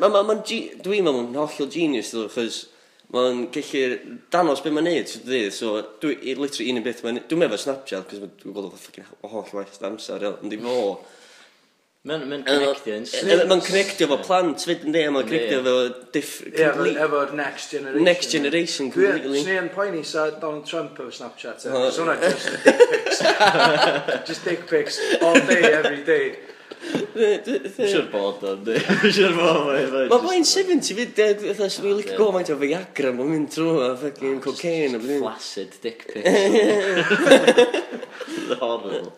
mae'n, 0.00 0.42
dwi'n 0.48 1.06
meddwl, 1.06 1.22
yn 1.26 1.38
hollol 1.38 1.70
genius, 1.74 2.14
ddw, 2.14 2.26
chos 2.34 2.64
mae'n 3.14 3.46
gallu 3.54 4.16
danos 4.32 4.60
beth 4.64 4.74
mae'n 4.76 4.90
neud, 4.90 5.08
so 5.08 5.22
dwi, 5.24 5.44
so, 5.54 5.76
dwi, 6.02 6.16
literally 6.36 6.72
un 6.72 6.80
yn 6.80 6.84
beth 6.84 7.04
mae'n, 7.04 7.22
dwi'n 7.30 7.40
meddwl 7.44 7.62
Snapchat, 7.62 8.10
cos 8.10 8.20
dwi'n 8.20 8.56
gweld 8.56 8.68
o 8.68 8.74
ffocin 8.74 9.06
holl 9.22 9.54
waith 9.56 9.78
amser, 9.88 10.26
ond 10.34 10.52
i 10.52 10.58
fo, 10.60 10.74
Mae'n 12.08 12.44
connectio 12.46 12.94
yn 12.96 13.06
Mae'n 13.50 13.62
connectio 13.66 14.08
fo 14.08 14.18
plant 14.24 14.64
fyd 14.64 14.84
yn 14.86 14.94
dweud, 14.94 15.10
mae'n 15.12 15.28
connectio 15.28 15.60
fo 15.66 15.74
different... 16.14 16.56
Ie, 16.56 16.94
efo'r 17.04 17.34
next 17.36 17.74
generation. 17.74 18.04
Next 18.08 18.32
generation, 18.32 18.92
completely. 18.94 19.42
Swn 19.44 19.58
i'n 19.58 19.72
poeni 19.74 20.04
sa 20.08 20.28
Donald 20.40 20.64
Trump 20.68 20.96
efo 20.96 21.12
Snapchat. 21.18 21.66
E. 21.68 21.90
Sona 21.92 22.16
just 22.22 22.48
dick 22.64 22.86
pics. 22.88 23.20
Just 24.28 24.44
dick 24.44 24.66
pics 24.70 25.00
all 25.20 25.40
day, 25.50 25.72
every 25.72 26.04
day. 26.04 26.38
Siwr 27.18 28.06
bod 28.12 28.44
o'n 28.46 28.60
di. 28.66 28.76
Siwr 29.14 29.32
bod 29.36 29.70
o'n 29.74 30.08
Mae 30.10 30.20
blaen 30.22 30.44
70 30.46 30.94
fyd, 30.98 31.12
dad, 31.16 31.38
fatha, 31.42 31.68
sy'n 31.72 31.84
rili 31.88 32.04
go 32.18 32.26
maint 32.34 32.50
o 32.52 32.54
Viagra, 32.60 33.10
mae'n 33.16 33.30
mynd 33.32 33.50
trwy 33.54 33.72
a 33.84 33.86
fucking 33.98 34.36
ah, 34.38 34.42
cocaine 34.44 34.94
a 34.96 34.98
bydyn. 35.02 35.22
Flaccid 35.24 35.72
dick 35.82 36.00
pics. 36.12 36.28
Horrible. 38.60 39.12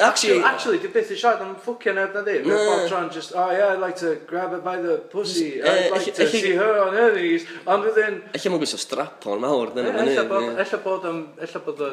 Actually, 0.00 0.42
actually, 0.42 0.78
di 0.82 0.88
beth 0.92 1.10
i 1.12 1.16
siarad 1.18 1.42
am 1.44 1.54
ffwcio 1.64 1.92
neb 1.96 2.14
na 2.16 2.22
di. 2.26 2.36
Mae'n 2.44 2.64
bob 2.70 2.82
tron 2.90 3.08
just, 3.14 3.30
oh 3.36 3.50
yeah, 3.52 3.72
I'd 3.72 3.82
like 3.82 3.98
to 4.00 4.08
grab 4.28 4.50
her 4.54 4.62
by 4.64 4.76
the 4.82 4.94
pussy. 5.12 5.50
I'd 5.62 5.68
eh, 5.68 5.90
like 5.92 6.14
to 6.14 6.28
see 6.28 6.54
her 6.56 6.72
on 6.86 6.92
her 6.96 7.10
knees. 7.16 7.42
Ond 7.66 7.82
within... 7.88 8.14
Ella 8.32 8.48
mae'n 8.54 8.62
gwisgo 8.64 8.80
strap 8.80 9.26
on 9.28 9.38
mawr. 9.44 9.66
Ella 9.76 10.78
bod 10.86 11.04
o'n 11.10 11.20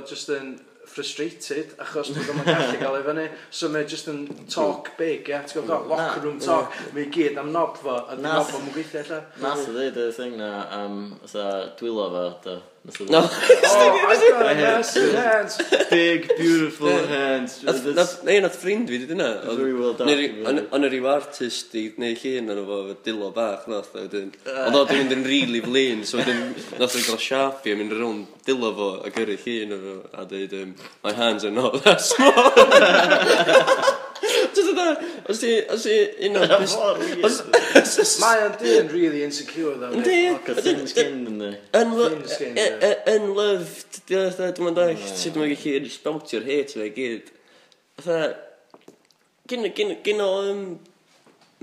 just 0.08 0.28
yn 0.36 0.48
frustrated 0.90 1.74
achos 1.82 2.12
dwi'n 2.14 2.28
gwybod 2.28 2.50
gallu 2.50 2.80
gael 2.82 3.00
ei 3.00 3.06
fyny. 3.08 3.26
So 3.50 3.72
mae 3.74 3.88
just 3.90 4.10
yn 4.12 4.26
talk 4.52 4.92
big 5.00 5.32
yeah. 5.32 5.46
ti'n 5.48 5.62
gwybod 5.62 5.90
locker 5.92 6.24
room 6.26 6.40
talk. 6.44 6.76
Mae 6.96 7.08
i 7.08 7.12
gyd 7.16 7.42
am 7.42 7.52
nob 7.56 7.80
fo 7.82 7.98
a 8.04 8.16
dwi'n 8.16 8.30
nob 8.30 8.54
o'n 8.60 8.72
gweithio 8.76 9.04
allan 9.06 9.28
Nath 9.44 9.68
o 9.70 9.76
ddeud 9.76 10.00
y 10.06 10.08
thing 10.20 10.40
na 10.42 10.54
am 10.84 11.02
um, 11.18 11.36
dwylo 11.82 12.10
fo 12.14 12.26
do. 12.46 12.62
No. 13.10 13.28
oh, 13.28 14.08
I've 14.10 14.20
got 14.32 14.52
a 14.52 14.56
massive 14.56 15.16
hands. 15.16 15.60
Big, 15.90 16.28
beautiful 16.38 17.08
hands. 17.08 17.64
Neu, 17.64 18.42
nath 18.42 18.58
ffrind 18.62 18.88
fi 18.92 19.00
di 19.02 19.08
dyna. 19.10 19.42
Very 19.58 19.74
well 19.74 19.94
documented. 19.98 20.70
Ond 20.76 20.86
yr 20.86 20.98
yw 21.00 21.10
artist 21.10 21.74
i 21.82 21.88
neu 22.02 22.14
llun 22.22 22.54
yn 22.54 22.62
efo 22.62 22.80
dilo 23.08 23.32
bach, 23.34 23.66
nath 23.72 23.90
o 23.96 24.06
wedyn. 24.06 24.32
Ah. 24.46 24.68
Ond 24.68 24.80
oedd 24.84 24.94
yn 24.94 25.02
mynd 25.02 25.18
yn 25.18 25.28
rili 25.32 25.66
flin, 25.66 26.06
so 26.06 26.22
wedyn 26.22 26.54
nath 26.78 26.98
o'n 27.02 27.08
gael 27.10 27.22
sharpie 27.26 27.74
a 27.74 27.82
mynd 27.82 27.98
rownd 27.98 28.46
dilo 28.46 28.74
fo 28.78 28.90
a 29.02 29.14
gyrru 29.18 29.42
llun 29.42 29.78
efo 29.80 30.00
a 30.14 30.30
dweud, 30.30 30.58
my 31.04 31.14
hands 31.18 31.44
are 31.44 31.56
not 31.56 31.82
that 31.84 32.02
small. 32.06 32.54
Just 34.56 34.72
fatha, 34.78 35.08
os 35.30 35.40
ti, 35.42 35.50
os 35.76 35.84
ti, 35.84 35.96
un 36.30 36.38
o'r... 36.40 36.54
bus- 36.62 36.76
Os... 37.28 38.16
Mae 38.22 38.44
o'n 38.46 38.54
dyn 38.62 38.90
really 38.94 39.24
insecure 39.26 39.76
though. 39.82 39.92
Yndi. 39.98 40.18
Got 40.48 40.62
thin 40.64 40.86
skin 40.88 41.26
yn 41.32 41.40
di. 41.42 41.50
Thin 41.74 41.92
Unlo- 41.92 42.10
skin, 42.32 42.56
e- 42.56 42.64
e- 42.64 42.70
ie. 42.72 42.90
e- 42.90 42.96
e- 42.96 43.16
Unloved, 43.20 44.00
dwi'n 44.10 44.32
o 44.32 44.50
dwi'n 44.60 44.78
dweud, 44.80 45.04
sut 45.12 45.36
dwi'n 45.36 45.52
gallu 45.56 45.92
speltio'r 45.98 46.48
hate 46.48 46.78
fe 46.80 46.88
i 46.88 46.94
gyd. 46.96 47.34
Fatha, 48.00 48.30
gyn, 49.52 49.68
gyn, 49.78 49.96
gyn 50.06 50.24
o, 50.24 50.30
um, 50.52 50.64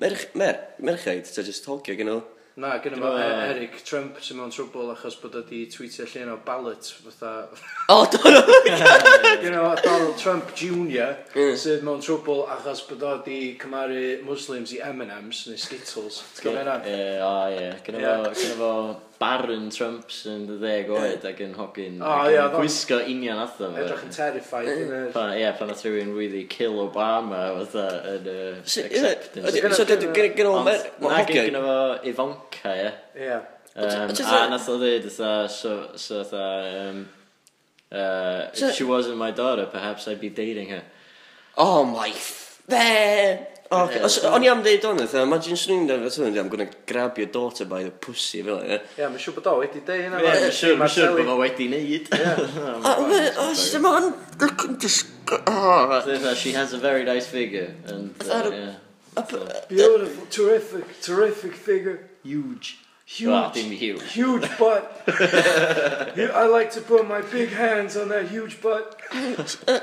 merch, 0.03 0.29
mer, 0.39 0.61
merchaid, 0.83 1.27
ta 1.33 1.45
just 1.47 1.67
hogio 1.71 1.97
gyn 1.99 2.13
o, 2.13 2.21
Na, 2.57 2.75
gyda 2.85 2.99
fo 3.01 3.11
E- 3.17 3.29
Eric 3.49 3.79
Trump 3.89 4.19
sy'n 4.21 4.37
mewn 4.37 4.51
trwbl 4.53 4.91
achos 4.93 5.15
bod 5.23 5.39
o 5.39 5.41
di 5.49 5.63
tweetio 5.73 6.05
llun 6.11 6.35
o 6.35 6.37
ballot 6.45 6.91
fatha... 7.05 7.31
O, 7.89 8.03
Donald 8.13 8.51
Gyda 8.67 9.63
fo 9.63 9.71
Donald 9.87 10.19
Trump 10.21 10.53
Jr. 10.59 11.15
sydd 11.33 11.87
mewn 11.87 12.03
trwbl 12.05 12.43
achos 12.53 12.83
bod 12.91 13.07
o 13.09 13.15
di 13.25 13.39
cymaru 13.63 14.03
Muslims 14.29 14.75
i 14.77 14.83
M&M's 14.91 15.47
neu 15.49 15.57
Skittles. 15.65 16.21
Ti'n 16.37 16.45
gwybod 16.51 16.61
hynna? 16.61 16.77
Ie, 16.85 17.09
o 17.25 17.33
ie. 17.57 17.73
Gynna 17.89 18.19
fo, 18.27 18.37
gynna 18.37 18.59
fo... 18.61 18.71
Baron 19.23 19.69
Trump 19.71 20.11
sy'n 20.11 20.49
dy 20.49 20.57
ddeg 20.59 20.91
oed 20.91 21.25
ac 21.31 21.41
yn 21.45 21.53
hogyn 21.55 22.01
oh, 22.03 22.11
ac 22.11 22.33
yn 22.33 22.35
yeah, 22.35 22.49
gwisgo 22.57 22.99
union 23.07 23.39
atho 23.39 23.69
fe. 23.71 23.85
Edrych 23.85 24.03
yn 24.09 24.15
terrified 24.17 24.71
yn 24.73 24.91
yr... 24.99 25.05
Pan, 25.15 25.35
ie, 25.39 25.47
pan 25.59 25.71
oedd 25.71 25.85
rhywun 25.87 26.11
really 26.17 26.43
kill 26.51 26.81
Obama 26.83 27.45
fatha 27.61 27.87
yn 28.17 28.27
y 28.33 28.37
acceptance. 28.59 29.79
So, 29.79 29.87
gen 29.87 30.51
o'n 30.51 30.67
mer... 30.67 30.85
Na, 31.05 31.23
gen 31.29 31.61
o'n 31.61 31.69
fo 31.69 31.79
Ivanka, 32.11 32.75
ie. 32.83 32.91
Ie. 33.23 33.39
A 33.77 34.43
nath 34.51 34.69
o 34.69 34.77
ddweud, 34.81 35.09
so, 35.15 35.77
so, 35.97 36.19
um, 36.43 37.07
uh, 37.93 38.51
if 38.53 38.75
she 38.75 38.85
wasn't 38.85 39.17
my 39.23 39.31
daughter, 39.31 39.67
perhaps 39.71 40.09
I'd 40.09 40.21
be 40.21 40.31
dating 40.31 40.75
her. 40.75 40.83
Oh 41.57 41.85
my... 41.85 42.11
There! 42.67 43.52
Oh, 43.73 43.87
okay. 43.87 44.03
Os, 44.05 44.19
o'n 44.29 44.45
i 44.45 44.51
am 44.53 44.61
ddeud 44.61 44.83
o'n 44.85 45.01
eitha, 45.01 45.23
imagine 45.25 45.57
swn 45.57 45.79
i'n 45.79 45.87
dweud, 45.89 46.19
o'n 46.21 46.37
i 46.37 46.41
am 46.43 46.51
gonna 46.53 46.67
grab 46.89 47.17
your 47.17 47.31
daughter 47.33 47.65
by 47.71 47.81
the 47.87 47.93
pussy 48.05 48.43
fel 48.45 48.61
e. 48.61 48.77
Ie, 48.99 49.07
mae'n 49.07 49.23
siŵr 49.23 49.39
bod 49.39 49.49
o 49.49 49.55
wedi 49.63 49.81
deud 49.87 50.03
hynna. 50.05 50.21
Ie, 50.21 50.75
mae'n 50.77 50.93
siŵr 50.93 51.17
bod 51.17 51.31
o 51.33 51.39
wedi 51.41 51.71
neud. 51.73 52.13
Ie. 52.13 53.81
ma'n... 53.87 54.13
just... 54.83 55.09
She 56.43 56.53
has 56.53 56.75
a 56.75 56.79
very 56.79 57.05
nice 57.05 57.27
figure. 57.27 57.75
And, 57.87 58.13
uh, 58.29 58.51
yeah. 58.53 58.75
Beautiful, 59.69 60.27
terrific, 60.27 61.01
terrific 61.01 61.55
figure. 61.55 62.11
Huge. 62.23 62.79
Huge, 63.05 63.29
well, 63.29 63.51
huge, 63.51 64.13
huge 64.13 64.59
butt. 64.59 65.03
I 65.09 66.47
like 66.51 66.71
to 66.73 66.81
put 66.81 67.07
my 67.07 67.21
big 67.21 67.51
hands 67.51 67.97
on 67.97 68.09
that 68.09 68.29
huge 68.29 68.61
butt. 68.61 69.01
Uh, 69.69 69.81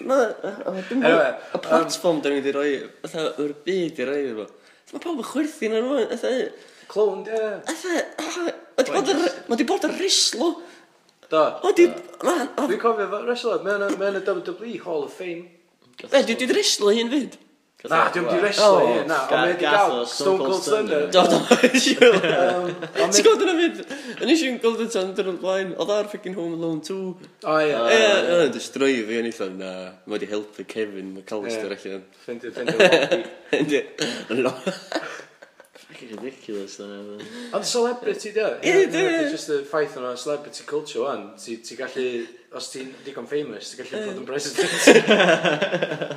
Y 0.00 1.60
platform 1.62 2.20
da 2.22 2.30
ni 2.30 2.40
wedi 2.40 2.52
rhoi, 2.54 2.72
fatha, 3.02 3.26
yr 3.42 3.54
byd 3.66 4.00
i 4.02 4.08
rhoi 4.08 4.22
efo. 4.32 4.46
Mae 4.92 5.02
pawb 5.02 5.22
yn 5.22 5.28
chwerthu 5.30 5.70
na 5.72 5.82
rhywun, 5.82 6.08
fatha... 6.12 6.32
Clown, 6.90 7.24
ie. 7.26 7.48
Fatha, 7.70 8.44
mae 9.48 9.58
di 9.58 9.66
bod 9.68 9.86
yn 9.88 9.96
rislo. 9.98 10.52
Da. 11.30 11.46
O, 11.64 11.72
di... 11.74 11.88
Dwi'n 12.20 12.78
cofio 12.82 13.08
fo 13.10 13.22
reslo, 13.24 13.56
mae'n 13.64 13.88
y 13.88 14.22
WWE 14.26 14.76
Hall 14.84 15.08
of 15.08 15.16
Fame. 15.16 15.48
Fe, 16.04 16.22
di 16.28 16.36
di 16.36 16.50
rislo 16.52 16.92
hyn 16.92 17.10
fyd? 17.10 17.40
Na, 17.84 18.08
diwm 18.08 18.24
di 18.30 18.38
wrestler, 18.40 18.86
ie, 18.88 19.02
na, 19.04 19.18
ond 19.26 19.34
mae 19.36 19.50
wedi 19.50 19.66
gael 19.66 19.98
Stone 20.08 20.40
Cold 20.40 20.62
Stunner. 20.64 21.02
Do, 21.14 21.24
do, 21.28 21.40
siwr. 21.76 22.16
Ti'n 22.96 23.26
gwybod 23.26 23.44
yna 23.44 23.54
fyd, 23.58 23.82
yn 23.84 24.32
eisiau 24.32 24.32
eisiau'n 24.32 24.56
Golden 24.62 24.88
Thunder 24.94 25.28
yn 25.28 25.36
blaen, 25.42 25.74
oedd 25.76 25.92
ar 25.92 26.08
ffocin 26.08 26.38
Home 26.38 26.56
Alone 26.56 26.80
2. 26.88 26.96
O, 26.96 27.58
ie. 27.60 27.76
Ie, 27.92 28.08
yn 28.46 28.56
destroy 28.56 28.96
fi, 29.04 29.20
yn 29.20 29.28
eithaf, 29.28 29.52
na, 29.60 29.74
mae 30.06 30.16
wedi 30.16 30.30
helpu 30.32 30.64
Kevin 30.72 31.12
McAllister 31.18 31.76
allan. 31.76 32.08
Fendi, 32.24 32.54
fendi, 32.56 32.80
fendi. 32.80 33.22
Fendi, 33.52 33.84
fucking 35.96 36.16
ridiculous 36.20 36.76
dda 36.76 36.86
ne. 36.86 37.24
Ond 37.52 37.64
celebrity 37.64 38.32
di 38.32 38.40
o. 38.40 38.58
Ie, 38.62 38.86
di. 38.86 39.30
Just 39.30 39.46
the 39.46 39.64
ffaith 39.64 39.96
yna 39.96 40.16
celebrity 40.16 40.64
culture 40.66 41.02
wan. 41.02 41.32
Ti 41.36 41.76
gallu, 41.76 42.26
os 42.52 42.70
ti'n 42.72 42.92
digon 43.04 43.28
famous, 43.28 43.72
ti'n 43.72 43.84
gallu 43.84 44.02
bod 44.06 44.20
yn 44.20 44.26
president. 44.28 44.72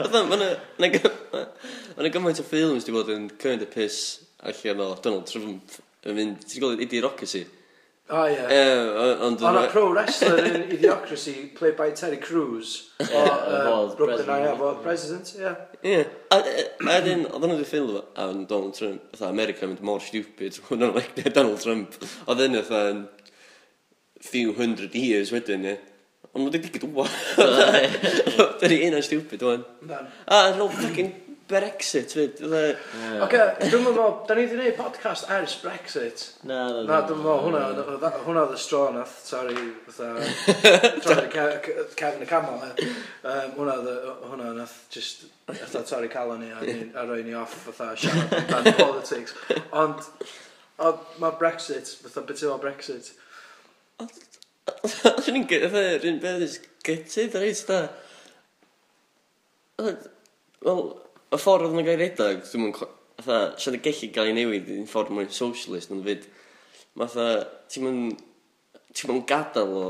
Oedd 0.04 0.18
yna 2.00 2.12
gymaint 2.14 2.42
o 2.42 2.48
ffilms 2.48 2.88
di 2.88 2.96
bod 2.96 3.12
yn 3.14 3.30
cymryd 3.40 3.68
y 3.68 3.70
piss 3.72 4.20
allan 4.40 4.84
o 4.84 4.92
Donald 5.04 5.28
Trump 5.30 5.80
yn 6.08 6.20
mynd, 6.20 6.44
ti'n 6.48 6.64
gweld 6.64 6.84
Idiocracy? 6.84 7.46
O 8.10 8.26
ie. 8.26 8.38
Yy, 8.50 9.18
ond... 9.22 9.42
Ond 9.42 9.58
a 9.58 9.68
pro 9.70 9.92
wrestler 9.92 10.40
in 10.46 10.64
Idiocracy, 10.74 11.54
played 11.54 11.76
by 11.78 11.92
Terry 11.92 12.18
Crews, 12.18 12.90
o 12.98 13.06
uh, 13.06 13.96
Brooklyn 13.96 14.26
Nine-Nine, 14.26 14.56
fodd 14.58 14.80
president, 14.82 15.30
ie. 15.38 15.52
Ie. 15.86 16.00
A 16.34 16.40
edyn, 16.96 17.28
oedd 17.30 17.46
nhw 17.46 17.60
wedi 17.60 17.68
ffilm 17.70 18.00
am 18.24 18.42
Donald 18.50 18.74
Trump, 18.80 19.06
oedd 19.14 19.28
America 19.30 19.70
mynd 19.70 19.86
mor 19.86 20.02
stupid, 20.02 20.58
oedd 20.72 20.82
nhw'n 20.82 20.98
like 20.98 21.30
Donald 21.38 21.62
Trump, 21.62 22.00
oedd 22.26 22.44
yn 22.48 22.58
oedd 22.64 22.74
few 24.26 24.58
hundred 24.58 24.98
years 24.98 25.30
wedyn, 25.36 25.70
ie. 25.70 25.78
Ond 26.34 26.50
wedi 26.50 26.66
digid 26.66 26.90
wwa. 26.90 27.06
Dyna 27.38 28.84
un 28.90 28.98
o'n 28.98 29.06
stupid, 29.06 29.46
o'n. 29.46 29.70
A, 29.86 30.48
no, 30.58 30.66
fucking 30.82 31.14
Brexit 31.50 32.12
fyd. 32.14 32.42
E? 32.46 32.60
Oce, 33.26 33.40
dwi'n 33.64 33.82
meddwl, 33.82 34.12
da 34.28 34.36
ni 34.38 34.44
wedi 34.44 34.54
gwneud 34.54 34.76
podcast 34.78 35.30
ers 35.34 35.56
Brexit. 35.64 36.26
Na, 36.46 36.60
na, 36.70 36.84
na. 36.86 37.00
dwi'n 37.10 37.24
meddwl, 37.24 37.40
hwnna, 37.48 38.12
hwnna 38.28 38.44
oedd 38.44 38.54
y 38.54 38.60
stro 38.62 38.82
nath, 38.94 39.16
sorry, 39.26 39.56
fatha, 39.88 40.28
torri 41.08 41.26
cefn 41.98 42.22
y 42.22 42.28
camel. 42.30 42.62
Hwnna 43.56 43.80
oedd, 43.80 43.90
hwnna 44.28 44.52
nath, 44.60 44.76
just, 44.94 45.26
fatha, 45.50 45.82
torri 45.90 46.12
calon 46.14 46.46
ni 46.46 46.52
a 46.54 47.08
roi 47.10 47.24
ni 47.26 47.34
off, 47.40 47.58
fatha, 47.66 47.96
siarad 47.98 48.38
amdan 48.60 48.78
politics. 48.84 49.34
Ond, 49.82 50.06
mae 51.18 51.34
Brexit, 51.42 51.96
fatha, 52.04 52.28
beth 52.30 52.46
yw 52.46 52.54
o 52.54 52.62
Brexit? 52.62 53.10
Oeddwn 54.00 55.34
ni'n 55.34 55.50
gyda 55.50 55.74
fatha, 55.74 55.98
rhywun 55.98 56.22
beth 56.22 56.46
ys 56.46 56.62
gytid, 56.86 57.42
reit, 57.42 57.66
da. 57.74 57.82
Wel, 60.62 60.90
y 61.30 61.38
ffordd 61.38 61.68
oedd 61.68 61.76
yna 61.78 61.86
gael 61.86 62.02
redag, 62.02 62.42
dwi'n 62.48 62.66
mwyn... 62.66 62.76
Fatha, 63.20 63.40
siad 63.60 63.76
y 63.76 63.82
gellu 63.84 64.08
gael 64.16 64.30
ei 64.32 64.36
newid 64.38 64.70
yn 64.72 64.86
ffordd 64.90 65.12
mwy 65.14 65.28
socialist 65.36 65.92
yn 65.94 66.04
fyd. 66.06 66.28
Fatha, 66.98 67.30
ti'n 67.70 67.86
mwyn... 67.86 68.04
Ti'n 68.90 69.12
mwyn 69.12 69.26
gadael 69.30 69.74
o 69.78 69.88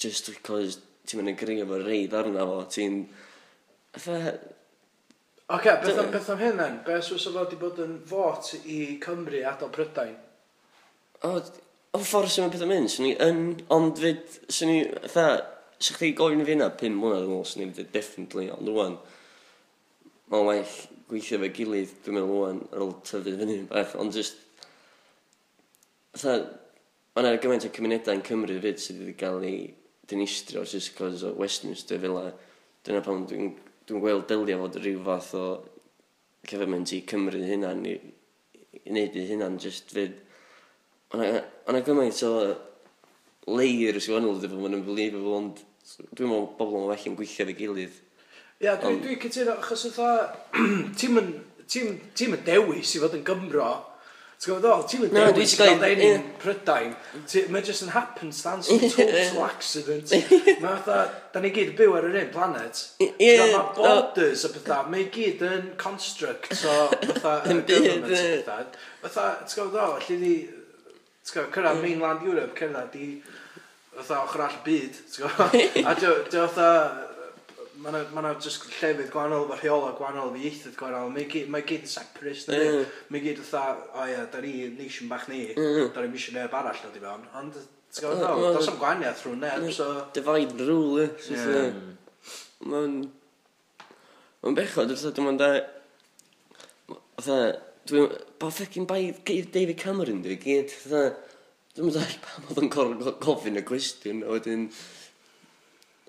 just 0.00 0.28
because 0.28 0.80
ti'n 1.08 1.20
mwyn 1.20 1.32
yn 1.32 1.38
grio 1.40 1.66
fo 1.68 1.78
reid 1.84 2.16
arna 2.16 2.46
fo, 2.48 2.64
ti'n... 2.74 3.04
Fatha... 3.96 4.34
Oce, 5.50 5.76
beth 5.82 5.98
am, 5.98 6.10
beth 6.12 6.28
am 6.30 6.42
hyn 6.42 6.60
then? 6.60 6.76
Be 6.86 6.98
sws 7.00 7.24
o 7.26 7.32
fo 7.34 7.44
wedi 7.44 7.58
bod 7.58 7.80
yn 7.82 7.96
fot 8.06 8.52
i 8.60 8.80
Cymru 9.02 9.40
adael 9.48 9.72
Prydain? 9.74 10.18
O, 11.26 11.32
o 11.96 12.02
ffordd 12.02 12.30
sy'n 12.34 12.46
mynd 12.46 12.54
pethau 12.54 12.70
mynd, 12.70 12.92
sy'n 12.92 13.08
ni 13.08 13.14
yn... 13.24 13.40
Ond 13.74 14.02
fyd, 14.02 14.36
sy'n 14.52 14.70
ni... 14.70 14.82
Fatha, 15.06 15.40
sa'ch 15.80 16.02
chi 16.02 16.12
gofyn 16.18 16.44
i 16.44 16.46
fi 16.46 16.58
yna 16.58 16.68
5 16.82 17.00
mlynedd 17.00 17.26
yn 17.30 17.38
ôl, 17.38 17.48
sy'n 17.48 17.64
i 17.64 17.70
wedi 17.70 17.88
definitely, 17.96 18.50
ond 18.52 18.68
rwan 18.68 19.00
mae'n 20.30 20.46
well 20.46 20.74
gweithio 21.10 21.40
fe 21.42 21.50
gilydd, 21.54 21.92
dwi'n 22.04 22.16
meddwl 22.16 22.44
o'n 22.46 22.62
ar 22.70 22.84
ôl 22.84 22.94
tyfu 23.02 23.34
fyny 23.40 23.58
bach, 23.70 23.96
ond 23.98 24.14
just... 24.14 24.38
Tha, 26.14 26.36
mae'n 27.16 27.28
ar 27.30 27.40
gymaint 27.42 27.66
o 27.66 27.72
cymunedau 27.74 28.14
yn 28.14 28.24
Cymru 28.26 28.60
fyd 28.62 28.78
sydd 28.82 29.02
wedi 29.02 29.16
cael 29.18 29.42
ei 29.46 29.58
dynistrio 30.10 30.62
just 30.66 30.94
cos 30.98 31.24
o 31.26 31.34
Westminster 31.38 31.98
fel 32.02 32.16
a 32.18 32.30
dyna 32.86 33.02
pan 33.04 33.26
dwi'n 33.30 33.52
dwi 33.88 34.02
gweld 34.02 34.26
dylio 34.30 34.58
fod 34.62 34.78
rhyw 34.80 35.02
fath 35.06 35.32
o 35.38 35.44
cyfyment 36.50 36.94
i 36.94 37.02
Cymru 37.10 37.42
hynna'n 37.44 37.82
i, 37.90 37.94
i 38.78 38.84
wneud 38.86 39.18
i 39.18 39.26
hynna'n 39.32 39.58
just 39.62 39.90
fyd. 39.94 40.14
O'na 41.14 41.82
gymaint 41.86 42.22
o 42.26 42.34
leir 43.50 43.98
ysgrifennol 43.98 44.38
ddim 44.38 44.68
yn 44.68 44.78
unbelievable 44.78 45.34
ond 45.40 45.64
dwi'n 46.14 46.30
meddwl 46.30 46.48
bobl 46.58 46.78
yn 46.84 46.88
well 46.92 47.08
yn 47.10 47.18
gweithio 47.18 47.48
fe 47.48 47.56
gilydd. 47.58 47.98
Ia, 48.60 48.74
dwi'n 48.76 48.98
dwi 49.00 49.14
cytuno, 49.16 49.54
achos 49.56 49.86
ytho, 49.88 50.06
ti'n 51.00 51.16
yn, 51.16 51.30
ti'n 51.64 52.34
yn 52.36 52.42
dewis 52.44 52.90
i 52.92 53.00
fod 53.00 53.14
yn 53.16 53.22
Gymro, 53.24 53.70
ti'n 54.36 54.50
gwybod 54.50 54.66
ddol, 54.66 54.84
ti'n 54.90 55.06
yn 55.06 55.14
dewis 55.16 55.54
i 55.54 55.60
gael 55.62 55.86
ein 55.88 56.02
yeah. 56.04 56.26
Prydain, 56.42 56.92
mae 57.54 57.64
jyst 57.64 57.86
yn 57.86 57.94
happenstance, 57.94 58.68
yn 58.68 58.84
total 58.92 59.40
accident, 59.46 60.12
mae 60.60 60.60
fatha, 60.60 61.00
da 61.32 61.40
ni 61.40 61.54
gyd 61.56 61.72
yn 61.72 61.80
byw 61.80 61.96
ar 62.02 62.10
yr 62.10 62.20
un 62.20 62.30
planet, 62.36 62.84
yeah, 63.00 63.46
mae 63.48 63.74
borders 63.80 64.44
a 64.44 64.52
pethau, 64.52 64.92
mae 64.92 65.08
gyd 65.16 65.40
yn 65.48 65.68
construct 65.80 66.52
o 66.60 66.78
fatha, 67.00 67.36
government 67.72 68.12
a 68.12 68.24
pethau, 68.28 68.80
fatha, 69.06 69.28
ti'n 69.46 69.56
gwybod 69.56 69.76
ddol, 69.78 70.00
allu 70.02 70.22
di, 70.26 70.38
ti'n 70.50 71.32
gwybod, 71.38 71.54
cyrraedd 71.56 71.86
mainland 71.86 72.28
Europe, 72.28 72.58
cyrraedd 72.60 72.92
di, 72.92 73.14
fatha, 73.96 74.20
ochr 74.26 74.50
all 74.50 74.64
byd, 74.68 75.06
ti'n 75.14 75.30
gwybod, 75.30 75.62
a 75.80 76.02
dwi'n 76.04 76.34
fatha, 76.36 76.74
mae 77.80 77.92
yna 77.96 78.20
ma 78.22 78.32
just 78.36 78.66
llefydd 78.68 79.08
gwahanol, 79.12 79.46
mae 79.48 79.58
rheola 79.60 79.92
gwahanol, 79.96 80.32
mae 80.34 80.42
ieithydd 80.44 80.76
gwahanol, 80.76 81.12
mae 81.14 81.24
gyd, 81.30 81.48
mae 81.52 81.64
gyd 81.66 81.86
yn 81.86 81.92
separist, 81.92 82.50
mm. 82.52 82.82
mae 83.12 83.22
gyd 83.24 83.40
fatha, 83.40 83.86
o 83.96 84.08
ia, 84.10 84.26
da 84.32 84.42
ni 84.44 84.52
nation 84.74 85.08
bach 85.08 85.24
ni, 85.30 85.46
mm. 85.54 85.88
da 85.94 86.04
ni'n 86.04 86.12
misio 86.12 86.34
neb 86.36 86.56
arall 86.56 86.82
nad 86.84 86.98
i 86.98 87.02
fewn, 87.04 87.24
ond, 87.40 87.56
ti'n 87.94 88.04
gwybod, 88.04 88.20
mm, 88.20 88.26
no, 88.26 88.50
mm. 88.50 88.58
does 88.58 88.68
am 88.72 88.78
gwahaniaeth 88.82 89.24
rhwng 89.24 89.40
neb, 89.46 89.64
mm. 89.64 89.72
so... 89.78 89.88
Divide 90.16 90.54
and 90.56 90.62
rule, 90.68 91.06
e. 91.06 91.08
Yeah. 91.32 91.80
Mae'n... 92.68 93.00
Mae'n 94.44 94.60
bechod, 94.60 94.92
dwi'n 94.92 95.16
dwi'n 95.16 95.40
da... 95.40 95.50
Fatha, 97.16 97.42
dwi'n... 97.88 98.16
Ba 98.40 98.52
ffecin 98.52 98.88
bai 98.90 99.02
David 99.24 99.76
Cameron, 99.80 100.20
dwi'n 100.26 100.44
gyd, 100.44 100.76
fatha... 100.84 101.04
Dwi'n 101.78 101.88
mynd 101.88 101.96
da, 101.96 102.04
pam 102.26 102.50
oedd 102.50 102.64
yn 102.66 103.20
gofyn 103.24 103.62
y 103.62 103.68
cwestiwn, 103.72 104.26
a 104.26 104.34
wedyn... 104.36 104.68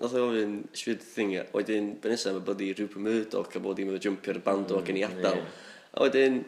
Nath 0.02 0.16
o 0.18 0.22
ofyn 0.28 0.54
sfyd 0.74 1.04
thinga, 1.06 1.44
wedyn 1.54 1.92
be 2.02 2.10
nesaf 2.10 2.34
mae 2.34 2.42
bod 2.48 2.62
i 2.64 2.72
rhyw 2.74 3.02
Murdoch 3.06 3.54
a 3.54 3.60
bod 3.62 3.78
i'n 3.78 3.92
mynd 3.92 4.02
jumpio'r 4.02 4.40
band 4.42 4.72
o 4.74 4.80
yn 4.82 4.98
i 4.98 5.04
adael. 5.06 5.44
A 5.94 6.02
wedyn, 6.02 6.40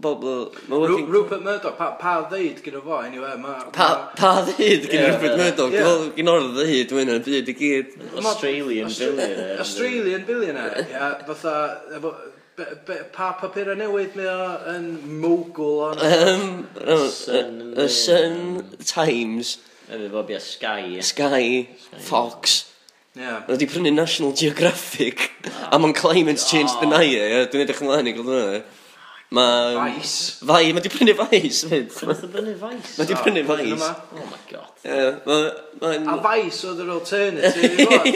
bobl... 0.00 0.52
Working... 0.70 1.08
Rupert 1.10 1.42
Murdoch, 1.42 1.74
pa, 1.80 1.88
pa 1.98 2.12
ddeud 2.30 2.60
gyda 2.62 2.82
fo, 2.84 3.00
anyway, 3.02 3.34
ma... 3.42 3.56
Pa, 3.74 3.88
pa 4.16 4.34
ddeud 4.46 4.86
gyda 4.86 5.00
yeah, 5.00 5.14
Rupert 5.16 5.40
Murdoch? 5.40 5.74
Yeah. 5.74 5.88
Wel, 5.88 6.04
gyn 6.18 6.30
o'r 6.30 6.46
ddeud, 6.60 6.94
mae'n 6.98 7.14
yn 7.16 7.24
byd 7.26 7.50
i 7.50 7.56
gyd. 7.58 7.96
Australian 8.20 8.92
billionaire. 8.94 9.56
Australian 9.64 10.28
billionaire, 10.28 10.84
ia, 10.92 11.08
fatha, 11.26 11.56
efo, 11.98 12.14
pa 13.16 13.32
papurau 13.40 13.78
newydd 13.80 14.14
mae 14.20 14.30
o 14.30 14.46
yn 14.76 14.88
mogul 15.24 15.82
o'n... 15.88 16.06
Um, 16.06 16.46
no, 16.76 17.00
y 17.82 17.90
Sun 17.98 18.62
Times. 18.84 19.56
Efo 19.90 20.10
fo 20.10 20.22
bia 20.22 20.40
Sky. 20.40 21.00
Sky, 21.02 21.68
Fox. 21.98 22.66
Yeah. 23.18 23.42
Roedd 23.42 23.56
wedi 23.56 23.66
prynu 23.66 23.90
National 23.90 24.32
Geographic. 24.38 25.32
A 25.72 25.78
mae'n 25.82 25.96
Climate 25.98 26.38
Change 26.38 26.76
oh. 26.76 26.84
Denier. 26.84 27.40
E, 27.40 27.48
dwi'n 27.50 27.64
edrych 27.64 27.82
ymlaen 27.82 28.06
i 28.06 28.14
gweld 28.14 28.30
hwnna. 28.30 28.60
Mae... 29.30 29.74
Vice. 29.78 30.44
Fai, 30.46 30.70
mae 30.70 30.78
wedi 30.78 30.90
prynu 30.94 31.16
Vice. 31.18 31.66
Mae'n 31.70 31.90
prynu 31.90 32.54
Vice. 32.60 32.94
Mae 33.00 33.02
wedi 33.02 33.18
prynu 33.18 33.44
Vice. 33.50 33.90
Oh 34.14 34.30
my 34.30 34.40
god. 34.52 34.86
A 36.14 36.16
Vice 36.28 36.70
oedd 36.70 36.84
yr 36.86 36.94
alternative 36.94 37.74
i 37.74 37.88
fod. 37.90 38.08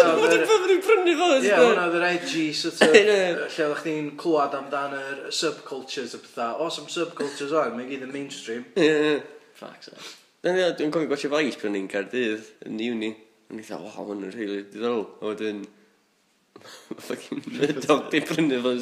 Mae 0.00 0.24
wedi 0.24 0.80
prynu 0.88 1.18
Vice. 1.20 1.44
Ie, 1.44 1.54
hwnna 1.60 1.86
oedd 1.90 2.00
yr 2.00 2.08
edgy 2.08 2.48
sort 2.56 2.80
of... 2.88 2.96
Lle 2.98 3.68
oedd 3.68 3.78
chdi'n 3.84 4.10
clywed 4.20 4.58
amdan 4.62 4.96
yr 5.02 5.22
subcultures 5.44 6.16
a 6.16 6.24
pethau. 6.24 6.56
O, 6.56 6.72
some 6.72 6.88
subcultures 6.92 7.52
oedd, 7.52 7.76
mae'n 7.76 7.88
gyd 7.92 8.08
yn 8.08 8.12
mainstream. 8.16 8.68
Fuck's 9.60 9.92
sake. 9.92 10.12
Dwi'n 10.44 10.74
dwi'n 10.76 10.90
cofio 10.92 11.08
gwaethaf 11.08 11.32
faes 11.32 11.54
pan 11.56 11.72
ni'n 11.72 11.86
Cardydd 11.88 12.48
yn 12.68 12.80
uni. 12.84 13.08
Yn 13.48 13.60
eitha, 13.62 13.78
waw, 13.80 14.02
hwn 14.10 14.26
yn 14.26 14.32
rheili 14.34 14.58
diddorol. 14.68 15.06
A 15.22 15.30
wedyn, 15.30 15.62
fucking 17.06 17.40
red 17.62 17.78
dog 17.86 18.10
di 18.12 18.20
prynu 18.28 18.58
fo. 18.66 18.74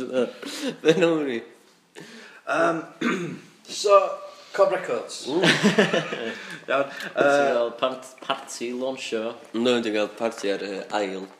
Fe'n 0.82 1.06
o'n 1.06 1.22
ni. 1.28 1.36
Um, 2.50 2.80
so, 3.62 4.00
Cob 4.56 4.74
Records. 4.74 5.20
Iawn. 5.30 6.90
Ti'n 7.14 7.14
gael 7.14 7.70
part, 7.78 8.10
party 8.26 8.72
launcho. 8.80 9.22
No, 9.54 9.76
dwi'n 9.78 9.94
gael 10.00 10.10
parti 10.18 10.50
ar 10.50 10.66
y 10.66 10.82
ail. 10.98 11.30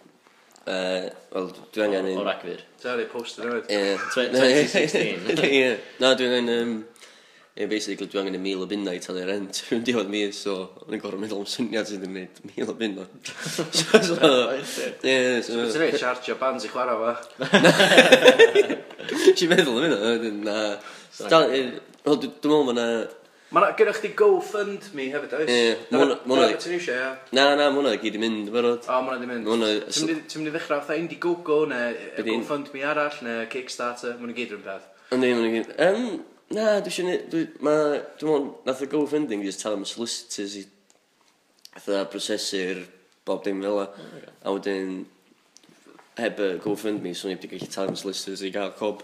Uh, 0.63 1.11
Wel, 1.35 1.51
dwi 1.75 1.89
angen 1.89 2.13
un... 2.13 2.23
O'r 2.23 2.31
agfyr. 2.37 2.63
Dwi'n 2.79 3.03
gael 3.03 3.11
poster 3.11 3.51
newydd. 3.51 3.75
Ie. 3.75 3.99
2016. 4.15 5.45
Ie. 5.51 5.69
Na, 5.99 6.15
dwi'n 6.15 6.39
angen... 6.39 6.57
Um, 6.63 6.81
yeah, 7.57 7.67
basically 7.69 8.07
dwi 8.07 8.21
angen 8.21 8.37
y 8.39 8.41
mil 8.41 8.63
o 8.65 8.67
bunnau 8.67 8.97
i 8.97 9.01
talu 9.03 9.25
rent 9.29 9.61
rhywun 9.67 9.85
diwedd 9.87 10.11
mis, 10.13 10.41
so 10.47 10.57
o'n 10.87 10.97
i'n 10.97 11.03
gorfod 11.03 11.21
meddwl 11.21 11.43
am 11.45 11.49
syniad 11.53 11.89
sydd 11.89 12.07
yn 12.07 12.15
gwneud 12.15 12.43
mil 12.49 12.73
o 12.73 12.77
bunnau. 12.79 13.09
so, 13.53 13.65
so, 14.01 14.31
yeah, 15.05 15.41
so... 15.45 15.59
Ti'n 15.61 15.83
rhaid 15.83 15.99
charge 16.01 16.37
bands 16.41 16.65
i 16.65 16.73
chwarae 16.73 16.97
fo. 17.01 17.11
Ti'n 19.37 19.53
meddwl 19.53 19.83
am 19.83 19.89
hynna? 19.89 20.47
Na. 20.47 20.63
Wel, 21.29 22.17
Dwi'n 22.17 22.31
meddwl 22.33 22.65
ma' 22.71 22.79
na... 22.79 22.87
Ma' 23.53 23.67
gyda 23.77 23.93
chdi 23.93 24.15
GoFundMe 24.17 25.11
hefyd, 25.13 25.33
oes? 25.37 25.51
Ie. 25.53 25.75
Ti'n 25.93 26.77
eisiau, 26.79 26.97
ia? 26.97 27.11
Na, 27.37 27.51
na, 27.53 27.69
ma' 27.69 27.83
hwnna 27.83 27.99
gyd 28.01 28.17
i 28.17 28.21
mynd, 28.23 28.49
barod. 28.55 28.89
O, 28.89 29.03
ma' 29.05 29.13
hwnna 29.13 29.21
di 29.21 29.29
mynd. 29.29 29.93
Ti'n 29.93 30.41
mynd 30.41 30.49
i 30.49 30.55
ddechrau 30.55 30.81
fatha 30.81 30.97
Indiegogo, 30.97 31.67
neu 31.69 31.93
e, 31.93 32.25
GoFundMe 32.25 32.81
arall, 32.89 33.21
neu 33.29 33.45
Kickstarter, 33.53 34.17
ma' 34.17 34.25
hwnna 34.25 34.39
gyd 34.41 34.55
rhywun 34.55 34.65
peth. 34.71 34.89
Yndi, 35.13 35.35
ma' 35.37 35.43
hwnna 35.43 35.53
gyd. 35.59 36.31
Na, 36.53 36.81
dwi 36.85 36.91
eisiau 36.91 37.07
gwneud... 37.07 37.29
Dwi, 37.33 37.43
ma, 37.65 37.75
dwi'n 38.21 38.29
mwyn, 38.29 38.49
nath 38.67 38.83
o 38.85 38.89
GoFundMe 38.93 39.41
just 39.47 39.63
tell 39.65 39.77
am 39.79 39.87
solicitors 39.89 40.59
i 40.61 40.67
fatha 41.79 42.03
prosesu'r 42.13 42.83
bob 43.25 43.41
dim 43.47 43.63
fel 43.65 43.79
la. 43.79 43.87
Oh, 43.89 44.51
A 44.51 44.55
wedyn, 44.59 44.99
heb 46.19 46.43
y 46.45 46.51
GoFundMe, 46.61 47.15
so 47.17 47.31
ni 47.31 47.39
wedi 47.39 47.49
gallu 47.55 47.71
tell 47.73 47.89
am 47.89 47.97
solicitors 47.97 48.45
i 48.45 48.53
gael 48.53 48.75
cob. 48.77 49.01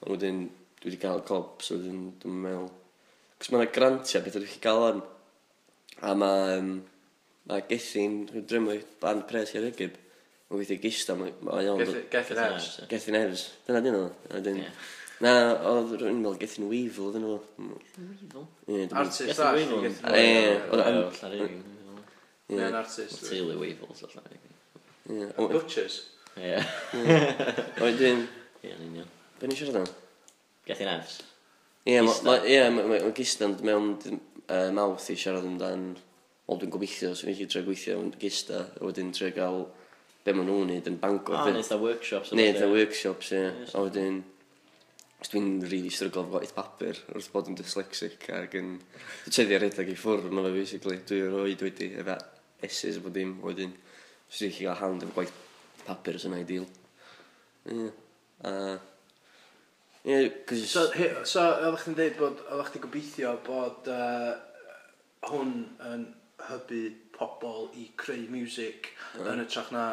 A 0.00 0.08
wedyn, 0.08 0.46
dwi 0.80 0.88
wedi 0.88 1.02
gael 1.04 1.20
cob, 1.28 1.60
so 1.60 1.76
wedyn, 1.76 2.10
dwi'n 2.22 2.42
meddwl... 2.46 2.72
Cos 3.36 3.52
mae 3.52 3.66
yna 3.66 3.72
grantiau, 3.76 4.24
beth 4.24 4.40
ydych 4.40 4.56
chi 4.56 4.64
gael 4.64 4.88
am. 4.88 5.06
A 6.00 6.16
mae... 6.16 6.58
Um, 6.58 6.74
mae 7.46 7.64
Gethin, 7.68 8.22
dwi'n 8.30 8.48
drymlu, 8.48 8.80
band 9.02 9.28
pres 9.28 9.52
i'r 9.54 9.68
ygib. 9.68 10.00
Mae'n 10.48 10.62
gweithio 10.62 10.80
gista, 10.80 11.18
mae'n 11.18 11.36
iawn... 11.60 11.84
Gethin 12.08 12.40
Evers. 12.40 12.76
Gethin 12.88 13.20
Evers. 13.20 13.50
Dyna 13.68 13.84
dyn 13.84 14.00
nhw. 14.00 14.14
Dyna 14.30 14.46
dyn 14.48 14.64
nhw. 14.64 14.78
Na, 15.24 15.32
oedd 15.70 15.94
rhywun 15.96 16.20
fel 16.20 16.34
hmm. 16.34 16.40
Gethin 16.42 16.68
Weevil, 16.68 17.12
dyn 17.14 17.24
nhw. 17.24 17.38
Gethin 17.80 18.10
Weevil? 18.10 18.48
Ie, 18.68 18.88
Artist, 18.92 19.38
da. 19.38 19.54
Gethin 19.56 19.78
Weevil. 19.80 21.54
Ie, 21.54 21.62
Ie, 22.46 22.72
artist. 22.72 23.24
Teulu 23.26 23.58
Weevils, 23.58 24.02
allan. 24.06 24.24
Ie. 25.10 25.30
Butchers. 25.36 26.02
Ie. 26.36 26.60
Oedden... 27.82 28.26
Ie, 28.62 28.70
yn 28.70 28.84
union. 28.86 29.08
Be 29.40 29.50
ni 29.50 29.56
siarad 29.58 29.80
am? 29.80 29.88
Gethin 30.68 30.92
Evs. 30.92 31.16
Ie, 31.86 31.98
mae 32.04 33.00
Gistan 33.16 33.56
mewn 33.66 33.96
mawth 34.76 35.08
i 35.10 35.18
siarad 35.18 35.46
amdan... 35.48 35.88
Wel, 36.46 36.60
dwi'n 36.62 36.70
gobeithio, 36.70 37.10
swn 37.18 37.32
i'n 37.32 37.50
tre 37.50 37.64
gweithio 37.66 37.98
yn 37.98 38.12
Gista, 38.22 38.60
a 38.78 38.84
wedyn 38.86 39.08
tre 39.10 39.32
gael 39.34 39.64
be 40.22 40.30
maen 40.30 40.46
nhw'n 40.46 40.68
neud 40.70 40.86
yn 40.92 41.00
Bangor. 41.02 41.40
Ah, 41.40 41.48
neitha 41.50 41.78
workshops. 41.82 42.30
Neitha 42.38 42.68
workshops, 42.70 43.32
ie. 43.34 43.48
A 43.74 43.82
wedyn... 43.82 44.20
Os 45.16 45.30
dwi'n 45.32 45.62
really 45.64 45.90
stryglo 45.92 46.26
efo 46.26 46.34
gwaith 46.34 46.54
papur, 46.56 46.98
wrth 47.14 47.30
bod 47.32 47.46
yn 47.48 47.56
dyslexic 47.56 48.26
ac 48.36 48.56
yn 48.58 48.74
tyddi 49.30 49.56
ar 49.56 49.64
edrych 49.64 49.94
i 49.94 49.96
ffwrdd 49.96 50.28
yna 50.28 50.44
fe, 50.44 50.52
basically. 50.58 50.98
Dwi'n 51.08 51.30
roed 51.32 51.64
wedi 51.64 51.92
efo 52.02 52.18
S's 52.68 52.98
efo 53.00 53.12
dim, 53.12 53.38
wedyn. 53.44 53.72
Os 54.28 54.42
dwi'n 54.42 54.52
chi 54.52 54.66
gael 54.66 54.80
hand 54.82 55.06
efo 55.06 55.16
gwaith 55.16 55.32
papur 55.86 56.20
sy'n 56.20 56.36
ideal. 56.40 56.68
Ie. 57.72 57.88
A... 58.44 58.52
Ie, 60.06 60.20
cos... 60.46 60.66
So, 60.70 60.84
he, 60.94 61.08
so 61.24 61.46
oeddech 61.54 61.86
chi'n 61.86 61.96
dweud 61.98 62.20
bod, 62.20 62.44
oeddech 62.50 62.74
chi'n 62.74 62.84
gobeithio 62.84 63.32
bod 63.46 63.88
uh, 63.90 64.36
hwn 65.30 65.56
yn 65.88 66.06
hybu 66.50 66.82
pobl 67.16 67.70
i 67.80 67.86
creu 67.98 68.26
music 68.32 68.90
mm. 69.16 69.30
yn 69.32 69.42
y 69.42 69.46
trach 69.50 69.70
na 69.74 69.86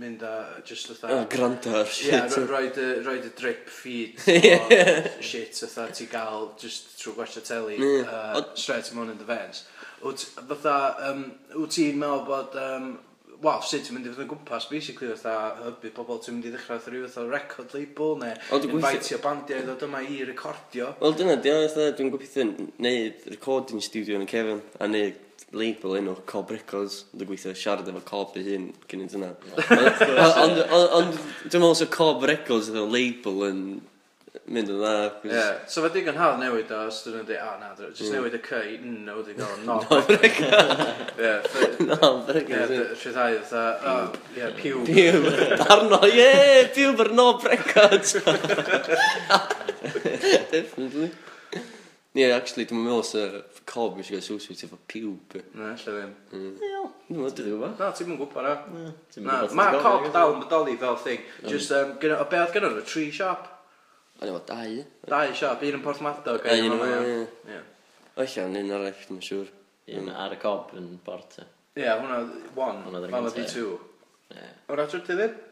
mynd 0.00 0.24
a 0.26 0.34
just 0.66 0.90
ytha... 0.94 1.10
Uh, 1.12 1.26
granta 1.30 1.74
ar 1.82 1.90
shit. 1.90 2.08
Ie, 2.08 2.16
yeah, 2.16 2.48
roed, 2.50 2.80
y, 2.80 2.88
roed 3.06 3.28
y 3.28 3.34
drip 3.38 3.68
feed 3.70 4.20
o 4.56 5.20
shit 5.24 5.60
ytha 5.68 5.90
ti 5.94 6.08
gael 6.10 6.50
just 6.60 6.96
trwy 7.00 7.18
gwella 7.18 7.44
teli 7.44 7.78
mm. 7.78 8.08
uh, 8.08 8.42
straight 8.54 8.90
ymwn 8.94 9.12
in 9.12 9.20
the 9.20 9.28
fens. 9.28 9.66
Wyt, 10.00 10.24
fatha, 10.48 10.80
um, 11.10 11.24
wyt 11.58 11.76
ti'n 11.76 12.00
meddwl 12.00 12.26
bod 12.28 12.56
um, 12.56 12.92
wel, 13.40 13.62
sut 13.64 13.84
ti'n 13.86 13.96
mynd 13.96 14.08
i 14.08 14.12
fod 14.12 14.24
yn 14.24 14.30
gwmpas, 14.30 14.66
basically, 14.70 15.08
fatha, 15.12 15.64
hybu 15.64 15.92
pobl, 15.96 16.20
ti'n 16.20 16.36
mynd 16.36 16.48
i 16.48 16.52
ddechrau 16.54 16.80
fatha 16.80 16.92
rhyw 16.92 17.06
fatha 17.06 17.26
record 17.28 17.74
label, 17.76 18.14
neu 18.20 18.60
invitio 18.68 19.20
bandiau 19.24 19.62
i 19.62 19.66
ddod 19.66 19.84
yma 19.88 20.02
i 20.04 20.20
recordio. 20.28 20.92
Wel, 21.00 21.16
dyna, 21.18 21.36
dyna, 21.44 21.90
dwi'n 21.96 22.12
gobeithio 22.12 22.46
wneud 22.78 23.26
recording 23.32 23.84
studio 23.84 24.18
yn 24.18 24.26
y 24.26 24.30
Kevin, 24.30 24.62
a 24.78 24.88
wneud 24.88 25.26
label 25.52 25.96
un 25.98 26.08
o 26.12 26.16
Cob 26.30 26.50
Records, 26.54 27.04
ond 27.10 27.22
dwi'n 27.22 27.30
gweithio 27.30 27.54
siarad 27.58 27.88
efo 27.90 28.02
Cob 28.06 28.36
i 28.38 28.44
hun 28.46 28.68
cyn 28.90 29.04
i'n 29.04 29.10
dyna. 29.10 29.30
Ond 30.44 30.60
dwi'n 30.62 31.56
meddwl 31.56 31.78
sef 31.80 31.90
Cob 31.94 32.26
Records 32.30 32.70
ydy'n 32.70 32.92
label 32.94 33.46
yn 33.48 33.64
mynd 34.50 34.70
yn 34.70 34.78
dda. 34.78 34.92
Ie, 35.26 35.42
So 35.70 35.82
fe 35.84 35.90
digon 35.94 36.18
hawdd 36.18 36.40
newid 36.42 36.70
o, 36.74 36.80
os 36.90 37.00
dwi'n 37.04 37.24
dweud, 37.26 37.32
a 37.38 37.56
na, 37.60 37.70
jyst 37.78 38.06
mm. 38.06 38.12
newid 38.16 38.36
y 38.38 38.40
cy 38.46 38.60
i 38.72 38.76
n, 38.78 39.08
o 39.10 39.16
wedi 39.18 39.34
gael 39.38 39.64
nob. 39.66 39.86
Nob 39.90 40.10
Records. 40.14 41.56
Nob 41.86 42.30
Records. 42.36 43.04
Rhyddhau 43.04 43.38
dda, 43.50 43.64
o, 43.92 43.96
ie, 44.38 44.50
piw. 44.58 44.84
Piw, 44.86 45.18
darno, 45.62 46.00
ie, 46.06 46.30
piw 46.76 46.94
byr 46.98 47.10
nob 47.14 47.46
Records. 47.46 48.10
Definitely. 50.54 51.10
Ie, 52.10 52.24
yeah, 52.24 52.34
actually, 52.34 52.66
dwi'n 52.66 52.82
meddwl 52.82 53.06
sef 53.06 53.59
cob 53.70 53.98
eisiau 54.00 54.16
gael 54.16 54.24
swswt 54.26 54.64
efo 54.66 54.78
piwb. 54.90 55.36
Na, 55.58 55.70
lle 55.78 55.94
ddim. 55.94 56.14
Hmm. 56.32 56.54
Dwi'n 56.58 57.20
meddwl, 57.20 57.34
dwi'n 57.38 57.52
gwybod. 57.52 57.76
Na, 57.78 57.90
ti'n 57.94 58.08
mwyn 58.08 58.18
gwybod 58.20 58.46
na. 58.46 58.54
Na, 59.26 59.38
mae 59.58 59.82
cob 59.84 60.08
dal 60.14 60.34
yn 60.34 60.42
bodoli 60.42 60.76
fel 60.80 60.98
thing. 61.04 61.28
Just, 61.46 61.74
um, 61.76 61.94
gyno, 62.02 62.18
o 62.22 62.26
beth 62.30 62.54
gyno 62.56 62.72
nhw, 62.72 62.84
tree 62.88 63.12
shop. 63.14 63.46
O'n 64.20 64.26
e 64.26 64.32
efo 64.32 64.42
dau. 64.48 64.80
Dau 65.12 65.36
shop, 65.38 65.62
un 65.68 65.78
yn 65.78 65.84
Porthmadog. 65.84 66.48
Un 66.50 66.66
yn 66.66 66.82
Oella, 68.20 68.48
un 68.48 68.74
arall, 68.76 69.04
mae'n 69.12 69.22
siŵr. 69.24 69.52
Un 69.90 70.02
hmm. 70.02 70.16
ar 70.24 70.34
y 70.34 70.40
cob 70.42 70.74
yn 70.78 70.90
Porta. 71.06 71.46
Ie, 71.78 71.86
hwnna, 71.86 72.18
one. 72.56 72.82
Hwnna, 72.86 72.98
hwnna, 72.98 73.06
hwnna, 73.06 73.30
hwnna, 73.30 73.30
hwnna, 73.30 73.70
hwnna, 73.70 73.78
hwnna, 74.70 74.74
hwnna, 74.74 74.88
hwnna, 74.90 75.06
hwnna, 75.06 75.30
hwnna, 75.30 75.49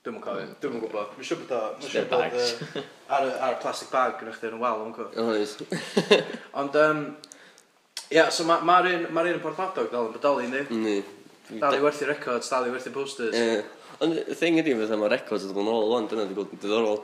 Dwi'n 0.00 0.16
yn 0.16 0.22
cofio, 0.24 0.44
dwi'n 0.62 0.76
yn 0.78 0.80
gwybod. 0.80 1.10
Mae'n 1.12 1.26
siŵr 1.28 1.40
bod 1.42 1.50
o... 1.52 1.56
Mae'n 1.76 1.90
siŵr 1.92 2.06
bod 2.08 2.36
o... 2.40 2.84
Ar 3.12 3.26
y 3.28 3.56
plastic 3.60 3.90
bag 3.92 4.14
gyda 4.16 4.32
chdi 4.32 4.48
yn 4.48 4.54
y 4.56 4.60
wal, 4.62 4.84
o'n 4.86 4.94
cofio. 4.96 5.26
Ond, 6.62 6.78
um, 6.80 7.02
ia, 8.08 8.24
so 8.32 8.46
mae'r 8.48 8.64
ma 8.64 8.78
un, 8.80 9.04
ma 9.12 9.26
un 9.26 9.34
yn 9.34 9.42
porthmadog 9.44 9.90
dal 9.92 10.08
yn 10.08 10.14
bodoli, 10.14 10.48
ni? 10.48 10.62
Ni. 10.86 10.94
Dal 11.50 11.76
i 11.76 11.82
werthu 11.84 12.08
records, 12.08 12.48
dal 12.48 12.70
i 12.70 12.72
werthu 12.72 12.94
posters. 12.94 13.36
Ie. 13.36 13.60
Ond 14.00 14.16
y 14.22 14.38
thing 14.40 14.56
ydi, 14.62 14.72
fatha 14.80 14.96
mae 15.02 15.12
records 15.12 15.44
yn 15.44 15.52
dod 15.52 15.60
yn 15.66 15.72
ôl 15.74 15.92
o'n, 15.98 16.08
dyna 16.08 16.24
di 16.30 16.38
bod 16.38 16.54
yn 16.56 16.62
diddorol. 16.64 17.02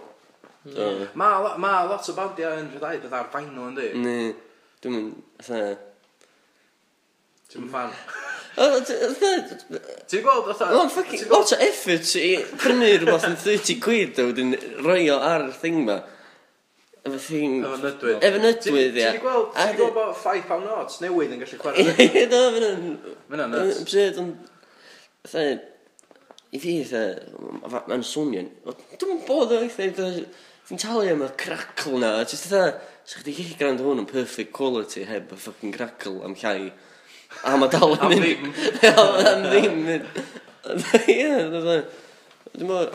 Mae 1.20 1.56
ma 1.60 1.74
lot 1.90 2.08
o 2.08 2.16
bandiau 2.16 2.62
yn 2.62 2.72
rhedai 2.72 2.96
beth 3.04 3.18
ar 3.20 3.28
vinyl, 3.34 3.74
yndi? 3.74 3.90
Ni. 4.06 4.16
Dwi'n 4.80 4.96
mynd, 4.96 5.20
fatha... 5.44 5.76
Dwi'n 7.52 7.68
fan. 7.76 7.92
Ti'n 8.56 10.22
gweld 10.24 10.46
fatha... 10.48 10.70
Mae'n 10.72 10.92
ffucking 10.92 11.26
lot 11.28 11.52
o 11.52 11.58
effort 11.60 12.12
i 12.16 12.28
prynu 12.56 12.88
rhywbeth 12.94 13.26
yn 13.28 13.36
30 13.42 13.80
quid 13.84 14.20
a 14.20 14.24
wedyn 14.30 14.54
rhoi 14.80 15.02
o 15.12 15.18
ar 15.20 15.44
y 15.50 15.52
thing 15.60 15.82
ma. 15.84 15.98
Efo 17.06 17.20
thing... 17.20 17.60
Efo 17.60 17.82
nydwydd. 17.82 18.24
Efo 18.24 18.40
nydwydd, 18.40 18.96
ia. 19.02 19.12
Ti'n 19.12 19.22
gweld, 19.26 19.52
ti'n 19.58 19.76
gweld 19.78 19.94
bod 19.98 20.16
5 20.22 20.48
pound 20.48 20.68
notes 20.70 21.02
newydd 21.04 21.36
yn 21.36 21.44
gallu 21.44 21.60
chwarae? 21.60 21.84
Ie, 22.06 22.24
na, 22.32 22.42
fyna'n... 22.56 22.88
Fyna'n 23.28 23.54
nuts. 23.58 23.84
Bsyd, 23.90 24.20
ond... 24.24 24.50
I 26.56 26.62
fi, 26.62 26.74
mae'n 27.76 28.08
swnio'n... 28.08 28.50
Dwi'n 28.96 29.24
bod 29.28 29.52
o 29.52 29.62
eitha... 29.66 30.10
Fi'n 30.66 30.80
talu 30.82 31.06
am 31.12 31.22
y 31.22 31.32
crackle 31.38 32.00
na, 32.02 32.16
jyst 32.24 32.48
eitha... 32.48 32.66
Sa'ch 33.06 33.22
di 33.22 33.36
gallu 33.36 33.54
gwrando 33.60 33.84
hwn 33.86 34.00
yn 34.02 34.08
perfect 34.10 34.50
quality 34.56 35.04
heb 35.06 35.30
y 35.30 35.36
ffucking 35.38 35.76
crackle 35.76 36.24
am 36.26 36.32
llai. 36.40 36.72
A 37.44 37.56
mae 37.60 37.72
dal 37.72 37.96
yn 37.96 38.22
mynd. 38.22 38.60
A 38.90 39.06
am 39.32 39.44
ddim 39.46 39.80
mynd. 39.86 40.20
Ie, 41.12 41.26
dwi'n 41.50 41.82
meddwl... 42.62 42.94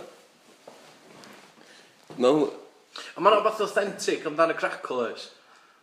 Mae... 2.21 2.47
A 3.15 3.23
mae'n 3.23 3.35
rhywbeth 3.37 3.61
authentic 3.67 4.25
amdano 4.27 4.55
crackle 4.57 5.05
oes. 5.07 5.27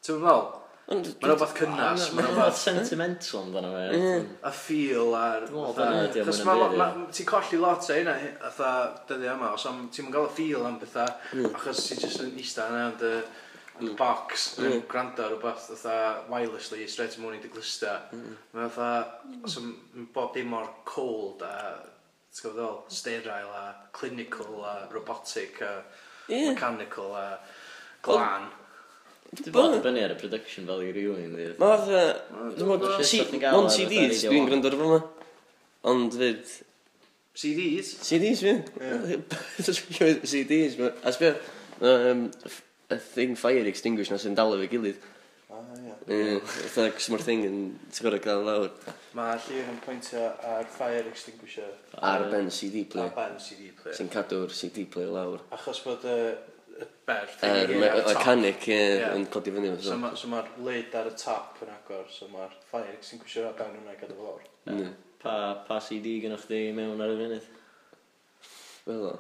Ti'n 0.05 0.21
meddwl? 0.23 0.49
Mae'n 0.89 1.03
rhywbeth 1.05 1.55
cynnas. 1.57 2.07
Mae'n 2.17 2.31
rhywbeth 2.31 2.61
sentimental 2.61 3.43
amdano 3.43 3.73
fe. 3.75 4.13
A 4.49 4.53
feel 4.57 5.17
a'r... 5.17 5.49
Chos 5.51 6.41
ti'n 6.43 7.29
colli 7.29 7.61
lot 7.61 7.89
o 7.89 7.99
hynna, 7.99 8.15
atha 8.51 8.71
dyddi 9.09 9.29
yma, 9.35 9.53
os 9.57 9.67
ti'n 9.95 10.09
gael 10.15 10.31
y 10.31 10.33
feel 10.39 10.65
am 10.69 10.79
bethau, 10.81 11.11
hmm. 11.33 11.53
achos 11.55 11.85
ti'n 11.91 12.01
just 12.05 12.25
yn 12.25 12.33
eista 12.41 12.71
yna, 12.73 12.89
yn 13.81 13.93
y 13.93 13.97
box 13.99 14.49
yn 14.59 14.69
mm. 14.71 14.85
gwrando 14.91 15.25
ar 15.25 15.35
rhywbeth 15.35 15.69
fatha 15.73 15.97
wirelessly 16.31 16.87
straight 16.91 17.15
to 17.15 17.23
morning 17.25 17.43
dy 17.43 17.51
glysta 17.53 17.95
mm. 18.13 18.37
mae 18.57 18.71
fatha 18.75 19.49
so, 19.51 19.65
bob 20.15 20.35
dim 20.37 20.53
mor 20.55 20.71
cold 20.89 21.45
a 21.47 21.55
ddol, 22.39 22.85
sterile 22.93 23.55
a 23.57 23.67
clinical 23.93 24.63
a 24.63 24.77
robotic 24.93 25.61
a 25.65 25.73
yeah. 26.29 26.53
mechanical 26.53 27.15
a 27.19 27.27
glan 28.07 28.51
Dwi'n 29.29 29.53
bod 29.53 29.75
yn 29.77 29.83
bynnu 29.85 30.01
ar 30.07 30.15
y 30.15 30.17
production 30.17 30.65
value 30.65 30.93
rhywun 30.97 31.35
i. 31.37 31.51
Mae 31.61 31.81
fatha... 31.83 32.05
Monty 33.53 33.85
D's 33.91 34.23
dwi'n 34.25 34.47
gwrando 34.49 34.71
ar 34.71 34.77
yma 34.79 35.01
Ond 35.93 36.17
fyd... 36.17 36.55
CDs? 37.39 37.91
CDs 38.03 38.41
fi. 38.43 38.55
CDs 40.27 40.79
fi. 40.79 40.89
A 41.05 41.13
sbio, 41.15 41.35
um, 41.87 42.25
y 42.89 42.99
thing 43.13 43.37
fire 43.37 43.69
extinguisher 43.69 44.19
sy'n 44.21 44.37
dal 44.39 44.55
efo 44.57 44.69
gilydd. 44.73 45.07
Ah, 45.49 45.65
ia. 45.81 45.95
Ie, 46.13 46.37
fatha, 46.45 46.91
cos 46.97 47.09
mae'r 47.13 47.25
thing 47.25 47.47
yn, 47.49 47.59
ti'n 47.93 48.07
gorau 48.07 48.23
gael 48.25 48.45
lawr. 48.47 48.93
Mae 49.17 49.41
llir 49.47 49.69
yn 49.73 49.81
pwyntio 49.85 50.23
ar 50.51 50.69
fire 50.73 51.07
extinguisher. 51.11 51.73
Ar 52.05 52.29
ben 52.33 52.51
CD 52.53 52.85
player. 52.89 53.11
Ar 53.11 53.17
ben 53.17 53.41
CD 53.43 53.73
player. 53.77 53.97
Sy'n 53.97 54.13
cadw'r 54.13 54.55
CD 54.57 54.87
player 54.93 55.13
lawr. 55.13 55.43
Achos 55.57 55.83
bod 55.85 56.05
y 56.09 56.19
y 56.79 56.89
berth. 57.09 57.43
Yr 57.49 57.75
mechanic 57.83 58.69
yn 58.71 59.27
codi 59.33 59.55
fyny. 59.55 59.73
So 59.83 59.99
so 60.17 60.31
mae'r 60.33 60.53
lid 60.65 60.95
ar 60.99 61.11
y 61.11 61.15
top 61.19 61.63
yn 61.65 61.73
agor, 61.75 62.07
so 62.13 62.29
mae'r 62.33 62.55
fire 62.71 62.93
extinguisher 62.95 63.49
ar 63.49 63.57
ben 63.59 63.75
hwnna 63.77 63.97
i 63.97 64.01
gadw 64.01 64.21
lawr. 64.23 64.45
Pa, 65.19 65.35
pa 65.67 65.81
CD 65.83 66.21
gynnwch 66.23 66.47
chi 66.49 66.69
mewn 66.77 67.03
ar 67.03 67.17
y 67.17 67.19
funud? 67.19 67.49
Fel 68.85 69.09
o. 69.11 69.17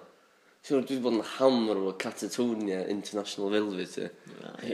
Siwr, 0.66 0.82
dwi 0.82 0.96
wedi 0.98 1.02
bod 1.04 1.14
yn 1.16 1.24
hammer 1.36 1.78
o 1.80 1.92
Catatonia 2.02 2.82
International 2.92 3.52
Velvet. 3.54 3.94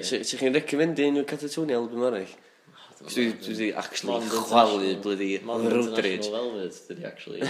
Sa'ch 0.01 0.35
chi'n 0.41 0.55
recommend 0.57 0.99
un 1.05 1.21
o'r 1.21 1.29
Catatonia 1.29 1.77
album 1.79 2.07
arall? 2.09 2.33
Dwi 3.05 3.25
wedi 3.37 3.67
actually 3.77 4.29
chwalu 4.33 4.95
blydi 5.05 5.29
Rodridge. 5.45 6.25
International 6.25 6.55
Velvet, 6.55 6.79
dwi 6.89 7.05
actually. 7.05 7.41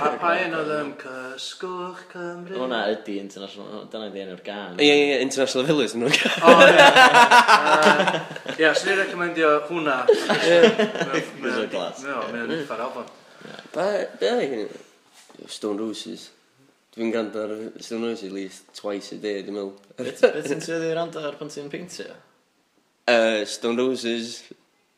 Pa 0.00 0.30
un 0.46 0.56
oedd 0.56 0.72
ym 0.78 0.92
Cysgwch 1.02 2.00
Cymru? 2.14 2.56
Hwna 2.62 2.78
ydi 2.94 3.18
International, 3.20 3.84
dyna 3.92 4.08
ydi 4.08 4.22
enw'r 4.24 4.40
gan. 4.46 4.80
Ie, 4.80 4.88
ie, 4.94 5.18
International 5.26 5.68
Velvet 5.68 5.96
yn 5.98 6.06
nhw'n 6.06 6.16
gan. 6.16 6.38
O, 6.48 6.54
ie. 6.64 6.78
Ie, 8.56 8.70
swn 8.72 8.94
i'n 8.94 9.02
recomendio 9.02 9.52
hwnna. 9.68 9.98
Mae'n 11.44 11.68
glas. 11.76 12.00
Mae'n 12.06 12.56
ffarafon. 12.64 13.12
Ba, 13.76 13.90
be 14.22 14.32
oedd 14.32 15.52
Stone 15.52 15.82
Roses. 15.84 16.30
Dwi'n 16.96 17.10
gwrando 17.12 17.42
ar 17.44 17.50
Still 17.84 18.08
at 18.08 18.22
least 18.32 18.72
twice 18.72 19.12
a 19.12 19.18
day, 19.20 19.42
dwi'n 19.44 19.52
meddwl. 19.52 19.74
Beth 20.00 20.22
ti'n 20.48 20.62
tyfu 20.64 20.94
rand 20.96 21.16
ar 21.20 21.34
pan 21.36 21.50
ti'n 21.52 21.68
peintio? 21.68 22.14
Uh, 23.06 23.44
Stone 23.44 23.76
Roses, 23.76 24.38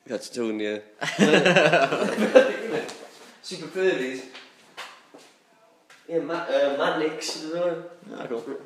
Catatonia. 0.06 0.76
Super 3.42 3.72
Furries. 3.74 4.22
Ie, 6.06 6.22
ma 6.22 6.44
uh, 6.46 6.78
Manix, 6.78 7.34
dwi'n 7.42 7.66
meddwl. 7.66 7.82
Ah, 8.14 8.30
cool. 8.30 8.62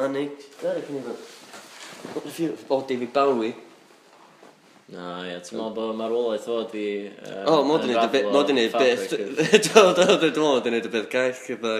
Manix. 0.00 0.48
Dwi'n 0.64 1.02
meddwl. 1.02 1.20
O, 2.72 2.80
David 2.88 3.12
Bowie. 3.12 3.52
Na, 4.90 5.20
ie, 5.22 5.36
ti'n 5.46 5.54
meddwl 5.54 5.74
bod 5.76 5.98
marwolaeth 5.98 6.48
o 6.50 6.56
di... 6.72 6.86
O, 7.46 7.60
mod 7.66 7.84
i 7.86 7.92
wneud 7.92 8.00
y 8.08 8.22
beth... 8.74 9.12
Dwi'n 9.66 10.00
meddwl 10.00 10.32
bod 10.34 10.66
i'n 10.66 10.74
wneud 10.74 10.88
y 10.88 10.92
beth 10.96 11.06
gaeth 11.12 11.44
gyda... 11.46 11.76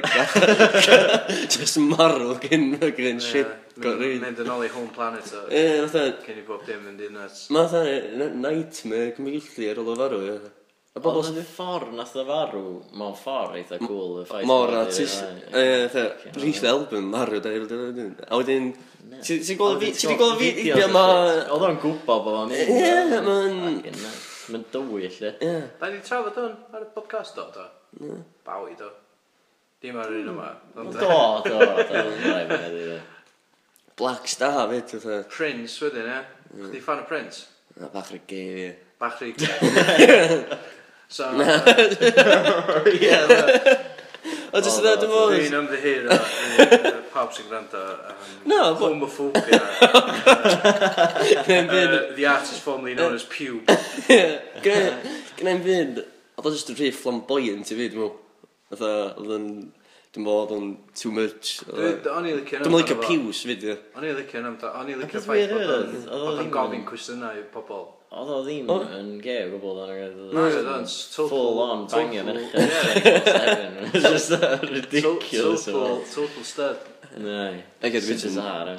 Just 1.57 1.81
marw 1.83 2.37
gyn 2.45 2.77
gyn 2.79 3.19
shit 3.25 3.51
gorau. 3.83 4.15
Mynd 4.23 4.45
yn 4.45 4.53
ôl 4.55 4.63
i 4.69 4.71
home 4.71 4.95
planet 4.95 5.35
o. 5.35 5.43
Ie, 5.51 5.83
fatha... 5.89 6.07
Cyn 6.23 6.39
i 6.39 6.47
bob 6.47 6.63
dim 6.69 6.87
yn 6.93 7.01
dinas. 7.01 7.49
Mae 7.51 7.67
fatha 7.73 8.31
nightmare, 8.47 9.11
cymryd 9.19 9.71
ar 9.73 9.83
ôl 9.83 9.91
o 9.91 10.01
farw, 10.05 10.25
ie. 10.31 10.39
Y 10.91 10.99
bobl 10.99 11.21
sy'n 11.23 11.37
ffordd 11.47 11.93
nath 11.95 12.17
o 12.19 12.23
farw, 12.27 12.63
mae'n 12.99 13.13
ffordd 13.15 13.59
eitha 13.61 13.77
cool. 13.79 14.17
y 14.19 14.25
ffaith. 14.27 14.47
Mor 14.51 14.73
artist. 14.75 15.21
Rhys 16.35 16.65
Elbyn 16.67 17.05
marw, 17.13 17.39
da 17.45 17.53
i'r 17.55 17.69
dyn. 17.71 18.17
A 18.27 18.41
wedyn, 18.41 18.73
ti'n 19.23 19.59
gweld 19.61 19.79
fi, 19.85 19.93
ti'n 19.95 20.19
gweld 20.19 20.41
fi, 20.41 20.49
fideo 20.57 20.89
ma... 20.91 21.05
Oedd 21.55 21.67
o'n 21.69 21.79
gwybod 21.85 22.25
bod 22.27 22.39
o'n 22.41 22.55
ei. 22.57 22.65
Ie, 22.75 23.21
mae'n... 23.29 23.85
Mae'n 24.51 24.65
dywyll, 24.75 25.21
e. 25.29 25.53
Da 25.79 25.93
ni 25.93 26.03
trafod 26.03 26.43
hwn 26.43 26.59
ar 26.75 26.83
y 26.83 26.91
podcast 26.97 27.39
o, 27.39 27.47
do. 27.55 27.69
Bawi, 28.51 28.75
do. 28.81 28.91
Dim 29.87 30.03
ar 30.03 30.11
un 30.11 30.33
yma. 30.35 30.51
Do, 30.75 30.89
do, 31.47 31.63
do. 31.71 32.99
Black 33.95 34.27
Star, 34.35 34.67
fyd. 34.75 34.99
Prince, 35.31 35.79
wedyn, 35.87 36.11
e. 36.19 36.21
Chdi 36.67 36.83
fan 36.83 37.07
o 37.07 37.07
Prince? 37.07 37.47
Bach 37.79 38.11
rhaid 38.11 38.27
gay, 38.27 38.75
Bach 38.99 39.23
rhaid. 39.23 39.39
So... 41.11 41.27
yeah, 43.01 43.27
O, 44.53 44.59
jyst 44.59 44.81
oh, 44.81 44.83
yn 44.83 44.85
dweud 44.85 45.05
yn 45.05 45.11
fawr... 45.11 45.33
Dwi'n 45.33 45.55
ymddihiro 45.61 46.17
i 46.61 47.03
pawb 47.13 47.31
sy'n 47.35 47.47
gwrando 47.49 47.81
am 48.11 48.49
no, 48.51 48.59
homophobia. 48.81 49.59
Gwneud 51.47 51.71
oh, 51.71 51.75
fynd... 51.75 51.95
The 52.17 52.27
artist 52.31 52.65
formerly 52.65 52.97
known 52.99 53.15
as 53.15 53.27
Pube. 53.31 53.77
Gwneud 54.65 55.63
fynd... 55.67 56.03
Oedd 56.35 56.49
o 56.51 56.55
jyst 56.55 56.73
yn 56.75 56.81
rhy 56.81 56.91
flamboyant 56.97 57.71
i 57.71 57.79
fi, 57.79 57.87
dwi'n 57.95 58.11
meddwl. 58.75 58.91
Oedd 59.23 59.37
yn... 59.39 59.47
Dwi'n 60.11 60.27
meddwl 60.27 60.43
oedd 60.43 60.57
o'n 60.59 60.69
too 60.99 61.15
much. 61.15 61.55
O'n 61.71 62.27
i 62.27 62.35
licio... 62.35 62.65
Dwi'n 62.67 62.77
licio 62.77 62.99
piws 63.05 63.45
fi, 63.47 63.59
dwi'n. 63.63 63.87
O'n 63.95 64.11
i 64.11 64.15
licio... 64.19 64.45
O'n 64.75 64.91
i 64.91 64.99
licio 64.99 65.25
ffaith 65.27 65.55
bod 65.55 66.35
o'n 66.35 66.55
gofyn 66.59 66.87
cwestiynau 66.91 67.39
i 67.39 67.47
pobl. 67.55 67.87
Oedd 68.11 68.31
o 68.35 68.39
ddim 68.43 68.71
Oedd? 68.75 68.89
yn 68.99 69.11
gay 69.23 69.45
o 69.47 69.51
gwbl 69.53 69.77
dan 69.79 69.91
Na, 70.35 70.47
oedd 70.49 70.57
o'n 70.73 70.87
total- 70.89 71.29
Full 71.31 71.61
on 71.63 71.85
bangio 71.93 72.25
total- 72.25 72.41
merched. 72.41 73.95
It's 73.95 74.09
just 74.09 74.31
that 74.35 74.65
ridiculous. 74.67 75.65
Total, 75.69 76.01
total 76.15 76.45
stud. 76.49 76.89
Nei. 77.23 77.63
I 77.83 77.89
get 77.89 78.03
a 78.03 78.07
bit 78.07 78.25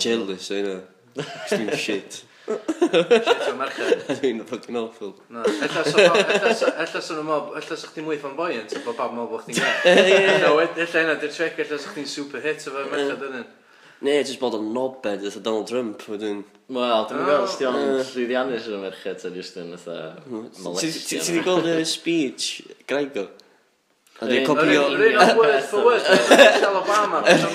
jealous 0.03 0.51
o 0.51 0.57
hynna. 0.59 0.75
'Cos 1.15 1.55
Dwi'n 1.55 1.71
shit. 1.79 2.19
Shit 2.47 3.47
o 3.47 3.55
merched. 3.55 4.03
Dwi'n 4.19 4.43
fucking 4.51 4.75
awful. 4.81 5.13
Na. 5.29 5.45
Ella 5.47 5.85
sa 5.87 5.95
pawb- 5.95 6.35
ella 6.35 6.53
sa- 6.53 6.75
ella 6.83 7.01
sa 7.07 7.15
nhw'n 7.15 7.29
meddwl- 7.31 7.55
ella 7.61 7.79
sa 7.85 7.87
chdi'n 7.87 8.07
mwy 8.09 8.19
flamboyant, 8.19 8.75
a 8.75 8.83
bod 8.83 8.99
pawb 8.99 9.15
yn 9.15 9.21
meddwl 9.21 9.31
bo' 9.31 9.41
chdi'n 9.45 9.63
gay. 9.63 10.19
Ella 10.35 10.51
wed- 10.59 10.75
ella 10.87 11.05
yna 11.07 11.15
'di'r 11.23 11.33
trick, 11.39 11.59
ella 11.63 11.79
sa 11.79 11.95
chdi'n 11.95 12.07
super 12.19 12.43
hit 12.43 12.67
efo'r 12.67 12.91
merched 12.91 13.27
ydyn. 13.31 13.47
Ne, 14.01 14.15
jyst 14.23 14.41
bod 14.41 14.55
o'n 14.57 14.71
nobed 14.73 15.25
eitha 15.27 15.43
Donald 15.45 15.69
Trump 15.69 16.01
wedyn. 16.09 16.41
Wel, 16.71 17.03
dwi'n 17.09 17.27
gweld 17.27 17.45
os 17.45 17.59
di 17.59 17.67
o'n 17.69 17.77
oh. 17.77 17.99
llwyddiannus 18.07 18.69
yn 18.71 18.79
y 18.79 18.81
merched 18.81 19.21
ta 19.21 19.29
jyst 19.35 19.59
yn 19.61 19.75
eitha 19.75 19.97
molestio. 20.63 21.21
Ti 21.21 21.35
di 21.37 21.43
gweld 21.45 21.69
y 21.69 21.85
speech 21.85 22.63
Graigo? 22.89 23.27
A 24.21 24.27
di 24.29 24.41
copio... 24.45 24.87
Yr 24.93 25.37
word 25.41 25.63
for 25.69 25.85
word, 25.85 26.03
Michelle 26.05 26.81
Obama. 26.81 27.21
Yr 27.29 27.45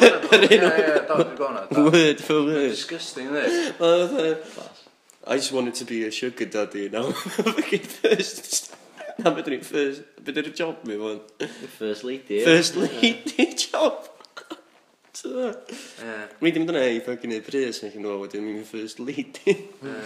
un 1.74 1.90
word 1.90 2.22
for 2.22 2.42
word. 2.46 2.70
Disgusting, 2.70 3.30
dwi. 3.34 4.34
I 5.28 5.36
just 5.36 5.52
wanted 5.52 5.74
to 5.74 5.84
be 5.84 6.04
a 6.04 6.10
sugar 6.10 6.44
daddy 6.44 6.88
now. 6.88 7.10
Fucking 7.12 7.80
first. 7.80 8.74
Na, 9.18 9.30
beth 9.34 9.48
yw'n 9.50 9.64
first... 9.66 10.02
Beth 10.22 10.38
yw'r 10.42 10.52
job 10.54 10.82
mi, 10.86 10.98
fwn? 11.00 11.22
First 11.78 12.06
lady. 12.06 12.44
First 12.44 12.76
lady 12.78 13.54
job. 13.66 14.15
Mi 16.40 16.52
ddim 16.52 16.68
dyna 16.68 16.86
i 16.90 17.02
ffog 17.02 17.20
gwneud 17.22 17.44
brys 17.46 17.82
yn 17.82 17.90
eich 17.90 18.00
wedyn, 18.22 18.46
mi'n 18.46 18.64
first 18.68 19.02
lady. 19.02 19.58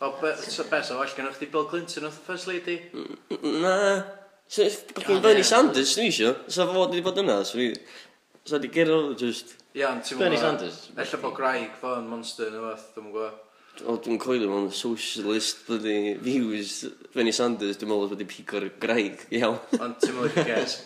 O, 0.00 0.10
be, 0.20 0.34
so 0.36 0.64
be, 0.64 0.82
so, 0.82 0.98
well, 0.98 1.08
gennych 1.16 1.38
chi 1.38 1.46
Bill 1.48 1.64
Clinton 1.64 2.04
oedd 2.04 2.16
first 2.26 2.48
lady? 2.50 2.74
Na. 3.62 4.02
So, 4.48 4.66
fucking 4.68 5.22
Bernie 5.22 5.44
Sanders, 5.46 5.94
dwi 5.96 6.10
isio. 6.10 6.34
So, 6.48 6.66
fod 6.68 6.90
wedi 6.92 7.04
bod 7.04 7.20
yna, 7.22 7.38
so 7.46 7.56
fi... 7.56 7.70
So, 8.44 8.58
di 8.60 8.68
gero, 8.74 9.14
just... 9.16 9.54
Ia, 9.72 9.92
ond 9.94 10.04
ti'n 10.04 10.20
Bernie 10.20 10.40
Sanders. 10.42 10.90
Ella 10.92 11.20
bod 11.22 11.36
Graig 11.38 11.70
fo'n 11.80 12.10
monster 12.10 12.50
neu 12.52 12.66
fath, 12.66 12.90
dwi'n 12.96 13.08
gwybod. 13.14 13.38
O, 13.86 13.96
dwi'n 14.04 14.20
coelio 14.22 14.50
mewn 14.50 14.68
socialist 14.74 15.64
bloody 15.70 16.18
views 16.26 16.82
Bernie 17.14 17.32
Sanders, 17.34 17.78
dwi'n 17.80 17.94
meddwl 17.94 18.10
bod 18.10 18.18
wedi 18.18 18.28
pigo'r 18.34 18.68
Graig, 18.82 19.24
iawn. 19.38 19.56
Ond 19.78 19.96
ti'n 20.02 20.18
meddwl 20.18 20.42
i 20.42 20.46
ges? 20.50 20.76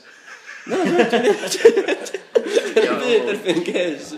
No, 0.69 0.77
no, 0.85 1.01
dwi'n 2.77 3.31
erbyn 3.33 3.63
Gez. 3.65 4.13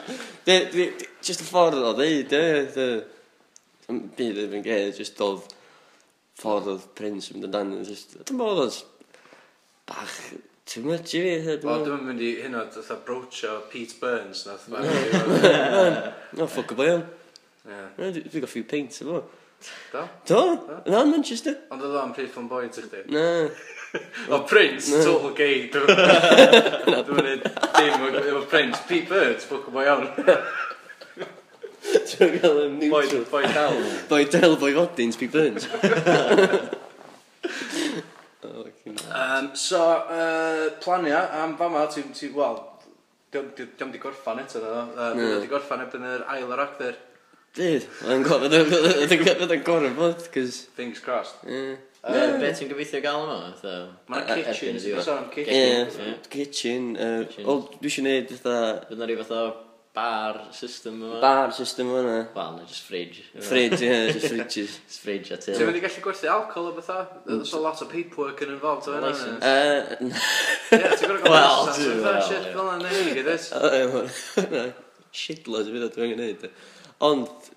Just 1.22 1.44
y 1.44 1.46
ffordd 1.46 1.78
o 1.78 1.92
ddeud, 1.94 2.32
e. 2.34 2.86
Dwi'n 3.86 4.00
byd 4.18 4.36
erbyn 4.44 4.64
Gez, 4.66 4.98
just 4.98 5.20
oedd 5.24 5.44
ffordd 6.40 6.70
oedd 6.74 6.84
Prince 6.98 7.26
yn 7.30 7.34
mynd 7.38 7.46
amdano. 7.48 7.74
Dwi'n 7.84 8.40
bod 8.40 8.58
oedd 8.64 8.78
bach 9.90 10.16
too 10.70 10.82
much 10.86 11.10
i 11.18 11.20
fi. 11.22 11.32
Wel, 11.62 11.84
dwi'n 11.86 12.04
mynd 12.06 12.22
i 12.24 12.26
hyn 12.44 12.58
o 12.58 12.60
oed 12.66 12.90
broach 13.06 13.40
o 13.48 13.50
Pete 13.70 13.96
Burns. 14.02 14.38
No, 14.46 14.52
ffwc 16.46 16.68
o 16.74 16.76
boi 16.78 16.90
o'n. 16.96 17.04
Dwi'n 17.98 18.42
goffi 18.42 18.60
paint 18.66 18.92
efo. 19.04 19.18
Do? 19.92 20.06
Do? 20.26 20.40
Na, 20.86 21.04
Manchester. 21.04 21.56
Ond 21.74 21.84
oedd 21.84 21.98
o'n 22.00 22.14
Prif 22.16 22.32
flamboyant 22.36 22.78
i 22.80 22.84
chdi? 22.86 23.04
Na. 23.12 23.26
O 24.30 24.40
Prince, 24.46 24.90
total 25.02 25.32
gay. 25.34 25.64
Dwi'n 25.72 27.08
mynd 27.16 27.46
dim 27.76 28.04
efo 28.22 28.42
Prince. 28.50 28.82
Pete 28.88 29.08
Birds, 29.10 29.48
book 29.50 29.68
o 29.68 29.74
boi 29.74 29.88
on. 29.90 30.06
Dwi'n 31.90 32.36
gael 32.38 32.60
yn 32.66 32.78
neutral. 32.78 33.24
Boi 33.32 33.42
Del. 33.50 33.80
Boi 34.10 34.22
Del, 34.30 34.56
Boi 34.60 34.72
Fodins, 34.78 35.18
Pete 35.20 35.34
Burns. 35.34 35.68
Um, 38.50 38.96
oh, 39.14 39.54
so, 39.54 39.80
uh, 40.08 40.70
plania 40.80 41.28
am 41.42 41.56
fama, 41.58 41.84
ti'n, 41.92 42.12
ti, 42.16 42.30
wel, 42.34 42.56
diolch 43.32 43.92
di 43.92 44.00
gorffan 44.00 44.40
eto, 44.42 44.62
na. 44.64 45.10
Dwi'n 45.14 45.42
di 45.42 45.50
gorffan 45.50 45.84
ebyn 45.84 46.06
yr 46.08 46.24
ail 46.32 46.50
o'r 46.50 46.62
actor. 46.64 46.96
Bydd. 47.58 47.86
Fydd 47.98 48.12
yn 48.14 48.26
gorfod 48.26 48.52
fydd 49.10 49.54
yn 49.56 49.64
gorfod, 49.66 50.26
cos... 50.34 50.60
Things 50.76 51.00
crossed. 51.02 51.40
Ie. 51.50 51.78
Uh, 52.00 52.38
Be 52.40 52.52
ti'n 52.56 52.70
gobeithio 52.70 53.00
gael 53.04 53.26
yma? 53.26 53.50
Mae'n 54.08 54.28
kitchen, 54.30 54.78
ti'n 54.80 55.02
sôn 55.04 55.26
kitchen. 55.34 55.90
Ie, 56.06 56.14
kitchen. 56.32 56.86
O, 57.42 57.58
dwi 57.74 57.90
eisiau 57.90 58.06
gwneud 58.06 58.30
fatha... 58.36 58.54
Fydd 58.86 59.02
na 59.02 59.10
rhyw 59.10 59.20
fatha 59.24 59.42
bar 59.92 60.38
system 60.54 61.02
yma. 61.02 61.18
Bar 61.20 61.50
system 61.52 61.90
yma. 61.90 62.16
Wel, 62.36 62.52
na 62.56 62.64
just 62.70 62.86
fridge. 62.86 63.26
Fridge, 63.34 63.82
ie, 63.82 64.12
just 64.14 64.30
fridges. 64.30 64.78
fridge 65.02 65.34
a 65.34 65.40
til. 65.42 65.58
Ti'n 65.58 65.66
mynd 65.66 65.80
i 65.80 65.84
gallu 65.84 66.06
gwerthu 66.06 66.30
alcohol 66.30 66.70
o 66.70 66.74
bethau? 66.78 67.02
There's 67.26 67.52
a 67.58 67.60
lot 67.60 67.82
of 67.82 67.90
paperwork 67.90 68.46
yn 68.46 68.54
involved 68.54 68.86
o 68.86 68.94
hynna. 68.94 69.10
License. 69.10 69.42
Ie, 70.70 70.78
ti'n 70.78 71.10
gwrdd 71.10 71.26
gael 71.26 71.66
license. 71.66 71.98
Wel, 72.06 72.20
ti'n 72.30 72.46
gwrdd 72.46 72.54
gael 72.54 72.84
license. 72.86 73.50
Wel, 73.50 73.74
ti'n 73.74 73.90
gwrdd 73.90 74.54
gael 74.54 74.62
license. 74.62 74.76
Shitloads 75.10 75.66
o 75.66 75.74
fydd 75.74 75.88
o 75.88 75.94
dwi'n 75.96 76.14
gwneud. 76.14 76.52
Ond, 77.06 77.50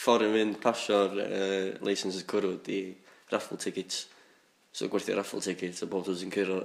ffordd 0.00 0.28
yn 0.28 0.34
mynd 0.36 0.60
pasio'r 0.60 1.16
uh, 1.24 1.66
licenses 1.86 2.26
cwrw 2.28 2.58
di 2.66 2.82
raffle 3.32 3.58
tickets. 3.60 4.06
So 4.72 4.88
gwerthu 4.92 5.16
raffle 5.16 5.42
tickets 5.44 5.82
a 5.82 5.88
bob 5.90 6.06
dwi'n 6.06 6.32
cyrro 6.34 6.60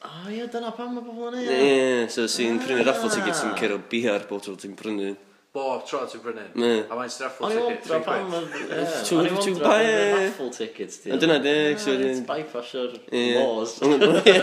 O 0.00 0.08
oh, 0.08 0.28
ia, 0.32 0.46
dyna 0.48 0.70
pam 0.72 0.94
mae 0.96 1.04
pobl 1.04 1.26
yn 1.28 1.42
ei. 1.42 1.48
Ie, 1.52 1.64
yeah, 1.76 2.06
so 2.08 2.22
sy'n 2.24 2.54
ah. 2.56 2.62
prynu 2.64 2.84
raffle 2.86 3.10
ah. 3.10 3.16
tickets 3.18 3.42
yn 3.44 3.50
cyrro 3.58 3.76
bihar 3.90 4.22
bob 4.30 4.40
tro 4.46 4.54
ti'n 4.56 4.72
prynu. 4.78 5.10
Bob 5.52 5.82
tro 5.84 6.00
ti'n 6.08 6.22
prynu? 6.24 6.44
Ne. 6.62 6.70
A 6.86 6.96
mae'n 6.96 7.12
raffle 7.20 7.50
tickets. 7.50 7.50
O'n 7.50 7.58
i'n 7.60 7.66
wondro 7.66 7.98
pam 8.06 8.30
mae 8.32 10.06
raffle 10.14 10.48
tickets. 10.56 11.02
Dyna 11.04 11.36
de, 11.44 11.52
ah, 11.74 11.82
so... 11.84 11.98
Bypassio'r 12.30 12.96
laws. 13.12 13.76
Ie, 14.32 14.40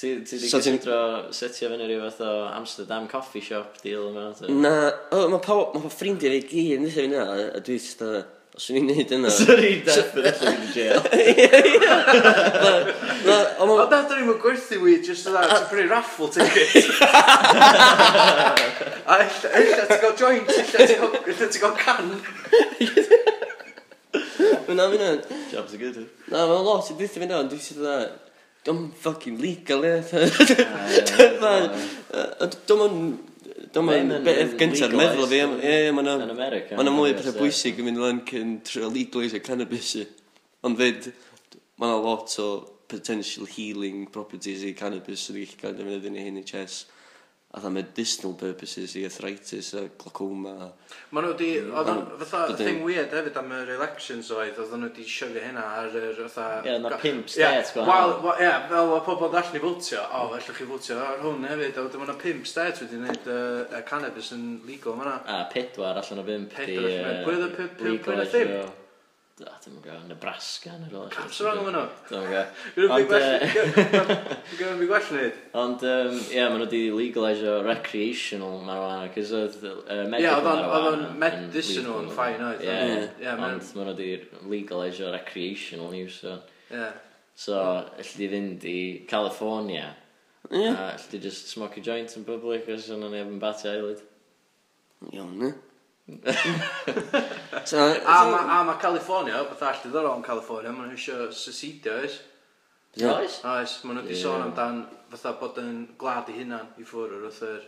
Ti 0.00 0.14
wedi 0.16 0.48
so 0.48 0.56
gysidro 0.64 0.98
setio 1.36 1.68
fyny 1.68 1.84
rhyw 1.84 2.00
fath 2.06 2.20
o 2.24 2.48
Amsterdam 2.56 3.04
Coffee 3.08 3.42
Shop 3.44 3.74
deal 3.82 4.06
yma? 4.08 4.30
Na, 4.48 4.70
o, 5.12 5.26
mae 5.28 5.40
pawb, 5.44 5.74
mae 5.76 5.90
ffrindiau 5.92 6.32
fi 6.32 6.40
gyd 6.48 6.78
yn 6.78 6.86
ddysgu 6.86 6.94
fyna, 6.94 7.24
a 7.58 7.60
dwi 7.66 7.76
just 7.76 8.00
o, 8.06 8.22
os 8.56 8.68
o'n 8.72 8.78
i'n 8.80 8.88
neud 8.88 9.12
yna... 9.12 9.32
Swn 9.36 9.60
i'n 9.60 9.82
definitely 9.84 10.54
yn 10.54 10.70
jail. 10.72 11.04
Ond 13.60 13.74
na, 13.92 13.98
dyn 14.08 14.22
ni'n 14.22 14.40
gwerthu 14.40 14.80
weed 14.86 15.04
just 15.04 15.28
o 15.28 15.34
that, 15.36 15.52
ti'n 15.52 15.68
prynu 15.74 15.92
raffle 15.92 16.30
ticket. 16.32 16.72
A 19.10 19.20
illa 19.26 19.52
illa, 19.60 19.84
ti'n 19.84 20.02
gael 20.06 20.16
joint, 20.22 20.48
illa 20.48 20.80
ti'n 21.44 21.60
gael 21.66 21.76
can. 21.84 22.08
Mae'n 24.64 24.80
na, 24.80 24.88
mae'n 24.88 25.04
na. 25.04 25.12
Jobs 25.52 25.76
are 25.76 25.84
good. 25.84 26.00
Eh? 26.06 26.08
Na, 26.32 26.48
mae'n 26.48 26.64
lot 26.72 26.88
i 26.88 26.96
ddysgu 26.96 27.26
fyna, 27.26 27.44
ond 27.44 27.52
dwi'n 27.52 27.64
sydd 27.68 27.84
o. 27.84 28.00
Dwi'n 28.66 28.90
fucking 29.00 29.40
legal 29.40 29.86
ie. 29.88 29.96
Dwi'n 31.10 31.40
ma'n... 31.40 31.68
Dwi'n 33.70 33.86
ma'n 33.86 34.12
beth 34.26 34.56
gyntaf 34.60 34.92
meddwl 34.96 35.28
fi. 35.30 35.40
Ie, 35.40 35.92
mae'n... 35.96 36.12
Yn 36.26 36.34
America. 36.34 36.76
Mae'n 36.76 36.92
mwy 36.92 37.14
pethau 37.16 37.38
bwysig 37.38 37.80
yn 37.80 37.88
mynd 37.88 38.02
lan 38.02 38.22
cyn 38.28 38.58
trio 38.66 38.90
legalisio 38.92 39.40
cannabis 39.46 39.94
i. 40.02 40.04
Ond 40.66 40.76
fyd, 40.80 41.08
mae'n 41.80 42.04
lot 42.04 42.36
o 42.42 42.50
potential 42.90 43.46
healing 43.48 44.08
properties 44.12 44.64
i 44.66 44.74
cannabis 44.76 45.24
sydd 45.24 45.38
wedi 45.38 45.46
gallu 45.52 45.60
cael 45.62 45.76
defnyddio 45.78 46.10
yn 46.10 46.18
hyn 46.20 46.40
NHS. 46.40 46.50
chess 46.50 46.99
fatha 47.50 47.70
medicinal 47.70 48.34
purposes 48.38 48.94
i 48.94 49.04
arthritis 49.04 49.72
a 49.74 49.82
glaucoma. 49.98 50.52
Maen 51.10 51.24
nhw 51.26 51.32
wedi, 51.32 51.48
mm. 51.58 51.72
oedd 51.74 51.88
yn 51.90 52.02
fatha 52.20 52.56
thing 52.60 52.84
weird 52.86 53.14
hefyd 53.16 53.38
am 53.40 53.50
yr 53.56 53.72
elections 53.74 54.30
oedd, 54.34 54.58
oedd 54.62 54.76
nhw 54.76 54.90
wedi 54.90 55.06
siofio 55.10 55.42
hynna 55.42 55.64
ar 55.80 55.96
yr 55.98 56.20
fatha... 56.28 56.60
Ie, 56.68 56.76
na 56.84 57.00
pimp 57.02 57.32
stet 57.32 57.72
gwahanol. 57.74 58.12
Wel, 58.12 58.26
wel, 58.28 58.44
ie, 58.46 58.52
fel 58.70 58.94
oedd 58.94 59.06
pobl 59.08 59.32
ddall 59.32 59.50
ni 59.56 59.62
fwtio, 59.64 60.04
o, 60.04 60.20
allwch 60.28 60.52
chi 60.60 60.68
fwtio 60.68 60.98
ar 61.02 61.24
hwn 61.24 61.48
hefyd, 61.50 61.80
a 61.80 61.86
wedyn 61.88 62.04
mae'na 62.04 62.18
pimp 62.22 62.46
stet 62.50 62.84
wedi 62.84 63.00
gwneud 63.00 63.32
uh, 63.34 63.80
cannabis 63.88 64.30
yn 64.36 64.46
legal, 64.68 64.94
mae'na... 65.00 65.16
A 65.26 65.40
pedwar 65.50 65.98
allan 65.98 66.22
o 66.22 66.28
bimp. 66.30 66.54
Pedwar 66.54 66.86
allan 66.86 67.50
o 67.50 67.50
bimp, 67.58 67.74
pwy 67.82 67.98
oedd 67.98 68.28
y 68.28 68.30
pimp? 68.36 68.79
Da, 69.40 69.54
dim 69.64 69.78
yn 69.78 69.84
gael 69.84 70.00
Nebraska 70.04 70.74
neu 70.76 70.90
rhywle. 70.90 71.08
Caps 71.14 71.38
wrong 71.40 71.62
yma 71.62 71.70
nhw. 71.72 71.84
Dim 72.10 72.24
yn 72.26 72.32
gael. 72.34 72.48
Gwyd 74.58 74.66
yn 74.66 74.82
gwell 74.90 75.06
wneud. 75.14 75.38
Ond, 75.56 75.84
ie, 75.86 76.42
maen 76.42 76.58
nhw 76.58 76.66
wedi 76.66 76.80
legalisio 76.92 77.54
recreational 77.64 78.58
marijuana, 78.66 79.06
cos 79.14 79.32
oedd 79.38 79.56
uh, 79.64 80.02
medical 80.12 80.26
yeah, 80.26 80.42
marijuana. 80.44 80.66
Ie, 80.66 80.82
oedd 80.82 80.88
o'n 80.90 81.22
medicinal 81.22 82.02
yn 82.02 82.10
ffain 82.18 82.44
oedd. 82.50 82.66
Ie, 82.66 83.30
ond 83.32 83.40
maen 83.40 83.62
nhw 83.64 83.86
wedi 83.94 84.10
legalisio 84.52 85.14
recreational 85.14 85.96
use. 85.96 86.20
So, 86.20 86.36
Ie. 86.76 86.90
so 87.46 87.64
allu 87.64 88.20
di 88.20 88.30
fynd 88.34 88.68
i 88.68 88.76
California. 89.08 89.88
Ie. 90.50 90.66
Yeah. 90.66 90.76
A 90.76 90.92
allu 90.98 91.14
di 91.14 91.24
just 91.24 91.48
smoke 91.54 91.80
a 91.80 91.86
joint 91.88 92.12
yn 92.20 92.28
public, 92.28 92.68
os 92.68 92.92
yna 92.92 93.08
neb 93.08 93.32
yn 93.32 93.40
bati 93.40 93.72
aelid. 93.72 94.04
Iawn, 95.14 95.36
ne? 95.40 95.54
so, 97.64 97.78
a, 97.80 98.16
ma, 98.30 98.72
a 98.72 98.76
California, 98.80 99.42
beth 99.50 99.62
all 99.66 99.80
ddiddorol 99.82 100.18
yn 100.20 100.24
California, 100.26 100.72
maen 100.74 100.90
nhw 100.90 100.98
eisiau 100.98 101.28
sysidio 101.34 101.98
oes. 102.02 102.16
Oes? 103.00 103.36
Oes, 103.46 103.76
maen 103.84 104.00
nhw 104.00 104.06
wedi 104.08 104.18
sôn 104.18 104.46
amdan 104.48 104.82
fatha 105.12 105.34
bod 105.40 105.60
yn 105.62 105.84
glad 106.00 106.30
i 106.32 106.38
hunan 106.40 106.72
i 106.80 106.86
ffwrdd 106.86 107.20
wrth 107.20 107.44
yr 107.50 107.60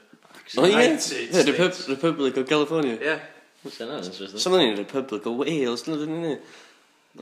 O 0.59 0.65
ie, 0.65 0.97
The 1.29 1.43
Repub- 1.53 1.89
Republic 1.93 2.37
of 2.41 2.49
California. 2.49 2.97
Ie, 2.97 3.19
What's 3.63 3.79
that? 3.79 3.91
Interesting. 4.05 4.41
So 4.41 4.51
maen 4.51 4.77
Republic 4.79 5.27
of 5.27 5.37
Wales, 5.39 5.85
dyn 5.87 5.99
nhw'n 6.01 6.23
ni. 6.25 6.33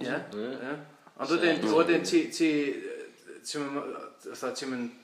ie, 0.06 0.14
ie. 0.14 0.76
Ond 1.20 1.34
wedyn, 1.34 1.66
wedyn 1.76 2.06
ti, 2.06 2.22
ti, 2.32 2.50
ti'n 3.44 3.66
mynd, 3.66 3.98
fatha 4.30 4.54
ti'n 4.56 4.70
mynd 4.72 4.99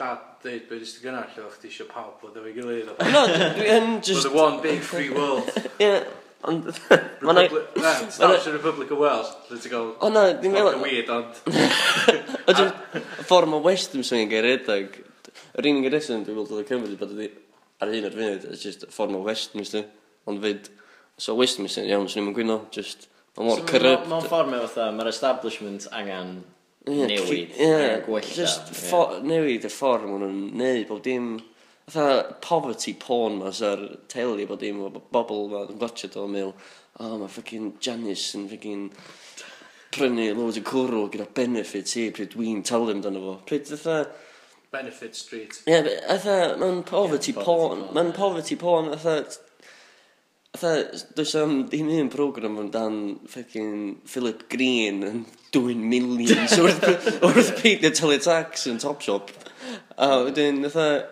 dad 0.00 0.24
dweud 0.42 0.64
beth 0.70 0.86
ysdi 0.86 1.02
gynnar 1.04 1.28
lle 1.34 1.44
o'ch 1.46 1.58
ti 1.60 1.68
eisiau 1.70 1.88
pawb 1.90 2.16
bod 2.22 2.38
efo'i 2.40 2.54
gilydd 2.56 2.88
a 2.94 3.10
No, 3.12 3.22
dwi 3.58 3.66
yn 3.76 3.90
just... 4.06 4.24
The 4.26 4.32
one 4.36 4.58
big 4.64 4.80
free 4.86 5.10
world. 5.12 5.50
Ie, 5.84 5.90
ond... 6.48 6.70
Mae'n... 7.20 7.36
na- 7.36 7.44
Republic, 7.44 7.76
na, 7.84 7.92
Establish 8.08 8.46
the 8.48 8.54
Republic 8.56 8.94
of 8.96 9.02
Wales, 9.04 9.30
lle 9.50 9.60
ti'n 9.60 9.74
gael... 9.74 9.90
O 10.00 10.10
na, 10.14 10.24
dwi'n 10.40 10.56
meddwl- 10.56 10.78
Fucking 10.78 10.86
weird, 10.88 11.12
ond... 11.12 11.42
O 11.44 12.50
Ydw, 12.54 12.66
y 12.96 13.04
ffordd 13.28 13.52
mae 13.52 13.64
West 13.68 13.94
yn 13.98 14.06
swing 14.08 14.24
yn 14.24 14.32
gael 14.32 14.46
redag, 14.48 14.96
yr 15.60 15.68
unig 15.70 15.90
reswm 15.92 16.24
dwi'n 16.26 16.38
gweld 16.40 16.54
oedd 16.56 16.64
y 16.64 16.68
Cymru 16.72 16.96
bod 17.00 17.12
ydi 17.18 17.28
ar 17.84 17.92
hyn 17.92 18.08
o'r 18.08 18.16
funud, 18.16 18.46
it's 18.54 18.64
just 18.64 18.86
y 18.88 18.90
ffordd 18.92 19.12
mae 19.14 19.26
West 19.28 19.54
yn 19.58 19.68
swing, 19.68 19.86
ond 20.28 20.40
fyd, 20.44 20.72
so 21.20 21.36
West 21.38 21.60
yn 21.60 21.68
swing 21.70 21.88
iawn, 21.92 22.08
swn 22.10 22.24
i'n 22.30 22.34
gwyno, 22.36 22.56
just, 22.74 23.06
mae 23.36 23.46
mor 23.50 23.60
So 23.60 23.66
ma- 23.66 23.70
corrupt. 23.74 24.08
Mewn 24.10 24.26
ffordd 24.26 24.50
mae 24.54 24.64
fatha, 24.64 24.88
mae'r 24.96 25.12
establishment 25.12 25.86
angen 25.96 26.32
yeah, 26.86 27.06
newid, 27.06 27.56
yeah, 27.56 28.00
gwella. 28.06 28.34
Just 28.34 28.72
yeah. 28.72 29.20
newid 29.26 29.66
y 29.66 29.72
ffordd 29.72 30.08
maen 30.08 30.26
nhw'n 30.26 30.42
neud, 30.60 30.86
bob 30.90 31.02
dim... 31.06 31.32
Fatha 31.90 32.36
poverty 32.38 32.92
porn 32.94 33.40
mas 33.40 33.58
ar 33.66 33.80
teulu 34.12 34.44
bod 34.46 34.60
dim 34.62 34.78
bobl 35.10 35.48
ma 35.50 35.64
yn 35.66 35.78
gwachod 35.80 36.14
o'n 36.20 36.30
mil. 36.30 36.52
O, 37.02 37.16
mae 37.18 37.30
ffocin 37.32 37.72
Janice 37.82 38.38
yn 38.38 38.44
ffocin 38.46 38.84
prynu 39.90 40.28
loads 40.38 40.60
o 40.60 40.62
cwrw 40.68 41.08
gyda 41.10 41.26
benefits 41.34 41.96
i 41.98 42.04
pryd 42.14 42.30
dwi'n 42.36 42.62
talu 42.66 42.92
amdano 42.94 43.24
fo. 43.24 43.36
Pryd 43.48 43.66
fatha... 43.72 44.04
Benefit 44.70 45.18
Street. 45.18 45.56
Ie, 45.66 45.72
yeah, 45.74 45.88
fatha, 46.06 46.54
mae'n 46.60 46.84
poverty, 46.86 47.32
yeah, 47.34 47.42
poverty 47.42 47.42
porn. 47.42 47.80
porn. 47.82 47.96
Mae'n 47.96 48.12
poverty 48.14 48.60
porn, 48.60 48.92
fatha 48.94 49.16
Fatha, 50.52 50.90
does 51.14 51.34
am 51.38 51.68
ddim 51.70 51.88
un 51.94 52.08
program 52.10 52.58
yn 52.58 52.70
dan 52.74 52.94
feckin 53.30 54.00
Philip 54.04 54.48
Green 54.50 55.04
yn 55.06 55.20
dwy'n 55.54 55.84
millions 55.92 56.56
wrth, 56.62 57.06
wrth 57.22 57.52
peidio 57.60 57.92
talu 57.94 58.18
tax 58.18 58.66
yn 58.66 58.80
Topshop. 58.82 59.30
A 59.94 60.24
wedyn, 60.26 60.64
fatha, 60.66 61.06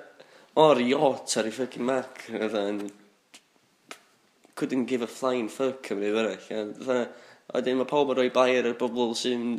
o'r 0.58 0.82
yacht 0.82 1.36
ar 1.38 1.46
ei 1.46 1.54
feckin 1.54 1.86
Mac, 1.86 2.24
fatha, 2.26 2.64
couldn't 4.58 4.90
give 4.90 5.02
a 5.02 5.06
flying 5.06 5.48
fuck 5.48 5.92
am 5.94 6.02
ei 6.02 6.10
fyrach. 6.18 6.50
Fatha, 6.50 7.00
a 7.46 7.60
wedyn 7.60 7.78
mae 7.78 7.92
pawb 7.94 8.10
yn 8.10 8.18
rhoi 8.18 8.32
bair 8.34 8.66
ar 8.66 8.78
bobl 8.80 9.14
sy'n 9.16 9.52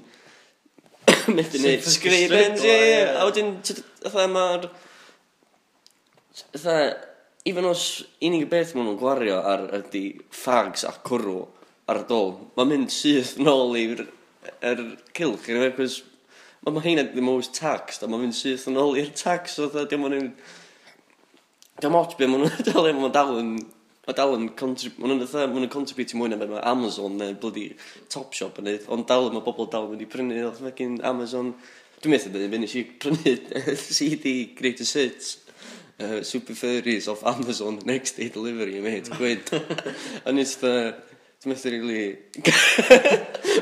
methu 1.37 1.63
neud 1.63 1.87
sgrifenns, 1.87 2.67
ie, 2.67 2.79
ie. 2.91 3.03
A 3.15 3.23
wedyn, 3.31 3.55
fatha, 4.03 4.27
mae'r... 4.35 4.73
Fatha, 6.51 6.81
even 7.49 7.67
os 7.69 7.87
unig 8.25 8.45
beth 8.51 8.75
maen 8.75 8.87
nhw'n 8.89 9.01
gwario 9.01 9.39
ar 9.41 9.65
ydy 9.79 10.05
ffags 10.33 10.85
a 10.87 10.93
cwrw 11.05 11.41
ar 11.89 12.03
y 12.03 12.05
dol, 12.09 12.35
mae'n 12.55 12.71
mynd 12.73 12.93
syth 12.93 13.35
nôl 13.41 13.75
i'r 13.79 14.05
er 14.61 14.83
cilch, 15.17 15.49
you 15.49 15.57
know, 15.57 15.71
cos 15.75 16.03
mae 16.63 16.75
ma 16.75 16.83
hynna 16.83 17.05
ddim 17.07 17.29
always 17.31 17.49
taxed, 17.55 18.03
a 18.03 18.09
mae'n 18.09 18.25
mynd 18.25 18.37
syth 18.37 18.67
yn 18.69 18.79
ôl 18.79 18.97
i'r 18.99 19.11
tax, 19.15 19.57
o 19.63 19.69
dda, 19.71 19.85
dim 19.89 20.05
ond 20.07 20.17
yn... 20.17 20.31
Dim 21.79 21.93
mot 21.95 22.15
be 22.19 22.27
maen 22.27 22.45
nhw'n 22.45 22.65
dal 22.67 22.89
yn... 22.89 22.99
Mae 22.99 23.13
dal 23.15 23.35
yn... 23.39 23.51
Mae 24.07 24.17
dal 24.17 24.35
yn... 24.35 24.47
Maen 24.51 24.75
nhw'n 24.75 25.23
dda, 25.23 25.45
maen 25.47 25.63
nhw'n 25.63 25.73
contribute 25.73 26.17
mwy 26.19 26.31
na 26.31 26.39
beth 26.41 26.51
mae 26.51 26.65
Amazon 26.67 27.15
neu 27.19 27.35
bloody 27.39 27.69
Topshop 28.11 28.59
yn 28.59 28.67
neud, 28.69 28.87
ond 28.91 29.07
dal 29.09 29.29
mae 29.33 29.45
bobl 29.45 29.69
dal 29.71 29.87
yn 29.87 29.95
mynd 29.95 30.03
i 30.03 30.09
prynu, 30.11 30.41
oedd 30.49 30.63
fecin 30.65 30.99
Amazon... 31.07 31.53
Dwi'n 31.99 32.15
meddwl 32.15 32.35
bod 32.35 32.43
yn 32.45 32.53
mynd 32.55 32.75
i 32.79 32.83
prynu 33.03 33.37
CD 33.95 34.35
Greatest 34.59 34.99
Hits 34.99 35.37
uh, 35.99 36.23
super 36.23 36.53
furries 36.53 37.07
off 37.07 37.23
Amazon 37.25 37.79
next 37.85 38.17
day 38.17 38.29
delivery, 38.29 38.79
mate, 38.81 39.09
gwyd. 39.11 39.49
A 40.25 40.31
nes 40.31 40.55
the... 40.63 40.73
Dwi'n 41.39 41.53
meddwl 41.53 41.71
rili... 41.71 41.99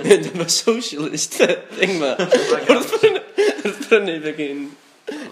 Mynd 0.01 0.31
am 0.31 0.41
y 0.41 0.45
socialist 0.49 1.35
thing 1.77 1.99
ma. 2.01 2.15
Wrth 2.17 3.83
brynu 3.85 4.15
fe 4.23 4.31
gyn 4.39 4.63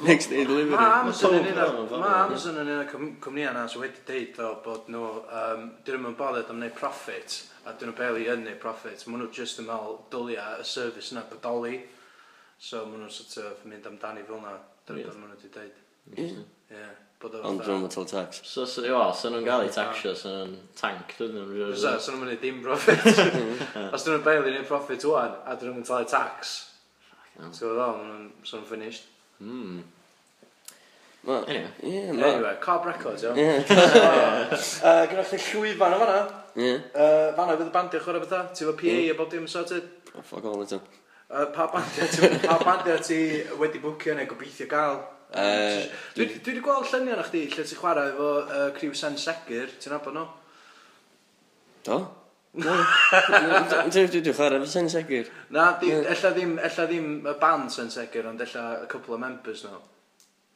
next 0.06 0.30
day 0.30 0.44
delivery. 0.46 0.76
Mae 0.76 1.00
Amazon 1.00 1.40
yn 1.40 1.48
un 1.50 1.90
ma 1.90 2.12
Amazon 2.20 2.60
yn 2.62 2.70
un 2.70 2.84
o'r 2.84 2.92
cwmnïau 2.92 3.56
na 3.56 3.64
sy'n 3.72 3.82
wedi 3.82 4.04
deud 4.06 4.38
o 4.46 4.52
bod 4.62 4.92
nhw... 4.94 5.08
Um, 5.40 5.64
dyn 5.88 6.04
nhw'n 6.04 6.18
bothered 6.20 6.52
am 6.54 6.62
wneud 6.62 6.76
profit 6.78 7.40
a 7.66 7.74
dyn 7.74 7.90
nhw'n 7.90 7.98
barely 7.98 8.28
yn 8.30 8.46
neud 8.46 8.60
profit. 8.62 9.08
Mae 9.10 9.24
nhw 9.24 9.32
just 9.34 9.64
yn 9.64 9.66
meddwl 9.72 9.98
dylia 10.14 10.46
y 10.62 10.68
service 10.70 11.16
yna 11.16 11.26
bodoli. 11.32 11.80
So 12.62 12.84
mae 12.86 13.02
nhw'n 13.02 13.16
sort 13.16 13.40
of 13.42 13.66
mynd 13.66 13.90
amdani 13.90 14.28
fel 14.30 14.38
yna. 14.38 14.54
Dyna 14.86 15.08
beth 15.08 15.18
maen 15.18 15.34
nhw 15.34 15.40
wedi 15.42 15.56
deud. 15.58 16.46
Yeah. 16.72 16.94
Ond 17.26 17.62
dyn 17.64 17.80
nhw'n 17.80 17.90
talu 17.90 18.06
tax. 18.10 18.42
So, 18.46 18.66
so, 18.70 18.84
iwa, 18.86 19.08
so 19.16 19.32
nhw'n 19.34 19.46
gael 19.48 19.64
ei 19.66 19.72
taxio, 19.74 20.12
so 20.18 20.30
nhw'n 20.36 20.56
tank, 20.78 21.16
dyn 21.18 21.34
nhw'n... 21.34 21.72
So, 21.74 21.96
so 21.98 22.14
nhw'n 22.14 22.22
mynd 22.22 22.36
i 22.36 22.38
dim 22.42 22.60
profit. 22.62 23.02
Os 23.96 24.06
dyn 24.06 24.18
nhw'n 24.18 24.26
bail 24.26 24.50
i 24.52 24.62
profit 24.68 25.06
wwan, 25.10 25.34
a 25.48 25.56
dyn 25.58 25.74
nhw'n 25.74 25.88
talu 25.88 26.10
tax. 26.12 26.56
So, 27.50 27.72
ddol, 27.72 28.04
so 28.44 28.60
nhw'n 28.60 28.68
finished. 28.70 29.08
Hmm. 29.40 29.80
Ma, 31.26 31.40
anyway, 31.48 31.72
yeah, 31.82 32.12
ma... 32.12 32.28
anyway, 32.28 32.54
Cob 32.62 32.86
Records, 32.86 33.26
iawn. 33.26 33.40
Yeah. 33.42 33.74
uh, 34.86 35.08
Gwneud 35.10 35.26
chdi 35.32 35.42
llwyfan 35.48 35.96
o 35.96 36.04
fanna. 36.04 36.20
Yeah. 36.54 36.86
Uh, 36.94 37.32
fanna 37.40 37.58
fydd 37.58 37.72
y 37.72 37.74
bandiau 37.74 38.06
chwarae 38.06 38.22
bethau. 38.22 38.52
Ti 38.54 38.68
efo 38.68 38.76
PA 38.78 39.00
a 39.02 39.18
bob 39.18 39.34
dim 39.34 39.50
sorted? 39.50 39.90
Oh, 40.14 40.22
fuck 40.22 40.46
all, 40.46 40.62
ydw. 40.62 40.78
Uh, 41.26 41.48
pa 41.56 41.66
bandio 41.74 42.06
ti, 42.12 42.30
pa 42.46 42.60
bandiau 42.62 43.02
ti 43.02 43.18
wedi 43.58 43.82
bwcio 43.82 44.14
neu 44.20 44.30
gobeithio 44.30 44.70
gael? 44.70 45.02
Uh, 45.34 45.82
dwi 46.16 46.28
wedi 46.30 46.62
gweld 46.64 46.86
lluniau 46.92 47.18
na 47.18 47.26
chdi 47.26 47.46
lle 47.50 47.64
ti'n 47.66 47.80
chwarae 47.80 48.12
efo 48.14 48.28
uh, 48.44 48.68
criw 48.78 48.94
Sen 48.96 49.18
Segur, 49.20 49.74
ti'n 49.82 49.96
nabod 49.96 50.16
nhw? 50.16 50.28
Do? 51.88 51.98
Dwi 52.56 54.06
wedi 54.06 54.22
chwarae 54.30 54.62
efo 54.62 54.70
Sen 54.70 54.88
Segur. 54.92 55.32
Na, 55.56 55.74
ella 55.82 56.32
ddim, 56.36 56.56
ella 56.70 56.88
ddim 56.88 57.10
y 57.26 57.36
band 57.42 57.74
Sen 57.74 57.92
Segur, 57.92 58.30
ond 58.32 58.46
ella 58.46 58.64
a 58.84 58.88
couple 58.92 59.18
of 59.18 59.24
members 59.26 59.66
nhw. 59.66 59.82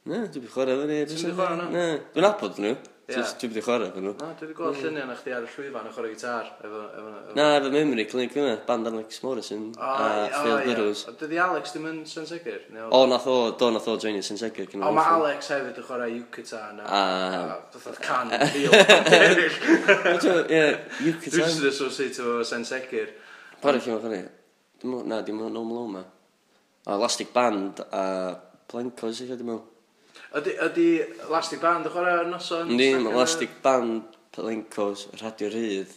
Na, 0.08 0.24
dwi 0.28 0.40
wedi 0.40 0.54
chwarae 0.54 0.78
efo 0.78 0.88
ni. 0.88 1.02
Ti'n 1.10 1.26
wedi 1.26 1.36
chwarae 1.36 1.60
nhw? 1.60 1.70
Na, 1.76 1.86
dwi'n 2.16 2.30
abod 2.30 2.64
nhw. 2.64 2.78
Just 3.10 3.40
Dwi 3.42 3.50
wedi 3.50 3.62
chwarae 3.66 3.90
fan 3.94 4.04
nhw. 4.06 4.12
Na, 4.20 4.28
dwi 4.38 4.46
wedi 4.48 4.56
gweld 4.58 4.76
mm. 4.76 4.84
lluniau 4.84 5.08
na 5.10 5.16
chdi 5.18 5.32
ar 5.34 5.46
y 5.46 5.50
llwyfan 5.50 5.88
yn 5.90 5.94
chwarae 5.96 6.12
gitar. 6.14 6.50
Efo, 6.62 6.82
efo, 6.86 7.14
efo. 7.18 7.36
Na, 7.38 7.46
efo 7.58 7.72
Memory 7.74 8.06
Clinic 8.12 8.36
yna, 8.38 8.56
band 8.68 8.90
Alex 8.92 9.22
Morrison 9.24 9.64
oh, 9.72 9.82
a 9.82 10.10
oh, 10.28 10.44
Phil 10.44 10.58
Burrows. 10.68 11.02
Yeah. 11.08 11.16
Dydi 11.22 11.40
Alex 11.46 11.74
ddim 11.74 11.88
yn 11.90 12.02
Sensegir? 12.10 12.60
O, 12.90 13.00
nath 13.10 13.26
o, 13.32 13.38
do 13.62 13.72
nath 13.74 13.88
o 13.90 13.96
joinio 14.04 14.26
Sensegir. 14.26 14.70
O, 14.78 14.92
mae 14.94 15.14
Alex 15.16 15.50
hefyd 15.56 15.80
yn 15.82 15.88
chwarae 15.88 16.12
Yucatan 16.14 16.78
na. 16.82 16.86
A... 17.00 17.58
Fythodd 17.74 17.98
can 18.04 18.32
yn 18.38 18.46
fil. 18.54 18.78
Ie, 18.78 20.62
Yucatan. 21.08 21.40
Dwi'n 21.40 21.56
sydd 21.56 21.72
associate 21.72 22.22
efo 22.22 22.38
Sensegir. 22.52 23.16
Pari 23.64 23.82
lle 23.82 23.96
mae'n 23.96 24.06
chwarae? 24.06 24.24
Na, 25.10 25.24
dim 25.26 25.42
o'n 25.48 25.58
normal 25.58 25.82
o 25.82 25.90
ma. 25.98 26.06
O, 26.86 26.94
Elastic 27.00 27.34
Band 27.34 27.82
a 27.90 28.06
Blancos 28.70 29.26
eich 29.26 29.34
ddim 29.34 29.56
o'n. 29.58 29.66
Ydy, 30.38 30.52
ydy 30.68 30.88
Elastic 31.26 31.62
Band 31.64 31.88
yn 31.90 31.94
chwarae 31.94 32.20
ar 32.22 32.28
noson? 32.30 32.70
Ni, 32.70 32.92
mae 33.02 33.14
Elastic 33.16 33.56
Band, 33.66 34.04
Pelencos, 34.36 35.08
Radio 35.24 35.50
Rydd. 35.50 35.96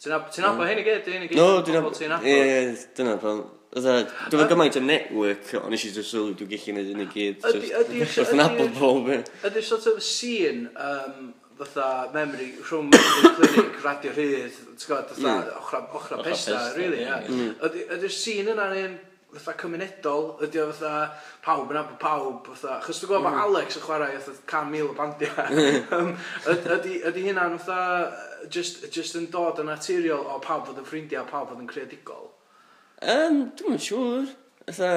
Ti'n 0.00 0.14
ab- 0.16 0.30
ti'n 0.32 0.46
abod 0.48 0.68
hyn 0.70 0.80
i 0.80 0.84
gyd? 0.86 1.06
Hyn 1.12 1.26
i 1.26 1.28
gyd? 1.28 1.36
No, 1.36 1.60
dwi'n 1.66 1.76
abod. 1.82 2.00
Ie, 2.24 2.36
ie, 2.40 2.74
dyna 2.96 3.16
pan. 3.20 3.42
Dwi'n 3.76 4.08
fawr 4.32 4.48
gymaint 4.48 4.78
o 4.80 4.82
network, 4.84 5.50
ond 5.60 5.76
eisiau 5.76 5.90
i 5.90 5.94
ddweud 5.96 6.08
sylw 6.08 6.30
dwi'n 6.38 6.50
gallu 6.52 6.68
gwneud 6.70 6.92
yn 6.94 7.02
y 7.04 7.08
gyd. 7.12 7.42
Ydy- 7.50 7.72
ydy- 7.82 8.06
Dwi'n 8.06 8.22
ydy- 8.30 8.38
nabod 8.40 8.72
pob 8.78 9.10
e. 9.12 9.18
Ydy'r 9.50 9.66
sort 9.68 9.88
of 9.92 9.98
scene, 10.04 10.70
um, 10.80 11.34
fatha, 11.60 11.88
memory, 12.14 12.48
rhwng 12.64 12.88
memory 12.94 13.34
clinic, 13.36 13.76
radio 13.84 14.14
rhydd, 14.16 14.56
ti'n 14.72 14.88
gwybod, 14.88 15.12
fatha, 15.12 15.34
mm. 15.34 15.52
ochra, 15.60 15.82
ochra 15.84 16.00
ochra 16.00 16.22
pesta, 16.24 16.56
pesta, 16.56 16.72
really, 16.80 17.04
ie. 17.04 17.12
Ydy- 17.28 17.84
mm. 17.84 17.92
Ydy'r 17.98 18.16
scene 18.16 18.54
yna'n 18.56 18.78
un 18.86 18.96
fatha 19.34 19.56
cymunedol 19.60 20.30
ydy 20.46 20.62
o 20.62 20.68
fatha 20.70 20.92
pawb 21.44 21.74
yn 21.74 21.80
abod 21.82 21.98
pawb 22.02 22.48
fatha 22.52 22.78
chos 22.86 23.02
dwi'n 23.02 23.12
gwybod 23.12 23.26
mm. 23.26 23.36
bod 23.36 23.42
Alex 23.44 23.80
yn 23.80 23.84
chwarae 23.84 24.22
fatha 24.22 24.46
can 24.52 24.70
mil 24.72 24.92
o 24.92 24.96
bandiau 24.96 25.60
um, 25.98 26.14
ydy 26.54 27.00
ydi 27.10 27.26
hynna'n 27.28 27.58
fatha 27.58 28.48
just, 28.48 28.86
just 28.94 29.18
yn 29.18 29.28
dod 29.34 29.60
yn 29.62 29.70
naturiol 29.72 30.24
o 30.36 30.40
pawb 30.44 30.68
fod 30.70 30.80
yn 30.80 30.88
ffrindiau 30.88 31.28
pawb 31.28 31.52
fod 31.52 31.62
yn 31.62 31.70
creadigol 31.70 32.30
um, 33.02 33.46
dwi'n 33.58 33.86
siŵr 33.90 34.34
fatha 34.70 34.92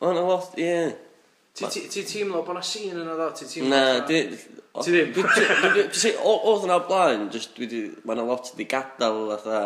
O'n 0.00 0.16
a 0.16 0.20
lot, 0.24 0.54
ie. 0.56 0.96
Ti 1.60 2.04
teimlo 2.08 2.40
bod 2.46 2.56
na 2.56 2.62
sîn 2.64 2.96
yna 2.96 3.16
ddo? 3.18 3.28
Ti 3.36 3.48
teimlo? 3.50 3.68
Na, 3.68 4.00
di... 4.08 4.22
Ti 4.80 4.94
ddim? 4.94 5.12
Oedd 6.24 6.64
yna 6.64 6.78
blaen, 6.86 7.26
just 7.32 7.52
dwi 7.56 7.68
di... 7.68 7.82
Mae 8.08 8.16
yna 8.16 8.24
lot 8.30 8.48
di 8.56 8.64
gadael, 8.70 9.26
fatha... 9.34 9.60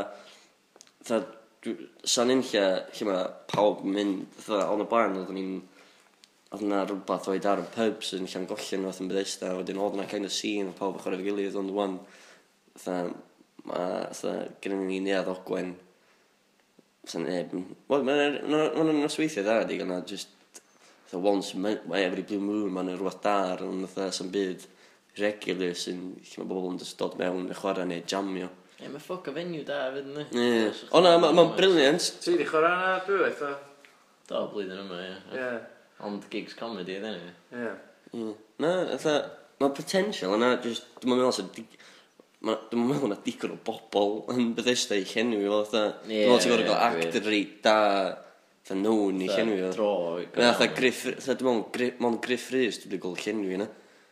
Fatha 1.05 1.21
Sa'n 1.65 2.33
un 2.35 2.43
lle, 2.45 2.65
lle 2.93 3.07
mae 3.09 3.23
pawb 3.49 3.85
yn 3.85 3.95
mynd, 3.97 4.25
fatha, 4.37 4.67
on 4.73 4.85
y 4.85 4.89
blaen, 4.91 5.17
oedden 5.21 5.39
ni'n, 5.39 5.55
oedd 6.55 6.65
yna 6.67 6.83
rhywbeth 6.85 7.29
oed 7.33 7.49
ar 7.49 7.63
y 7.63 7.65
pubs 7.75 8.13
yn 8.19 8.29
llan 8.31 8.45
gollen 8.51 8.85
fath 8.89 9.01
yn 9.03 9.09
Bethesda, 9.11 9.53
a 9.53 9.59
wedyn 9.59 9.81
oedd 9.81 9.97
yna 9.97 10.07
kind 10.11 10.29
of 10.29 10.35
scene, 10.35 10.69
a 10.71 10.77
pawb 10.77 10.99
yn 10.99 11.05
chwarae 11.05 11.21
fy 11.23 11.29
gilydd, 11.29 11.57
ond 11.61 11.73
wan, 11.75 11.97
fatha, 12.77 12.99
mae, 13.65 14.05
fatha, 14.11 14.35
gyda 14.65 14.81
ni 14.83 15.01
neuad 15.07 15.31
ogwen, 15.33 15.73
fatha 17.07 17.25
neb, 17.25 17.57
wel, 17.91 18.07
mae'n 18.11 18.93
nosweithio 19.01 19.47
dda, 19.47 19.63
di 19.71 19.81
gyda, 19.81 20.03
just, 20.11 20.61
fatha, 21.07 21.23
once, 21.25 21.55
mae 21.57 22.05
every 22.05 22.27
blue 22.29 22.43
moon, 22.45 22.71
mae'n 22.77 22.93
rhywbeth 22.93 23.23
dar, 23.25 23.65
ond 23.65 23.89
fatha, 23.89 24.13
sy'n 24.19 24.35
byd 24.35 24.69
regular 25.19 25.75
sy'n, 25.79 26.05
lle 26.19 26.43
mae 26.43 26.51
bobl 26.51 26.73
yn 26.75 26.79
dod 26.99 27.17
mewn, 27.21 27.49
chwarae 27.57 27.89
neu 27.89 28.05
jamio. 28.11 28.51
Ie, 28.83 28.89
mae 28.91 29.01
ffoc 29.03 29.29
o 29.31 29.35
fenyw 29.37 29.63
da 29.69 29.85
fyd 29.95 30.09
yn 30.11 30.25
Ie. 30.35 30.67
O 30.95 31.01
na, 31.05 31.15
ma- 31.23 31.31
ma'n 31.37 31.53
briliant. 31.57 32.09
Ti 32.25 32.35
di 32.41 32.47
chwarae 32.49 32.75
na 32.81 32.97
dwywaith 33.07 33.43
o? 33.47 33.53
Do, 34.31 34.41
blwyddyn 34.53 34.81
yma, 34.83 34.99
ie. 35.05 35.17
Ie, 35.39 35.49
Ond 36.05 36.25
gigs 36.33 36.57
comedy 36.59 36.97
ydyn 36.99 37.15
ni. 37.21 37.33
ie. 37.61 37.71
Ie. 38.19 38.33
Na, 38.65 38.73
fatha, 38.97 39.15
mae 39.63 39.71
potential 39.77 40.35
yna, 40.37 40.55
just, 40.65 40.89
dwi'n 41.01 41.15
meddwl 41.15 41.33
sy'n 41.37 41.53
dig... 41.55 41.79
ma- 42.45 42.59
Dwi'n 42.73 42.83
meddwl 42.91 43.13
na 43.15 43.19
digon 43.25 43.55
o 43.55 43.61
bobl 43.65 44.17
yn 44.35 44.51
Bethesda 44.59 44.99
i 44.99 45.07
llenwi 45.07 45.45
fel 45.47 45.65
fatha. 45.71 45.85
Ie, 46.11 46.11
Dwi'n 46.11 46.35
meddwl 46.35 46.43
ti'n 46.45 46.55
gorau 46.55 46.67
ie, 46.67 46.69
gael 46.73 47.07
actor 47.07 47.29
reit 47.31 47.55
da, 47.65 47.77
fatha 48.65 48.81
known 48.81 49.23
i 49.25 49.31
llenwi 49.31 49.61
fo. 49.63 49.71
Dro. 49.79 49.93
Na, 50.35 50.51
fatha 50.59 50.69
Griff, 50.77 51.05
fatha 51.15 51.39
dwi'n 51.39 51.51
meddwl, 51.61 51.71
Gri- 51.79 51.95
mond 52.05 52.21
Griff 52.27 52.51
Rhys, 52.53 52.83
dwi'n 52.85 53.01
gweld 53.07 53.23
llenwi 53.25 53.57
yna. 53.61 53.71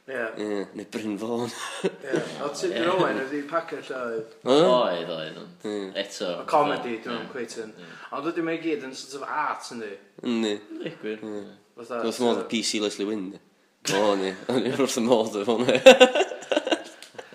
Ie. 0.09 0.43
Ie, 0.43 0.67
neu 0.75 0.87
Bryn 0.91 1.19
Fawn. 1.19 1.51
Ie, 1.87 2.23
o 2.43 2.49
Tudur 2.51 2.89
Owen 2.97 3.21
ydi 3.23 3.45
packet 3.47 3.87
oedd. 3.95 4.33
Oedd, 4.43 5.13
oedd, 5.15 5.37
ond 5.39 5.67
eto. 6.03 6.33
Y 6.43 6.47
comedy, 6.51 6.97
dwi'n 7.05 7.21
yeah. 7.21 7.29
cweit 7.31 7.55
yn. 7.63 7.71
Ond 8.19 8.27
ydym 8.33 8.51
ei 8.51 8.59
gyd 8.65 8.83
yn 8.89 8.97
sort 8.99 9.21
of 9.21 9.29
art, 9.31 9.69
yndi? 9.77 9.93
Yndi. 10.27 10.57
Ligwyr. 10.81 11.23
Dwi'n 11.23 12.19
modd 12.25 12.43
PC 12.51 12.81
Leslie 12.83 13.07
Wynn. 13.07 13.29
O, 13.95 14.01
ni. 14.19 14.33
O'n 14.51 14.67
i'n 14.67 14.75
wrth 14.75 14.99
y 14.99 15.05
modd 15.07 15.39
efo 15.39 15.57
hwnna. 15.61 15.79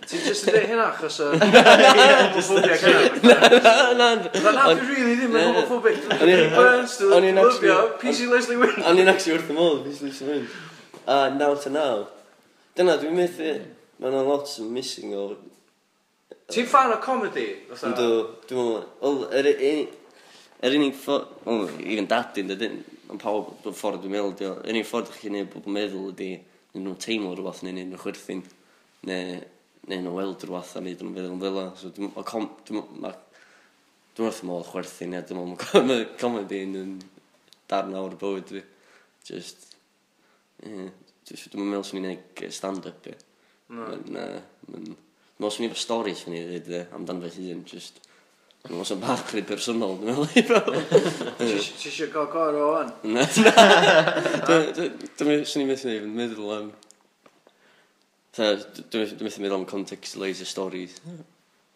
Ti'n 0.08 0.28
just 0.28 0.48
yn 0.48 0.58
dweud 0.58 0.68
hynna 0.74 0.90
achos 0.92 1.22
o'r 1.24 1.40
homophobia 1.48 2.78
hynna? 2.84 3.40
Na, 3.64 3.80
na. 3.96 4.12
Na, 4.44 4.68
dwi 4.74 4.92
rili 4.92 5.16
ddim 5.22 5.40
yn 5.40 5.50
homophobic. 5.54 6.04
Burns, 6.52 7.00
dwi'n 7.00 7.32
lyfio 7.40 7.80
PC 8.04 8.28
Leslie 8.36 8.60
Wynn. 8.60 8.84
O'n 8.92 9.02
i'n 9.06 9.16
actually 9.16 9.40
wrth 9.40 9.56
y 9.56 9.58
modd, 9.58 9.82
PC 9.88 10.12
Leslie 10.12 10.32
Wynn. 10.34 10.48
A, 11.08 11.24
naw 11.32 11.56
to 11.64 11.72
naw. 11.72 12.06
Dyna 12.78 12.94
dwi'n 13.02 13.16
methu. 13.18 13.54
Mae 13.98 14.12
yna 14.12 14.20
lot 14.28 14.52
yn 14.62 14.68
missing 14.70 15.14
o... 15.18 15.24
Ti'n 16.54 16.68
fan 16.70 16.92
o 16.94 17.00
comedy? 17.02 17.48
Yndw, 17.74 18.10
dwi'n 18.46 18.60
meddwl. 18.60 18.84
Wel, 19.02 19.24
yr 19.40 19.50
unig... 19.54 19.96
Yr 20.68 20.76
unig 20.78 20.94
ffordd... 21.00 21.32
Wel, 21.48 21.72
even 21.88 22.10
dadyn, 22.12 22.52
dydyn. 22.52 22.78
ond 23.10 23.24
pawb 23.24 23.50
dwi'n 23.64 23.78
ffordd 23.80 24.04
dwi'n 24.04 24.14
meddwl, 24.14 24.36
diolch. 24.38 24.62
Yr 24.62 24.76
unig 24.76 24.86
ffordd 24.86 25.10
chi'n 25.16 25.34
neud 25.34 25.50
bobl 25.56 25.74
meddwl 25.74 26.12
ydy... 26.12 26.30
nyn 26.76 26.86
nhw'n 26.86 27.00
teimlo 27.02 27.32
rhywbeth, 27.34 27.64
neu 27.66 27.74
nyn 27.74 27.90
nhw'n 27.90 28.04
chwerthin. 28.04 28.46
Neu... 29.10 29.40
Neu 29.88 30.04
nhw'n 30.04 30.20
weld 30.20 30.46
rhywbeth, 30.46 30.76
a 30.78 30.84
nid 30.86 31.02
nhw'n 31.02 31.18
feddwl 31.18 31.34
yn 31.34 31.42
fel 31.48 31.60
So, 31.82 31.94
dwi'n 31.98 32.14
meddwl... 32.14 33.18
Dwi'n 34.18 34.30
wrth 34.30 34.44
modd 34.50 34.70
chwerthin, 34.70 35.18
ia. 35.18 35.26
Dwi'n 35.26 35.42
meddwl 35.56 35.90
mae 35.90 36.06
comedy 36.22 36.62
yn 36.68 36.96
darn 37.74 37.98
awr 37.98 38.14
bywyd 38.22 38.54
fi. 38.54 38.64
Just... 39.26 39.72
Yeah. 40.62 40.94
Dwi'n 41.28 41.68
meddwl 41.68 41.84
sy'n 41.84 42.00
ni'n 42.00 42.14
unig 42.14 42.44
stand-up, 42.56 43.08
ie. 43.12 43.18
Na. 43.76 43.92
Na, 44.08 44.26
mae'n... 44.72 44.96
Mae'n 45.38 45.54
swn 45.54 45.68
i 45.68 45.70
efo 45.70 45.78
stori 45.78 46.16
swn 46.18 46.34
i 46.34 46.44
ddweud 46.64 46.94
amdan 46.96 47.20
fe 47.26 47.30
hun, 47.36 47.64
just... 47.68 48.00
Mae'n 48.68 48.88
sy'n 48.88 49.02
bach 49.04 49.34
rhy 49.34 49.44
personol, 49.48 49.98
dwi'n 50.00 50.16
meddwl, 50.16 50.32
i 50.40 50.44
bro. 50.48 50.62
Ti 51.40 51.50
eisiau 51.60 52.12
gael 52.14 52.30
gor 52.32 52.58
o 52.58 52.66
o'n? 52.80 52.94
Na, 53.14 53.28
na. 53.44 54.88
Dwi'n 55.20 55.44
swn 55.44 55.66
i'n 55.66 55.72
methu 55.74 55.98
meddwl 56.08 56.54
am... 56.56 56.72
Dwi'n 58.38 59.28
methu 59.28 59.44
meddwl 59.44 59.60
am 59.60 59.68
contextualise 59.70 60.48
y 60.48 60.50
stori. 60.50 60.86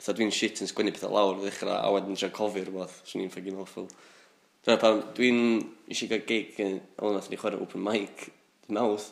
Tha 0.02 0.16
dwi'n 0.18 0.32
shit 0.34 0.64
yn 0.64 0.72
sgwennu 0.72 0.96
pethau 0.96 1.14
lawr 1.14 1.36
o 1.36 1.44
ddechrau, 1.44 1.76
a 1.76 1.92
wedyn 1.94 2.18
tra 2.18 2.32
cofio 2.34 2.64
rhywbeth, 2.66 3.02
sy'n 3.06 3.22
ni'n 3.22 3.34
ffegin 3.34 3.60
hoffol. 3.60 3.92
Dwi'n 4.66 4.80
pam, 4.82 5.04
dwi'n 5.18 5.42
eisiau 5.92 6.10
gael 6.10 6.24
gig, 6.30 6.56
ond 7.02 7.18
nath 7.18 7.30
ni 7.30 7.38
chwarae 7.38 7.62
open 7.62 7.84
mic, 7.86 8.32
mawth, 8.74 9.12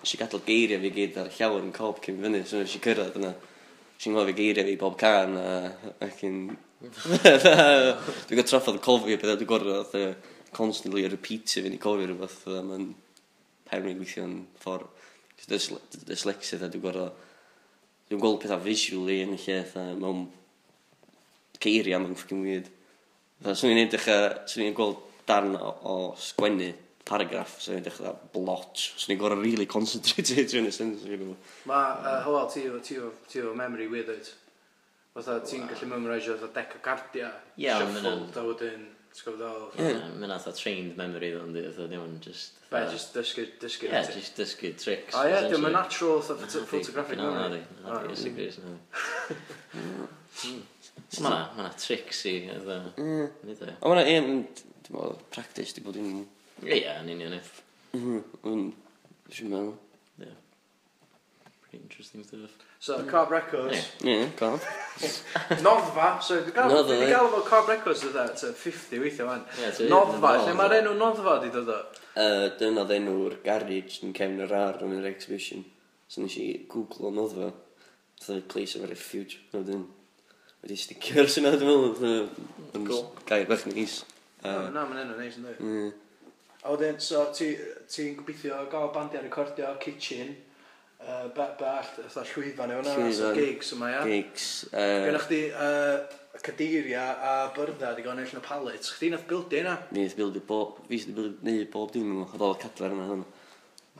Nes 0.00 0.14
i 0.14 0.18
gadael 0.20 0.42
geiriau 0.46 0.82
fi 0.82 0.90
gyd 0.94 1.16
ar 1.20 1.30
y 1.30 1.34
llawr 1.38 1.64
yn 1.64 1.72
cob 1.74 2.00
cyn 2.04 2.20
fyny, 2.22 2.42
so 2.46 2.60
nes 2.60 2.74
i 2.76 2.80
cyrraedd 2.84 3.16
yna. 3.20 3.32
Nes 3.96 4.06
i'n 4.06 4.14
ngofio 4.14 4.36
geiriau 4.38 4.68
fi 4.68 4.76
bob 4.80 4.98
can 5.00 5.36
a 5.40 5.48
ac 6.06 6.22
yn... 6.28 6.40
Dwi'n 6.86 8.30
gwybod 8.30 8.50
traffodd 8.50 8.80
cofio 8.84 9.16
beth 9.18 9.38
dwi'n 9.40 9.50
gorfod 9.50 9.96
constantly 10.56 11.06
repeatio 11.08 11.64
fi'n 11.64 11.74
i 11.74 11.80
cofio 11.82 12.10
rhywbeth. 12.10 12.38
Mae'n 12.68 12.90
pen 13.66 13.86
fi'n 13.88 14.00
gweithio'n 14.02 14.38
ffordd 14.62 14.92
dyslexia 15.48 16.60
dda, 16.60 16.70
dwi'n 16.70 16.86
gorfod... 16.86 17.22
Dwi'n 18.06 18.22
gweld 18.22 18.38
pethau 18.44 18.62
visually 18.62 19.18
yn 19.24 19.34
y 19.34 19.40
lle, 19.42 19.60
dda, 19.72 19.88
mewn 19.98 20.26
geiriau, 21.58 21.98
mae'n 22.04 22.14
ffocin 22.14 22.44
weird. 22.46 22.68
Swn 23.42 23.72
i'n 23.72 23.86
edrych 23.88 24.10
a... 24.12 24.18
swn 24.46 24.68
i'n 24.68 24.76
gweld 24.76 25.00
darn 25.26 25.56
o, 25.58 25.72
o 25.82 25.94
sgwennu 26.20 26.70
paragraff, 27.06 27.60
so 27.62 27.76
edrych 27.76 28.00
ar 28.02 28.16
blot. 28.34 28.80
So 28.96 29.12
i'n 29.12 29.20
gorau 29.20 29.38
really 29.42 29.68
concentrated 29.70 30.56
yn 30.58 30.66
y 30.70 30.74
sens. 30.74 31.06
Mae, 31.70 32.18
hywel, 32.26 32.50
ti 32.50 33.40
o 33.42 33.54
memory 33.54 33.86
withered. 33.92 34.32
Fytha, 35.16 35.38
ti'n 35.48 35.64
gallu 35.70 35.88
memorisio 35.88 36.34
fatha 36.36 36.52
ond 36.52 37.30
yeah, 37.56 37.78
shuffled, 37.80 38.26
Da 38.34 38.42
wedyn, 38.44 38.82
ti'n 39.16 39.24
gwybod 39.24 39.44
o... 39.46 39.52
Mae'n 40.20 40.34
atho 40.34 40.52
trained 40.58 40.98
memory 40.98 41.30
fel 41.32 41.46
ynddi, 41.46 41.62
atho 41.70 41.86
ddim 41.88 42.02
yn 42.04 42.18
just... 42.20 42.58
Be, 42.68 42.82
just 42.92 43.16
dysgu, 43.16 43.46
dysgu. 43.62 43.88
Yeah, 43.88 44.04
just 44.12 44.36
dysgu 44.36 44.74
tricks. 44.76 45.16
O 45.16 45.24
ie, 45.24 45.38
dim 45.48 45.64
yn 45.70 45.72
natural 45.78 46.20
atho 46.20 46.66
photographic 46.68 47.22
memory. 47.22 47.62
Na, 47.80 48.02
na, 48.02 48.18
serious, 48.18 48.60
na. 48.60 48.76
Mm. 49.72 50.62
Mae'na, 51.22 51.40
na, 51.62 51.70
tricks 51.80 52.26
i, 52.28 52.36
atho. 52.52 52.80
Ond 53.00 53.86
mae'na 53.86 54.04
un, 54.18 54.42
dim 54.84 55.00
ond, 55.00 55.24
practice, 55.32 55.72
di 55.78 55.86
bod 55.86 55.96
yn 56.02 56.26
Ia, 56.64 56.98
yn 57.02 57.10
union 57.12 57.34
if. 57.36 57.50
Yn... 57.96 58.70
Si'n 59.32 59.50
meddwl. 59.50 59.74
Ie. 60.22 60.30
Pretty 61.62 61.82
interesting 61.82 62.22
stuff. 62.24 62.54
So, 62.78 62.98
Carb 63.08 63.30
Records. 63.34 63.88
Ie, 64.06 64.28
cob. 64.38 64.60
Noddfa, 65.66 66.08
so 66.22 66.38
dwi'n 66.44 66.54
gael, 66.54 66.70
Noddfa, 66.70 66.92
dwi'n 66.92 67.02
ie. 67.06 67.10
gael 67.12 67.30
fo 67.32 67.40
Cob 67.48 67.68
Records 67.72 68.04
dda, 68.06 68.26
to 68.38 68.52
50 68.54 69.00
weithio 69.02 69.26
fan. 69.28 69.42
Ie, 69.58 69.70
so- 69.74 69.88
Noddfa, 69.90 70.32
lle 70.44 70.54
mae'r 70.60 70.76
enw 70.80 70.94
Noddfa 71.00 71.36
di 71.42 71.50
dod 71.54 71.72
o? 71.74 71.78
Yy, 72.16 72.46
Dyna 72.60 72.86
enw'r 72.96 73.38
garage 73.44 73.98
yn 74.06 74.14
cefn 74.16 74.38
yr 74.46 74.54
ar 74.56 74.78
yn 74.86 74.94
yr 75.00 75.08
exhibition. 75.10 75.64
So 76.08 76.22
nes 76.22 76.36
i 76.40 76.46
googlo 76.70 77.10
noddfa. 77.12 77.50
Fatha 78.20 78.40
place 78.48 78.76
of 78.78 78.86
refuge. 78.88 79.40
No, 79.52 79.60
dyn. 79.66 79.82
Wedi 80.62 80.78
sticio'r 80.80 81.28
sy'n 81.28 81.50
dwi'n 81.50 81.66
meddwl. 81.66 81.92
fatha- 81.98 82.84
Cool. 82.86 83.04
Gair 83.28 83.44
bach 83.50 83.66
nis. 83.68 83.98
A- 84.44 84.54
O, 84.54 84.70
Na, 84.70 84.86
mae'n 84.86 85.02
enw 85.08 85.18
neis 85.18 85.36
yn 85.40 85.44
dweud. 85.48 85.60
Ie. 85.60 85.92
A 86.66 86.72
wedyn, 86.74 86.96
so 86.98 87.20
ti'n 87.30 87.54
ti, 87.54 87.74
ti 87.86 88.04
gobeithio 88.18 88.56
gael 88.70 88.88
bandiau 88.90 89.22
recordio, 89.22 89.68
kitchen, 89.78 90.32
uh, 90.98 91.28
bellt, 91.36 91.60
fatha 91.60 92.24
llwyfan 92.26 92.72
efo 92.74 92.82
na, 92.82 92.94
so 93.14 93.28
gigs 93.36 93.70
yma, 93.76 93.90
ia? 93.92 94.00
Gigs. 94.08 94.46
Uh... 94.72 95.04
Gynnwch 95.04 95.28
chi 95.30 95.38
uh, 95.54 96.00
cadeiria 96.42 97.04
a 97.22 97.36
byrdda 97.54 97.92
di 97.94 98.02
gael 98.02 98.16
ennill 98.16 98.34
yn 98.34 98.42
y 98.42 98.44
palets. 98.48 98.90
Chdi 98.96 99.12
nath 99.14 99.28
bildio 99.30 99.62
yna? 99.62 99.76
Ni 99.94 100.08
nath 100.08 100.18
bildio 100.18 100.42
bob, 100.50 100.82
fi 100.90 100.98
sydd 101.04 101.22
wedi 101.22 101.38
bildio 101.46 101.70
bob 101.76 101.94
dim 101.94 102.10
yma, 102.16 102.26
oedd 102.32 102.46
o'r 102.48 102.58
cadfer 102.64 102.98
yna. 102.98 103.22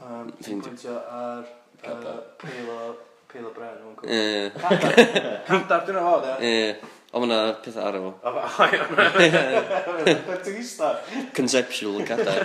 Um, 0.03 0.35
ti'n 0.43 0.67
pwyntio 0.67 0.99
ar 1.07 1.47
uh, 1.47 2.19
peil 2.43 2.75
o, 2.75 2.83
peil 3.31 3.47
o 3.47 3.55
bren, 3.55 3.79
o'n 3.79 3.95
gwybod. 4.03 4.59
Cadar, 4.67 5.43
cadar 5.53 5.87
dyna 5.87 6.07
fo, 6.09 6.19
ia? 6.27 6.39
Ie. 6.43 6.95
Ond 7.15 7.23
mae 7.23 7.29
yna 7.31 7.57
pethau 7.63 7.87
ar 7.87 7.99
efo. 8.01 8.13
O, 8.23 8.33
o, 8.35 8.67
iawn. 8.75 10.39
Ti'n 10.45 10.57
gysda? 10.59 10.95
Conceptual 11.37 12.01
yn 12.03 12.09
cadar. 12.09 12.43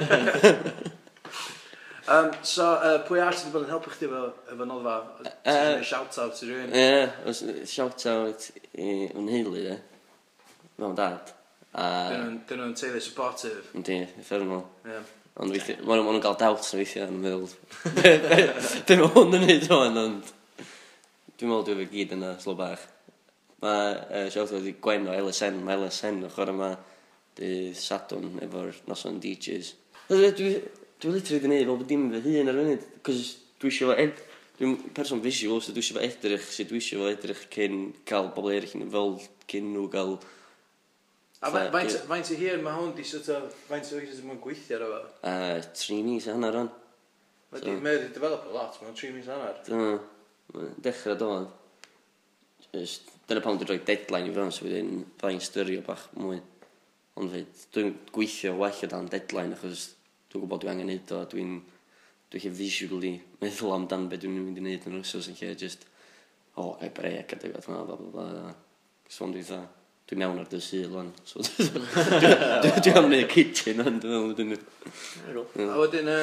Um, 2.12 2.32
so, 2.44 2.66
uh, 2.66 2.98
pwy 3.08 3.22
arall 3.22 3.36
sydd 3.38 3.54
wedi 3.54 3.56
bod 3.56 3.66
yn 3.68 3.72
helpu 3.72 3.92
chdi 3.94 4.08
efo, 4.10 4.22
efo 4.52 4.66
nodfa? 4.68 4.96
Uh, 5.48 5.84
shout-out 5.86 6.42
i 6.44 6.50
rhywun? 6.50 6.74
Ie, 6.76 6.82
yeah, 6.82 7.62
shout-out 7.70 8.48
i 8.74 8.96
yn 9.08 9.30
heili, 9.32 9.62
ie. 9.70 9.78
Mam 10.82 10.96
dad. 10.98 11.32
A... 11.72 11.86
Dyn 12.50 12.60
nhw'n 12.60 12.74
teulu 12.76 13.00
supportive. 13.06 13.70
Yndi, 13.78 14.02
effernol. 14.20 14.66
Yeah. 14.88 15.06
Ond 15.40 15.56
weithio, 15.56 15.78
maen 15.88 16.04
nhw'n 16.04 16.24
cael 16.26 16.40
doubts 16.42 16.74
yn 16.74 16.82
weithio 16.82 17.06
yn 17.08 17.20
ymwneud. 17.20 17.54
Be 18.90 18.98
mae 19.00 19.14
hwn 19.16 19.38
yn 19.38 19.48
neud 19.48 19.70
rwan, 19.70 20.02
ond... 20.02 20.34
Dwi'n 21.38 21.54
meddwl 21.54 21.68
dwi'n 21.70 21.80
fe 21.80 21.88
gyd 21.94 22.18
yna, 22.18 22.34
slo 22.42 22.58
bach. 22.60 22.84
Mae 23.62 23.94
uh, 23.94 24.28
siawt 24.34 24.56
wedi 24.56 24.74
gwen 24.82 25.06
o 25.06 25.14
LSN, 25.14 25.60
mae 25.62 25.78
LSN 25.78 26.24
yn 26.26 26.34
chwarae 26.34 26.56
yma 26.56 26.72
dydd 27.38 27.78
Sadwn 27.78 28.40
efo'r 28.42 28.74
noson 28.90 29.20
DJs. 29.22 29.70
Dwi'n 30.10 30.34
dwi, 30.40 30.50
dwi 31.04 31.14
literally 31.14 31.38
wedi 31.38 31.46
gwneud 31.46 31.68
fel 31.70 31.78
bod 31.78 31.92
dim 31.92 32.08
fy 32.16 32.36
hun 32.40 32.50
ar 32.50 32.58
funud, 32.58 32.88
cos 33.06 33.24
dwi 33.62 33.74
eisiau 33.74 33.92
fo 33.92 33.98
ed... 34.02 34.28
Dwi'n 34.58 34.76
person 34.98 35.22
visual, 35.22 35.62
so 35.62 35.74
dwi 35.74 35.84
eisiau 35.86 36.00
fo 36.00 36.04
edrych, 36.08 36.50
so 36.50 36.66
dwi 36.70 36.82
eisiau 36.82 37.04
fo 37.04 37.14
edrych 37.14 37.46
cyn 37.54 37.78
cael 38.10 38.32
bobl 38.34 38.52
eraill 38.58 38.76
yn 38.82 38.90
fel 38.98 39.16
cyn 39.54 39.70
nhw 39.76 39.86
gael... 39.94 40.18
A 41.42 41.54
faint 41.54 42.34
o 42.34 42.42
hir 42.42 42.60
mae 42.66 42.78
hwn 42.78 42.92
di 42.98 43.06
sort 43.06 43.30
of, 43.34 43.48
faint 43.70 43.94
o 43.94 44.02
hir 44.02 44.10
sydd 44.10 44.26
yn 44.26 44.42
gweithio 44.42 44.78
ar 44.78 44.90
efo? 44.90 45.00
Uh, 45.22 45.72
tri 45.78 46.02
mis 46.06 46.26
a 46.26 46.36
hanner 46.36 46.60
o'n. 46.66 46.74
Mae 47.54 47.62
so, 47.62 47.78
di 47.78 48.14
develop 48.18 48.50
a 48.50 48.54
lot, 48.58 48.78
mae'n 48.82 48.98
tri 48.98 49.14
mis 49.14 49.30
a 49.30 49.38
hanner. 49.38 49.58
Dyna, 49.70 50.70
dechrau 50.86 51.18
dod 51.22 51.50
dyna 52.72 53.44
pan 53.44 53.60
dwi'n 53.60 53.70
rhoi 53.70 53.84
deadline 53.88 54.30
i 54.30 54.36
fewn, 54.36 54.52
so 54.54 54.66
wedyn 54.66 55.04
ddau'n 55.20 55.42
styrio 55.44 55.84
bach 55.88 56.08
mwy. 56.16 56.40
Ond 57.20 57.34
fyd, 57.34 57.66
dwi'n 57.76 57.92
gweithio 58.16 58.56
well 58.60 58.86
o 58.86 58.90
dan 58.92 59.10
deadline, 59.12 59.58
achos 59.58 59.90
dwi'n 60.32 60.46
gwybod 60.46 60.64
dwi'n 60.64 60.74
angen 60.76 60.92
neud 60.92 61.12
o, 61.16 61.26
dwi'n 61.32 61.58
dwi 62.32 62.40
eich 62.40 62.56
visually 62.56 63.12
meddwl 63.42 63.76
amdan 63.76 64.08
beth 64.12 64.24
dwi'n 64.24 64.38
mynd 64.38 64.62
i 64.62 64.64
neud 64.64 64.88
yn 64.88 64.96
yr 65.02 65.04
wsos 65.04 65.28
yn 65.28 65.36
lle, 65.40 65.52
just, 65.60 65.84
o, 66.56 66.70
oh, 66.70 66.72
gael 66.80 66.96
brec 66.96 67.36
a 67.36 67.40
dwi'n 67.42 67.58
fath 67.58 67.68
yma, 67.72 67.84
bla 67.90 68.00
bla 68.00 68.10
bla. 68.16 68.56
So 69.12 69.26
ond 69.28 69.36
dwi'n 69.36 69.50
dda, 69.50 69.60
dwi'n 70.08 70.24
mewn 70.24 70.40
ar 70.40 70.48
dy 70.52 70.62
syl 70.64 70.96
o'n, 71.02 71.12
so 71.28 71.44
dwi'n 72.88 73.02
am 73.02 73.12
neud 73.12 73.28
kitchen 73.36 73.84
o'n, 73.84 74.00
dwi'n 74.00 74.56
meddwl, 74.56 75.44
dwi'n. 75.52 75.68
A 75.68 75.78
wedyn, 75.84 76.14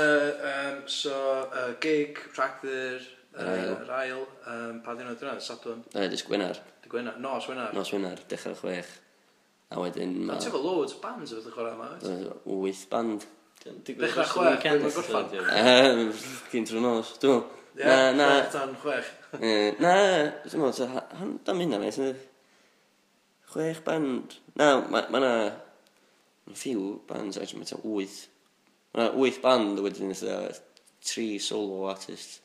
so, 0.88 1.20
uh, 1.52 1.74
gig, 1.84 2.24
rhagfyr, 2.32 3.04
yr 3.36 3.50
ail, 3.52 3.74
yr 3.74 3.92
ail 3.98 4.22
um, 4.22 4.78
pa 4.84 4.94
ddyn 4.94 5.10
ddiwrnod 5.10 5.26
yna, 5.26 5.42
Sadwn? 5.44 5.82
E, 5.92 6.06
dys 6.12 6.24
Gwynar. 6.26 6.60
Dy 6.84 6.92
Gwynar, 6.92 7.18
nos 7.22 7.48
Gwynar. 7.48 7.74
Nos 7.76 7.92
Gwynar, 7.92 8.22
dechrau 8.30 8.56
chwech. 8.58 8.94
A 9.68 9.82
wedyn... 9.82 10.14
Ma... 10.24 10.38
Ti'n 10.40 10.54
fo 10.54 10.62
loads 10.64 10.96
o 10.96 11.02
bands 11.02 11.34
oedd 11.36 11.50
y 11.50 11.52
chwarae 11.52 11.76
yma? 11.76 11.90
oes? 11.98 12.32
Wyth 12.48 12.86
band. 12.92 13.26
Dechrau 13.84 14.24
chwech, 14.32 14.64
dwi'n 14.64 14.82
mynd 14.84 14.96
gorffan. 14.96 15.30
Ehm, 15.52 16.02
Gyn 16.52 16.68
trwy 16.70 16.82
nos, 16.84 17.12
dwi'n 17.22 17.44
Na, 17.78 18.12
na. 18.16 18.28
Chwech 18.40 18.52
Tan 18.56 18.74
chwech. 18.82 19.10
Na, 19.78 19.94
dwi'n 20.48 20.64
meddwl, 20.64 20.96
dan 21.46 21.60
mynd 21.60 21.76
am 21.76 21.84
eithaf. 21.86 22.24
Chwech 23.52 23.84
band. 23.86 24.38
Na, 24.58 24.72
mae 24.88 25.22
na... 25.22 25.32
Mae 26.48 26.56
ffiw 26.56 26.96
bands, 27.06 27.36
mae'n 27.36 27.84
wyth. 27.84 28.22
Mae 28.94 29.04
na 29.04 29.08
wyth 29.20 29.42
band 29.44 29.82
wedyn, 29.84 30.14
tri 31.04 31.28
solo 31.44 31.84
artist. 31.92 32.40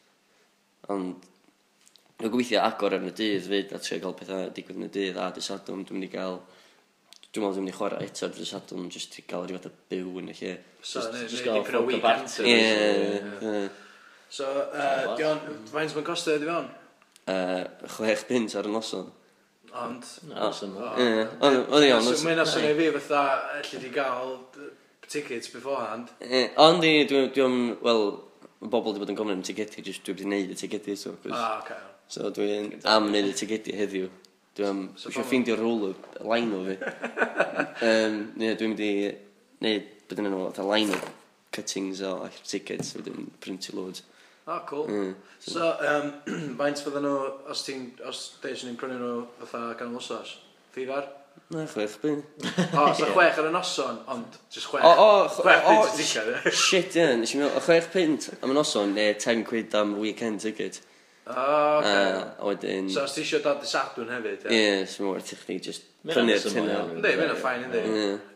Ond 0.92 1.30
Dwi'n 2.24 2.32
gobeithio 2.32 2.60
agor 2.64 2.94
ar 2.96 3.04
y 3.04 3.12
dydd 3.18 3.48
fyd 3.50 3.72
a 3.76 3.80
trio 3.84 3.98
gael 4.00 4.14
pethau 4.16 4.52
digwydd 4.56 4.78
yn 4.80 4.86
y 4.86 4.92
dydd 4.94 5.18
a 5.20 5.26
dy 5.36 5.42
sadwm. 5.44 5.82
Dwi'n 5.84 5.98
mynd 5.98 6.08
i 6.08 6.12
gael... 6.14 6.38
Dwi'n 7.34 7.44
meddwl 7.44 7.56
dwi'n 7.58 7.66
mynd 7.66 7.72
i 7.72 7.76
chwarae 7.76 8.06
eto 8.06 8.30
dy 8.32 8.46
sadwm 8.48 8.86
jyst 8.94 9.18
i 9.20 9.24
gael 9.28 9.48
rhywbeth 9.48 9.66
o 9.68 9.72
byw 9.92 10.22
yn 10.22 10.30
y 10.32 10.36
lle. 10.38 10.54
So, 10.80 11.02
just, 11.02 11.18
just 11.34 11.44
gael 11.44 11.66
ffog 11.68 11.90
o 11.90 12.00
bart. 12.04 12.38
Ie. 12.46 12.54
ie, 12.54 13.66
So, 14.34 14.48
uh, 14.48 15.18
Dion, 15.18 15.42
faint 15.70 15.98
mae'n 15.98 16.06
costio 16.08 16.38
ydi 16.40 16.48
fewn? 16.48 16.70
Uh, 17.30 17.66
chwech 17.98 18.24
pint 18.30 18.56
ar 18.58 18.70
y 18.70 18.74
noson. 18.74 19.12
Ond... 19.84 20.08
Ond 20.32 21.84
iawn. 21.84 22.08
Mae'n 22.24 22.42
asyn 22.46 22.70
i 22.70 22.74
fi 22.78 22.88
fatha, 22.96 23.26
allu 23.60 23.82
di 23.84 23.92
gael 23.94 24.38
tickets 25.10 25.52
beforehand. 25.54 26.16
Ond 26.62 26.88
i, 26.88 26.96
dwi'n, 27.10 27.60
wel, 27.84 28.08
Mae 28.64 28.72
bobl 28.72 28.94
wedi 28.94 29.02
bod 29.02 29.10
yn 29.12 29.18
gofyn 29.20 29.36
am 29.36 29.42
tigedi, 29.44 29.82
jyst 29.84 30.06
dwi 30.08 30.14
wedi 30.14 30.24
gwneud 30.24 30.52
y 30.54 30.56
tegedi 30.56 30.94
eto. 30.96 31.12
Ah, 31.36 31.58
okay. 31.60 31.80
So 32.08 32.30
dwi'n 32.32 32.70
am 32.88 33.10
wneud 33.10 33.28
y 33.28 33.34
tigedi 33.36 33.74
heddiw. 33.76 34.06
Dwi 34.56 34.70
so, 34.96 35.10
eisiau 35.10 35.26
ffeindio 35.28 35.58
rôl 35.60 35.90
o 35.90 35.92
line 36.32 36.56
o 36.56 36.62
fi. 36.70 36.78
um, 37.90 38.16
yeah, 38.40 38.56
dwi'n 38.56 38.72
mynd 38.72 38.84
i 38.86 38.94
wneud, 39.60 39.90
beth 40.08 40.22
yn 40.24 40.30
enw, 40.30 40.40
fatha 40.46 40.68
line 40.70 40.96
o 40.96 41.02
cuttings 41.52 42.00
o 42.08 42.14
tickets, 42.40 42.94
so 42.94 43.04
dwi'n 43.04 43.28
printio 43.44 43.76
loads. 43.82 44.06
Oh, 44.48 44.62
cool. 44.70 44.88
Mm, 44.88 45.12
so, 45.40 45.52
so 45.58 45.68
um, 45.90 46.56
faint 46.62 46.86
fydden 46.88 47.04
nhw, 47.10 47.18
os 47.52 47.68
ti'n, 47.68 47.90
os 48.08 48.24
deis 48.46 48.64
ni'n 48.64 48.80
prynu 48.80 49.02
nhw 49.02 49.20
fatha 49.42 49.74
gan 49.84 49.92
wsos? 50.00 50.38
Fifar? 50.72 51.12
Na, 51.54 51.66
chwech 51.70 52.00
bin. 52.02 52.24
O, 52.74 52.94
so 52.98 53.06
chwech 53.12 53.38
ar 53.38 53.46
y 53.46 53.52
noson, 53.54 54.00
ond 54.10 54.40
just 54.50 54.70
chwech. 54.72 54.86
O, 54.88 54.94
o, 55.04 55.28
chwech 55.30 55.68
o, 55.70 55.76
pint 55.84 56.00
i 56.00 56.00
ticad. 56.00 56.48
Shit, 56.56 56.96
ie, 56.98 57.06
nes 57.20 57.34
i 57.36 57.42
meddwl, 57.42 57.62
chwech 57.62 57.92
pint 57.94 58.30
am 58.40 58.54
y 58.54 58.58
noson, 58.58 58.96
neu 58.98 59.14
10 59.22 59.44
quid 59.50 59.76
am 59.78 59.94
weekend 60.02 60.42
ticket. 60.42 60.80
O, 61.28 61.34
oce. 61.36 61.94
A 62.40 62.48
wedyn... 62.48 62.90
So, 62.92 63.06
os 63.06 63.14
ti 63.16 63.22
eisiau 63.24 63.44
dod 63.46 63.62
i 63.64 63.70
sadwn 63.70 64.10
hefyd, 64.12 64.48
ie? 64.50 64.58
Ie, 64.58 64.84
sy'n 64.90 65.06
mwyn 65.08 65.24
ti 65.24 65.38
chdi, 65.40 65.60
just 65.70 65.86
prynu'r 66.10 66.42
tynnu. 66.44 66.78
Ynddi, 66.98 67.16
mae'n 67.22 67.38
ffain, 67.38 67.66
ynddi. 67.70 67.84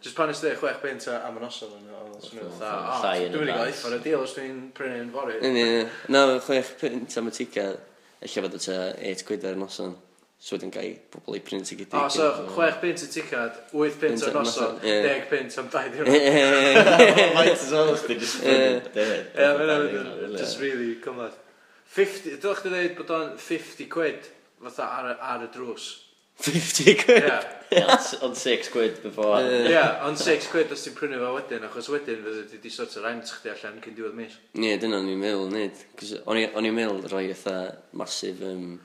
Just 0.04 0.16
pan 0.20 0.32
ysdi 0.32 0.54
chwech 0.62 0.78
pint 0.84 1.10
am 1.18 1.40
y 1.42 1.44
noson, 1.44 1.74
ond 1.74 2.28
dwi'n 2.30 3.34
mynd 3.34 3.40
i 3.42 3.50
gael 3.50 3.66
eithaf 3.66 3.90
ar 3.90 3.98
y 3.98 4.02
deal 4.06 4.24
os 4.24 4.38
dwi'n 4.38 4.62
prynu'n 4.78 5.10
fori. 5.16 5.40
Ie, 5.42 5.86
na, 6.14 6.28
chwech 6.46 6.76
pint 6.80 7.18
am 7.20 7.32
y 7.32 7.36
ticad, 7.42 7.82
efallai 8.22 8.46
fod 8.46 8.60
o 8.60 8.62
ta 8.70 8.78
8 9.16 9.26
quid 9.28 9.48
ar 9.50 9.58
y 9.58 9.64
noson. 9.66 9.98
So 10.38 10.54
wedyn 10.54 10.70
gael 10.70 11.00
pobl 11.10 11.34
i 11.34 11.42
print 11.42 11.72
i 11.74 11.76
gyd. 11.80 11.94
O, 11.98 12.04
so 12.14 12.28
6 12.54 12.78
pint 12.84 13.02
y 13.02 13.08
ticad, 13.10 13.56
8 13.74 13.96
pint 14.04 14.26
o'r 14.28 14.36
noson, 14.38 14.76
10 14.84 15.24
pint 15.32 15.56
am 15.58 15.70
2 15.74 15.90
diwrnod. 15.96 16.92
Faint 17.34 17.54
is 17.56 17.72
honestly, 17.74 18.18
just 18.22 18.44
print. 18.44 18.92
Ie, 18.94 19.48
mae'n 19.58 20.36
just 20.38 20.62
really 20.62 20.92
cymlaeth. 21.02 21.40
50, 21.98 22.36
dylech 22.44 22.62
chi 22.62 22.70
dweud 22.70 22.94
bod 23.00 23.14
o'n 23.16 23.32
50 23.42 23.88
quid 23.90 24.28
fatha 24.62 24.86
ar, 25.00 25.16
ar 25.18 25.46
y 25.48 25.50
drws. 25.56 25.88
50 26.46 26.94
quid? 27.02 27.26
Ie. 27.74 27.82
Ond 28.22 28.38
6 28.38 28.70
quid 28.76 29.00
before. 29.02 29.40
Ie, 29.42 29.80
ond 30.06 30.22
6 30.22 30.52
quid 30.54 30.70
os 30.76 30.86
ti'n 30.86 30.94
prynu 31.00 31.18
fo 31.24 31.32
wedyn, 31.40 31.66
achos 31.66 31.90
wedyn 31.90 32.22
fydde 32.22 32.44
ti 32.52 32.60
di 32.62 32.70
sort 32.76 32.94
o 33.00 33.02
rent 33.08 33.32
chdi 33.40 33.56
allan 33.56 33.82
cyn 33.82 33.98
diwedd 33.98 34.14
mis. 34.20 34.38
Ie, 34.54 34.76
dyna 34.78 35.02
o'n 35.02 35.10
i'n 35.16 35.18
meddwl, 35.24 35.50
nid. 35.56 35.82
O'n 36.30 36.38
i'n 36.70 36.78
meddwl 36.78 37.02
rhoi 37.10 37.26
eitha 37.32 37.56
masif 37.98 38.46
um, 38.46 38.78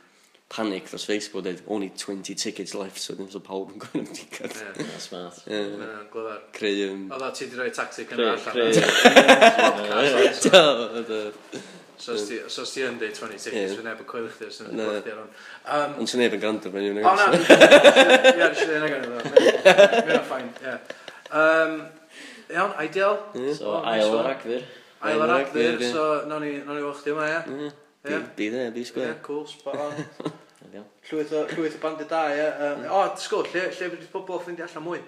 panic 0.52 0.88
dros 0.90 1.04
Facebook 1.08 1.42
dweud, 1.46 1.62
only 1.66 1.88
20 1.90 2.34
tickets 2.34 2.74
left, 2.74 2.98
so 3.00 3.14
ddim 3.16 3.30
so 3.32 3.40
pawb 3.40 3.70
yn 3.72 3.78
gwneud 3.80 4.08
am 4.08 4.16
ticket. 4.16 4.52
Ie, 4.52 4.84
yeah, 4.84 4.98
smart. 5.00 5.38
Ie. 5.46 5.52
Yeah. 5.56 6.02
Glyfar. 6.12 6.40
Creu... 6.56 6.82
Um... 6.90 7.06
O 7.08 7.20
da, 7.20 7.30
ti 7.32 7.48
di 7.48 7.56
rhoi 7.56 7.70
tactic 7.72 8.12
yna 8.12 8.34
allan. 8.34 8.52
Creu... 10.42 11.62
So 12.02 12.16
os 12.16 12.72
ti 12.74 12.82
yn 12.82 12.96
dweud 12.98 13.14
20 13.14 13.38
tickets, 13.38 13.76
fe 13.78 13.82
neb 13.86 14.00
yn 14.02 14.06
coelio 14.08 14.30
chdi, 14.34 14.48
os 14.50 14.56
ti'n 14.58 14.72
gwybod 14.72 14.96
chdi 15.04 15.12
ar 15.12 15.18
hwn. 15.20 15.28
Ond 16.02 16.08
ti'n 16.10 16.18
neb 16.18 16.32
yn 16.34 16.40
gwrando 16.42 16.72
fe, 16.74 16.80
ni'n 16.82 16.96
gwneud. 16.96 17.06
O 17.06 17.12
na, 17.14 17.26
ie, 17.30 17.36
nes 18.40 18.58
i 18.58 18.66
ddweud 18.66 18.78
yna 18.80 18.88
gan 18.90 19.04
iddo. 19.06 19.12
Mae'n 20.08 20.24
ffain, 20.26 20.48
ie. 20.66 20.74
Iawn, 22.56 22.74
ideal. 22.82 23.20
So, 23.54 23.76
ail 23.86 24.16
o'r 24.16 24.32
agfyr. 24.32 24.66
Ail 25.06 25.22
ar 25.28 25.34
agfyr, 25.36 25.78
so, 25.94 26.08
nawn 26.26 26.42
ni 26.42 26.82
wach 26.82 27.04
chdi 27.04 27.14
yma, 27.14 27.30
ie. 27.30 27.70
Yeah. 28.04 28.18
Be, 28.18 28.26
be 28.36 28.48
there, 28.48 28.72
Ie, 28.76 28.84
square. 28.84 29.14
Cool, 29.22 29.46
spot 29.46 29.76
on. 29.76 30.04
llwyth 31.08 31.34
o, 31.36 31.42
llwyth 31.52 31.76
o 31.76 31.82
bandi 31.82 32.06
da, 32.10 32.22
ie. 32.32 32.38
Yeah. 32.38 32.62
Mm. 32.80 32.88
O, 32.90 33.02
sgwr, 33.20 33.50
lle, 33.52 33.68
lle 33.76 33.90
bydd 33.92 34.08
pobl 34.10 34.40
ffeindio 34.42 34.66
allan 34.66 34.86
mwy? 34.86 35.02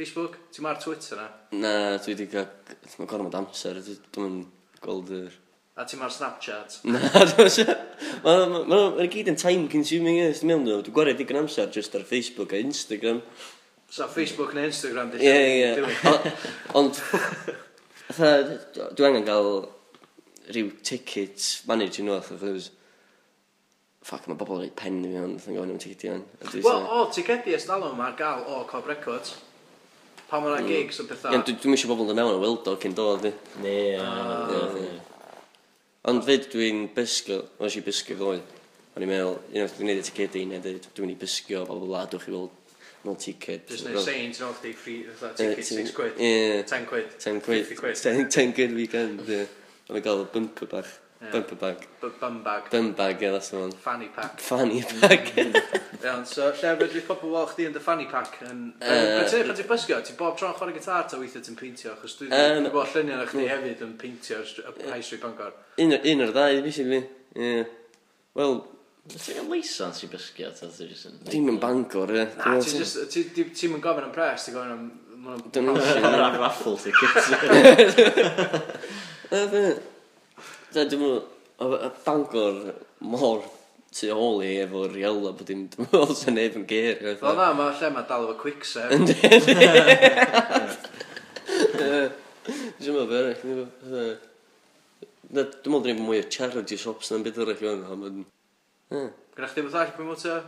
Facebook? 0.00 0.38
Ti'n 0.54 0.66
ma'r 0.66 0.80
Twitter 0.82 1.20
na? 1.20 1.28
Na, 1.60 1.72
dwi 2.02 2.16
wedi 2.16 2.26
cael... 2.32 2.48
Mae'n 2.96 3.10
gormod 3.10 3.38
amser, 3.38 3.78
dwi'n 4.16 4.42
gweld 4.82 5.14
yr... 5.14 5.38
A 5.78 5.86
ti'n 5.88 6.02
ma'r 6.02 6.12
Snapchat? 6.12 6.80
Na, 6.92 7.00
dwi'n 7.30 7.52
siarad. 7.54 7.86
Mae'n 8.26 9.12
gyd 9.12 9.30
yn 9.30 9.38
time 9.40 9.70
consuming, 9.70 10.18
ie. 10.18 10.34
Dwi'n 10.34 10.64
meddwl, 10.64 10.82
dwi'n 10.86 10.96
gwario 10.96 11.16
digon 11.16 11.44
amser 11.44 11.70
just 11.72 11.94
ar 11.96 12.02
Facebook 12.08 12.54
a 12.56 12.60
Instagram. 12.60 13.22
So 13.90 14.10
Facebook 14.10 14.56
neu 14.56 14.66
Instagram, 14.72 15.14
dwi'n 15.14 15.22
siarad. 15.22 15.46
Ie, 15.46 15.92
ie. 15.94 16.38
Ond... 16.80 16.98
Dwi 18.98 19.06
angen 19.06 19.22
cael 19.28 19.52
rhyw 20.50 20.70
tickets 20.82 21.66
managing 21.66 22.06
north 22.06 22.30
of 22.30 22.40
those 22.40 22.70
ffac, 24.04 24.26
mae 24.28 24.38
bobl 24.38 24.56
yn 24.56 24.64
rhaid 24.64 24.76
pen 24.78 24.98
i 25.04 25.10
mi 25.10 25.18
ond, 25.20 25.42
yn 25.44 25.56
gofyn 25.56 25.74
am 25.74 25.80
tigedi 25.80 26.10
o'n. 26.12 26.22
Wel, 26.64 26.86
o, 26.88 27.02
tigedi 27.12 27.54
esdalwm 27.56 28.00
ar 28.00 28.14
gael 28.18 28.46
o 28.48 28.62
Cob 28.70 28.88
Records. 28.88 29.36
Pa 30.30 30.40
mae'na 30.40 30.62
mm. 30.62 30.70
gigs 30.70 31.02
o 31.02 31.06
bethau. 31.10 31.34
Ie, 31.36 31.42
dwi'n 31.50 31.76
eisiau 31.76 31.90
bobl 31.92 32.12
yn 32.14 32.20
mewn 32.20 32.38
o 32.38 32.40
weld 32.40 32.70
o 32.70 32.76
cyn 32.80 32.96
dod, 32.96 33.26
di. 33.26 33.34
Ne, 33.64 33.76
ah. 34.00 34.54
Ond 36.10 36.24
fyd 36.24 36.48
dwi'n 36.52 36.86
bysgu, 36.96 37.42
o'n 37.58 37.68
eisiau 37.68 37.84
bysgu 37.84 38.16
ddoe. 38.16 38.40
O'n 38.94 39.04
i'n 39.04 39.10
meddwl, 39.10 39.36
unwaith 39.52 39.76
dwi'n 39.76 39.92
neud 39.92 40.00
y 40.00 40.06
tigedi, 40.06 40.46
neu 40.48 40.64
dwi'n 40.64 41.12
i 41.12 41.18
bysgu 41.20 41.60
o 41.60 41.66
bobl 41.68 41.92
wlad 41.92 42.14
dwi'n 42.14 42.30
i 42.30 42.36
weld 42.38 42.56
nôl 43.04 43.20
ticket. 43.20 43.68
Just 43.68 43.88
no 43.88 44.00
saying 44.00 44.32
to 44.32 44.52
free, 44.54 45.02
the 45.04 45.12
free, 45.12 45.34
ticket 45.36 45.64
6 45.66 45.90
quid, 45.92 46.16
10 46.66 46.86
quid, 46.86 47.18
10 47.18 47.40
quid, 47.40 47.66
50 47.66 47.74
quid. 47.76 48.30
10 48.30 48.52
quid 48.52 48.74
weekend, 48.76 49.28
ie. 49.28 49.46
Ond 49.90 49.96
yn 49.98 50.04
e 50.04 50.06
gael 50.06 50.20
y 50.22 50.26
bumper 50.30 50.68
bag. 50.70 50.90
Yeah. 51.20 51.32
Bumper 51.32 51.56
bag. 51.58 51.80
B 52.00 52.08
bum 52.20 52.42
bag. 52.44 52.70
Bum 52.70 52.92
bag, 52.92 53.22
ie, 53.22 53.30
that's 53.30 53.50
the 53.50 53.58
one. 53.58 53.72
Fanny 53.72 54.06
pack. 54.06 54.38
Fanny 54.40 54.82
pack. 54.82 55.34
Mm. 55.34 55.56
Iawn, 56.04 56.24
so 56.24 56.46
lle 56.46 56.76
fedrith 56.78 57.08
pobl 57.08 57.34
weld 57.34 57.50
chdi 57.50 57.66
yn 57.68 57.74
dy 57.74 57.82
fanny 57.82 58.06
pack 58.08 58.38
yn... 58.46 58.62
Uh, 58.78 59.18
Beth 59.18 59.34
pan 59.34 59.58
ti'n 59.58 59.68
bysgio, 59.68 59.98
ti 60.06 60.14
bob 60.16 60.38
tro'n 60.38 60.54
chwarae 60.56 60.76
gitar 60.78 61.10
ta 61.10 61.18
weithio 61.18 61.42
ti'n 61.42 61.58
peintio, 61.58 61.96
achos 61.96 62.14
dwi'n 62.20 62.32
um, 62.38 62.62
dwi 62.68 62.72
bod 62.76 62.94
lluniau 62.94 63.18
na 63.18 63.26
chdi 63.28 63.42
mm. 63.42 63.50
hefyd 63.50 63.84
yn 63.88 63.92
peintio 64.00 64.38
ar 64.38 64.78
High 64.94 65.04
Street 65.04 65.26
Bangor. 65.26 65.52
Un, 65.82 65.98
un 65.98 66.24
o'r 66.28 66.32
ddau, 66.38 66.62
basically. 66.64 67.02
Yeah. 67.34 67.68
Wel, 68.38 68.60
Ti'n 69.10 69.40
gael 69.40 69.50
leisans 69.50 70.04
i 70.06 70.08
bysgu 70.12 70.54
ta? 70.54 70.72
Dim 71.34 71.50
yn 71.50 71.60
Bangor, 71.60 72.14
ie. 72.14 72.28
Na, 72.38 72.56
ti'n 72.62 73.74
yn 73.74 73.84
gofyn 73.84 74.06
am 74.06 74.14
pres, 74.14 74.46
ti'n 74.46 74.56
gofyn 74.56 74.74
am... 74.78 74.90
Dwi'n 75.52 76.40
raffle 76.40 76.78
tickets. 76.80 77.26
Da, 79.30 80.82
dwi'n 80.82 81.02
meddwl, 81.02 81.20
y 81.60 81.90
Bangor 82.02 82.56
mor 83.06 83.44
tu 83.94 84.08
ôl 84.14 84.40
i 84.42 84.56
efo 84.64 84.86
Riela, 84.90 85.30
bod 85.36 85.46
dim, 85.46 85.68
dwi'n 85.70 85.86
meddwl, 85.86 86.16
sy'n 86.18 86.34
neb 86.38 86.56
yn 86.58 86.64
geir. 86.70 86.98
Wel 87.04 87.38
na, 87.38 87.52
mae 87.54 87.76
lle 87.78 87.92
mae 87.94 88.08
dal 88.08 88.26
efo 88.26 88.34
quicksand. 88.40 88.90
Ynddi, 88.96 89.14
Dwi'n 92.80 92.96
meddwl, 92.96 93.06
berach, 93.12 93.40
dwi'n 93.44 93.62
meddwl, 93.62 94.10
Na, 95.30 95.44
dwi'n 95.46 95.76
meddwl 95.76 95.92
ni'n 95.92 96.02
mwy 96.02 96.24
o 96.24 96.26
charity 96.26 96.74
shops 96.80 97.12
na'n 97.12 97.22
byd 97.22 97.36
arall 97.44 97.66
o'n 97.70 97.84
hwn. 97.86 98.22
Gwna 98.90 99.50
chdi 99.52 99.62
beth 99.62 99.76
arall 99.78 99.92
i 99.92 99.94
promotio? 99.94 100.40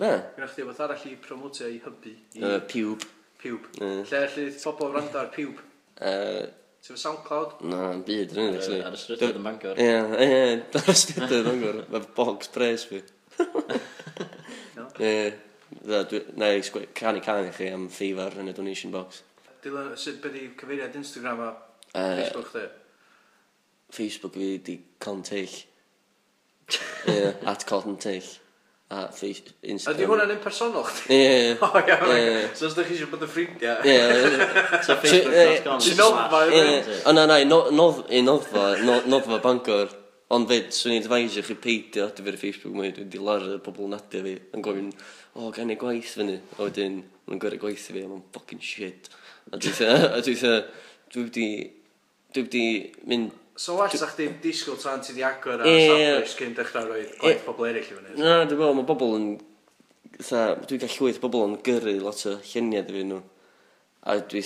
Be? 0.00 0.12
Gwna 0.38 0.48
chdi 0.48 0.64
beth 0.70 0.80
arall 0.86 1.04
i 1.04 1.16
promotio 1.20 1.68
i 1.68 1.76
hybu? 1.84 2.14
I... 2.32 2.40
Uh, 2.40 2.60
piwb. 2.70 3.04
Piwb. 3.42 3.66
Uh. 3.76 3.98
Lle 4.08 4.22
allu 4.24 4.46
pobl 4.64 4.94
rando 4.96 5.20
ar 5.20 5.28
piwb? 5.34 5.60
Uh, 6.00 6.46
Ti'n 6.86 6.94
fy 6.94 7.02
SoundCloud? 7.02 7.54
Na, 7.66 7.78
yn 7.96 8.02
byd 8.06 8.36
yn 8.38 8.52
actually. 8.54 8.78
Ar 8.86 8.94
y 8.94 8.98
strydydd 9.00 9.38
yn 9.40 9.42
Bangor. 9.42 9.80
Ie, 9.82 9.94
ie, 10.22 10.52
ar 10.78 10.90
y 10.92 10.94
strydydd 10.94 11.32
yn 11.40 11.48
Bangor. 11.48 11.78
Mae 11.90 12.04
box 12.14 12.52
pres 12.54 12.84
fi. 12.86 13.00
Ie, 15.02 15.16
dda, 15.80 16.20
na, 16.38 16.52
i 16.54 16.62
canu 16.94 17.24
canu 17.26 17.50
chi 17.56 17.72
am 17.74 17.88
ffifar 17.90 18.38
yn 18.38 18.52
y 18.52 18.54
donation 18.54 18.94
box. 18.94 19.24
Dylan, 19.64 19.96
sut 19.98 20.22
byddi 20.22 20.44
cyfeiriad 20.60 20.94
Instagram 21.00 21.42
a 21.48 21.50
Facebook 21.90 22.52
chdi? 22.52 22.64
Facebook 23.98 24.38
fi 24.38 24.52
di 24.70 24.78
Colin 25.02 25.26
Teill. 25.26 25.58
Ie, 27.10 27.34
at 27.50 27.66
Colin 27.66 27.98
Teill 27.98 28.30
a 28.88 29.08
Facebook, 29.10 29.56
Instagram. 29.66 29.98
Ydy 29.98 30.06
hwnna'n 30.10 30.32
impersonol 30.36 30.84
chdi? 30.86 31.16
Ie. 31.16 31.54
O 31.66 31.80
iawn, 31.80 32.50
so 32.54 32.68
os 32.68 32.76
ydych 32.76 32.92
chi 32.92 32.96
eisiau 32.96 33.10
bod 33.10 33.24
yn 33.26 33.32
ffrindiau. 33.32 33.82
Ie. 33.82 34.00
So 34.86 34.96
facebook.com 35.02 35.80
slash. 35.82 37.00
O 37.02 37.14
na, 37.16 37.26
na, 37.26 37.40
i 37.42 38.22
noddfa, 38.22 38.66
noddfa 38.84 39.40
Bangor. 39.42 39.94
Ond 40.34 40.48
fyd, 40.50 40.72
swn 40.74 40.96
i'n 40.96 41.04
advisor 41.04 41.44
chi 41.46 41.54
peidio 41.62 42.08
adfer 42.08 42.34
y 42.34 42.38
Facebook 42.40 42.74
mwy, 42.74 42.88
dwi'n 42.94 43.10
dilar 43.12 43.44
y 43.46 43.58
bobl 43.62 43.86
nadio 43.92 44.24
fi, 44.24 44.32
yn 44.58 44.64
gofyn, 44.64 44.88
o, 45.38 45.52
gan 45.54 45.70
i 45.70 45.76
gwaith 45.78 46.16
fyny, 46.18 46.40
a 46.56 46.64
wedyn, 46.64 46.96
yn 47.30 47.42
gwerth 47.42 47.60
gwaith 47.62 47.84
fi, 47.94 48.02
a 48.02 48.10
mae'n 48.10 48.24
fucking 48.34 48.58
shit. 48.58 49.06
A 49.54 49.60
dwi'n 49.62 50.18
dwi 50.26 51.22
wedi, 51.28 51.46
dwi 52.34 52.42
wedi 52.42 52.64
mynd 53.06 53.38
So 53.56 53.78
well 53.78 53.88
sa 53.88 54.10
chdi 54.10 54.28
disgwyl 54.42 54.76
tan 54.76 55.00
ti 55.00 55.14
di 55.16 55.22
agor 55.24 55.62
a 55.64 55.64
safbwysh 55.64 56.34
cyn 56.36 56.56
dechrau 56.56 56.90
roi 56.90 57.06
gwaith 57.16 57.44
pobl 57.46 57.64
eraill 57.70 57.86
i 57.86 57.94
fyny? 57.94 58.16
Na, 58.18 58.42
dwi'n 58.44 58.58
meddwl, 58.60 58.74
mae 58.76 58.88
bobl 58.88 59.14
yn... 59.16 59.30
Tha, 60.16 60.42
Dwi'n 60.68 60.82
gallu 60.82 61.06
llwyth 61.06 61.20
bobl 61.22 61.44
yn 61.46 61.54
gyrru 61.64 61.94
lot 62.02 62.20
o 62.28 62.34
lluniau 62.50 62.84
dy 62.84 63.04
nhw. 63.08 63.22
A 64.04 64.18
dwi 64.20 64.42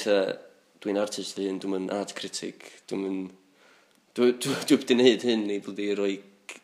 Dwi'n 0.81 0.97
artist 0.97 1.37
fi 1.37 1.45
hyn, 1.45 1.59
dwi'n 1.61 1.75
mynd 1.75 1.93
art 1.93 2.15
critic, 2.17 2.69
dwi'n 2.89 3.03
mynd... 3.03 3.33
Dwi 4.17 4.31
wedi 4.47 4.79
gwneud 4.93 5.27
hyn 5.27 5.43
i 5.53 5.59
bod 5.65 5.83
i 5.83 5.91
roi... 5.99 6.15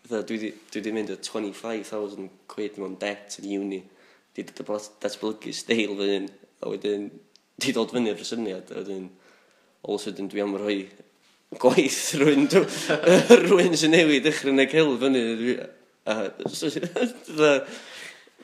Dwi 0.06 0.52
wedi 0.74 0.94
mynd 0.94 1.12
o 1.12 1.18
25,000 1.18 2.30
quid 2.52 2.78
mewn 2.78 2.94
debt 3.02 3.40
yn 3.42 3.50
uni. 3.58 3.80
Di 4.38 4.46
dod 4.46 4.86
datblygu 5.02 5.52
steil 5.54 5.98
fy 5.98 6.08
hyn. 6.12 6.30
A 6.62 6.70
wedyn, 6.70 7.10
di 7.60 7.74
dod 7.74 7.90
fyny 7.92 8.14
ar 8.14 8.22
y 8.22 8.30
syniad. 8.30 8.70
A 8.70 8.80
wedyn, 8.80 9.10
all 9.82 9.98
of 9.98 10.00
a 10.00 10.04
sudden 10.06 10.30
dwi 10.30 10.46
am 10.46 10.56
rhoi 10.56 10.78
gwaith 11.54 12.00
rwy'n 12.18 12.48
rwy'n 13.46 13.76
sy'n 13.78 13.94
newid 13.94 14.26
ychryd 14.26 14.56
neu 14.56 14.70
cael 14.70 14.96
fyny. 15.00 15.22
A 16.06 16.16
dda 16.34 17.52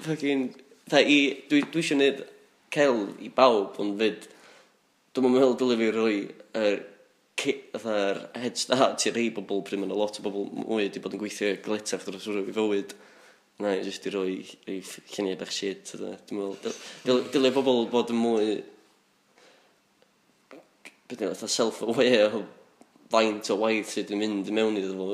fucking 0.02 0.52
dda 0.88 1.02
i 1.02 1.18
dwi, 1.50 1.62
dwi 1.72 1.82
eisiau 1.82 1.98
gwneud 1.98 2.22
cael 2.74 3.02
i 3.22 3.30
bawb 3.34 3.78
ond 3.82 3.98
fyd 4.00 4.28
dwi'n 5.12 5.34
meddwl 5.34 5.58
dylai 5.60 5.78
fi 5.80 5.90
roi 5.96 6.16
yr 6.62 6.80
fatha'r 7.42 8.20
head 8.38 8.58
start 8.60 9.06
i 9.08 9.12
rei 9.14 9.30
bobl 9.34 9.64
pryd 9.66 9.82
mae'n 9.82 9.94
lot 9.98 10.20
o 10.20 10.24
bobl 10.24 10.46
mwy 10.54 10.84
wedi 10.84 11.02
bod 11.02 11.16
yn 11.16 11.22
gweithio 11.22 11.52
gletach 11.64 12.06
dros 12.06 12.28
rwy'n 12.30 12.54
fywyd. 12.54 12.94
Na 13.62 13.74
i 13.76 13.82
jyst 13.84 14.06
i 14.08 14.14
roi 14.14 14.38
rei 14.68 14.80
lluniau 14.82 15.38
bach 15.42 15.52
shit 15.54 15.94
dwi'n 15.98 16.38
meddwl 16.38 17.26
dylai 17.34 17.52
bobl 17.54 17.84
bod 17.90 18.14
yn 18.14 18.22
mwy 18.22 18.58
beth 21.10 21.42
yna 21.42 21.50
self-aware 21.50 22.28
o 22.38 22.44
faint 23.12 23.50
o 23.52 23.58
waith 23.60 23.92
sydd 23.92 24.12
yn 24.14 24.22
mynd 24.22 24.48
i 24.48 24.56
mewn 24.56 24.78
iddo 24.80 24.94
fo 24.96 25.08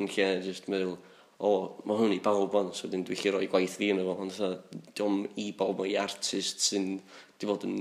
yn 0.00 0.08
lle 0.08 0.28
just 0.44 0.68
meddwl, 0.72 0.96
o, 1.42 1.48
oh, 1.48 1.62
mae 1.88 1.98
hwn 1.98 2.14
i 2.14 2.20
bawb 2.22 2.54
ond, 2.58 2.74
so 2.78 2.88
dyn 2.90 3.02
dwi'n 3.06 3.18
lle 3.18 3.34
roi 3.34 3.48
gwaith 3.50 3.74
fi 3.80 3.90
yno 3.92 4.06
fo, 4.06 4.16
ond 4.22 4.34
so, 4.36 4.50
diom 4.94 5.24
i 5.42 5.48
bawb 5.58 5.82
o'i 5.82 5.96
artist 5.98 6.62
sy'n 6.68 6.92
di 7.40 7.48
fod 7.48 7.66
yn 7.66 7.80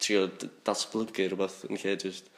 trio 0.00 0.26
datblygu 0.66 1.28
rhywbeth 1.28 1.64
yn 1.68 1.80
lle 1.80 1.96
just. 2.00 2.30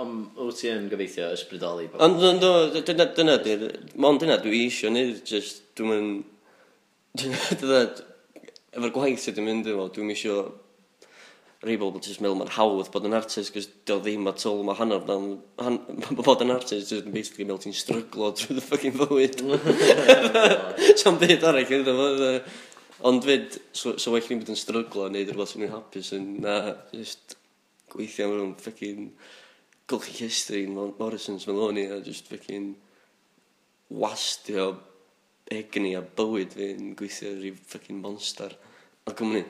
Ond 0.00 0.38
wyt 0.40 0.62
ti 0.62 0.70
yn 0.72 0.88
gobeithio 0.88 1.28
ysbrydoli? 1.36 1.90
Ond 2.00 2.22
no, 2.40 2.52
dyna, 2.78 3.06
dyna, 3.12 3.36
ond 4.08 4.22
dyna 4.24 4.38
dwi 4.40 4.64
eisiau 4.70 4.92
neud, 4.94 5.20
just, 5.28 5.66
dwi'n 5.76 5.92
mynd, 5.92 6.24
dyna, 7.20 7.42
dyna, 7.60 7.82
efo'r 8.72 8.94
gwaith 8.96 9.20
sydd 9.20 9.42
yn 9.42 9.50
mynd 9.50 9.68
efo, 9.68 9.90
dwi'n 9.92 10.14
eisiau 10.14 10.46
rhai 11.62 11.76
bobl 11.78 12.02
jyst 12.02 12.22
meddwl 12.22 12.40
mae'n 12.40 12.54
hawdd 12.56 12.88
bod 12.90 13.04
yn 13.06 13.14
artist, 13.14 13.52
cos 13.54 13.68
dio 13.86 14.00
ddim 14.02 14.26
at 14.30 14.42
all, 14.50 14.64
mae 14.66 14.78
hanner 14.80 15.04
dan, 15.06 15.28
han, 15.62 15.78
bod 16.18 16.42
yn 16.42 16.50
artist, 16.54 16.90
jyst 16.90 17.06
yn 17.06 17.14
basically 17.14 17.46
meddwl 17.46 17.62
ti'n 17.62 17.76
stryglo 17.78 18.32
drwy 18.34 18.56
dy 18.56 18.64
ffucking 18.66 18.96
fywyd. 18.98 19.42
Sian 21.00 21.20
byd 21.22 21.46
arall, 21.46 21.76
ydw 21.78 21.94
fo. 22.00 22.08
E. 22.26 22.32
Ond 23.06 23.26
fyd, 23.26 23.60
so, 23.74 23.94
so 23.98 24.14
well 24.14 24.26
ni'n 24.26 24.42
bod 24.42 24.50
yn 24.54 24.58
stryglo, 24.58 25.06
neud 25.10 25.30
rhywbeth 25.30 25.54
sy'n 25.54 25.64
ni'n 25.64 25.72
hapus, 25.76 26.10
yn 26.18 26.26
na, 26.42 26.56
just 26.94 27.36
gweithio 27.94 28.26
am 28.26 28.34
rhywun 28.34 28.56
ffucking 28.58 29.06
golchi 29.90 30.18
history 30.24 30.64
yn 30.66 30.74
Morrison's 30.74 31.46
Meloni, 31.46 31.86
a 31.90 32.00
just 32.02 32.30
ffucking 32.30 32.72
wastio 34.02 34.72
egni 35.52 35.94
a 35.98 36.02
bywyd 36.02 36.54
fi'n 36.58 36.92
gweithio 36.98 37.36
rhyw 37.36 37.58
ffucking 37.58 38.02
monster. 38.02 38.54
o 39.06 39.14
o'n 39.18 39.40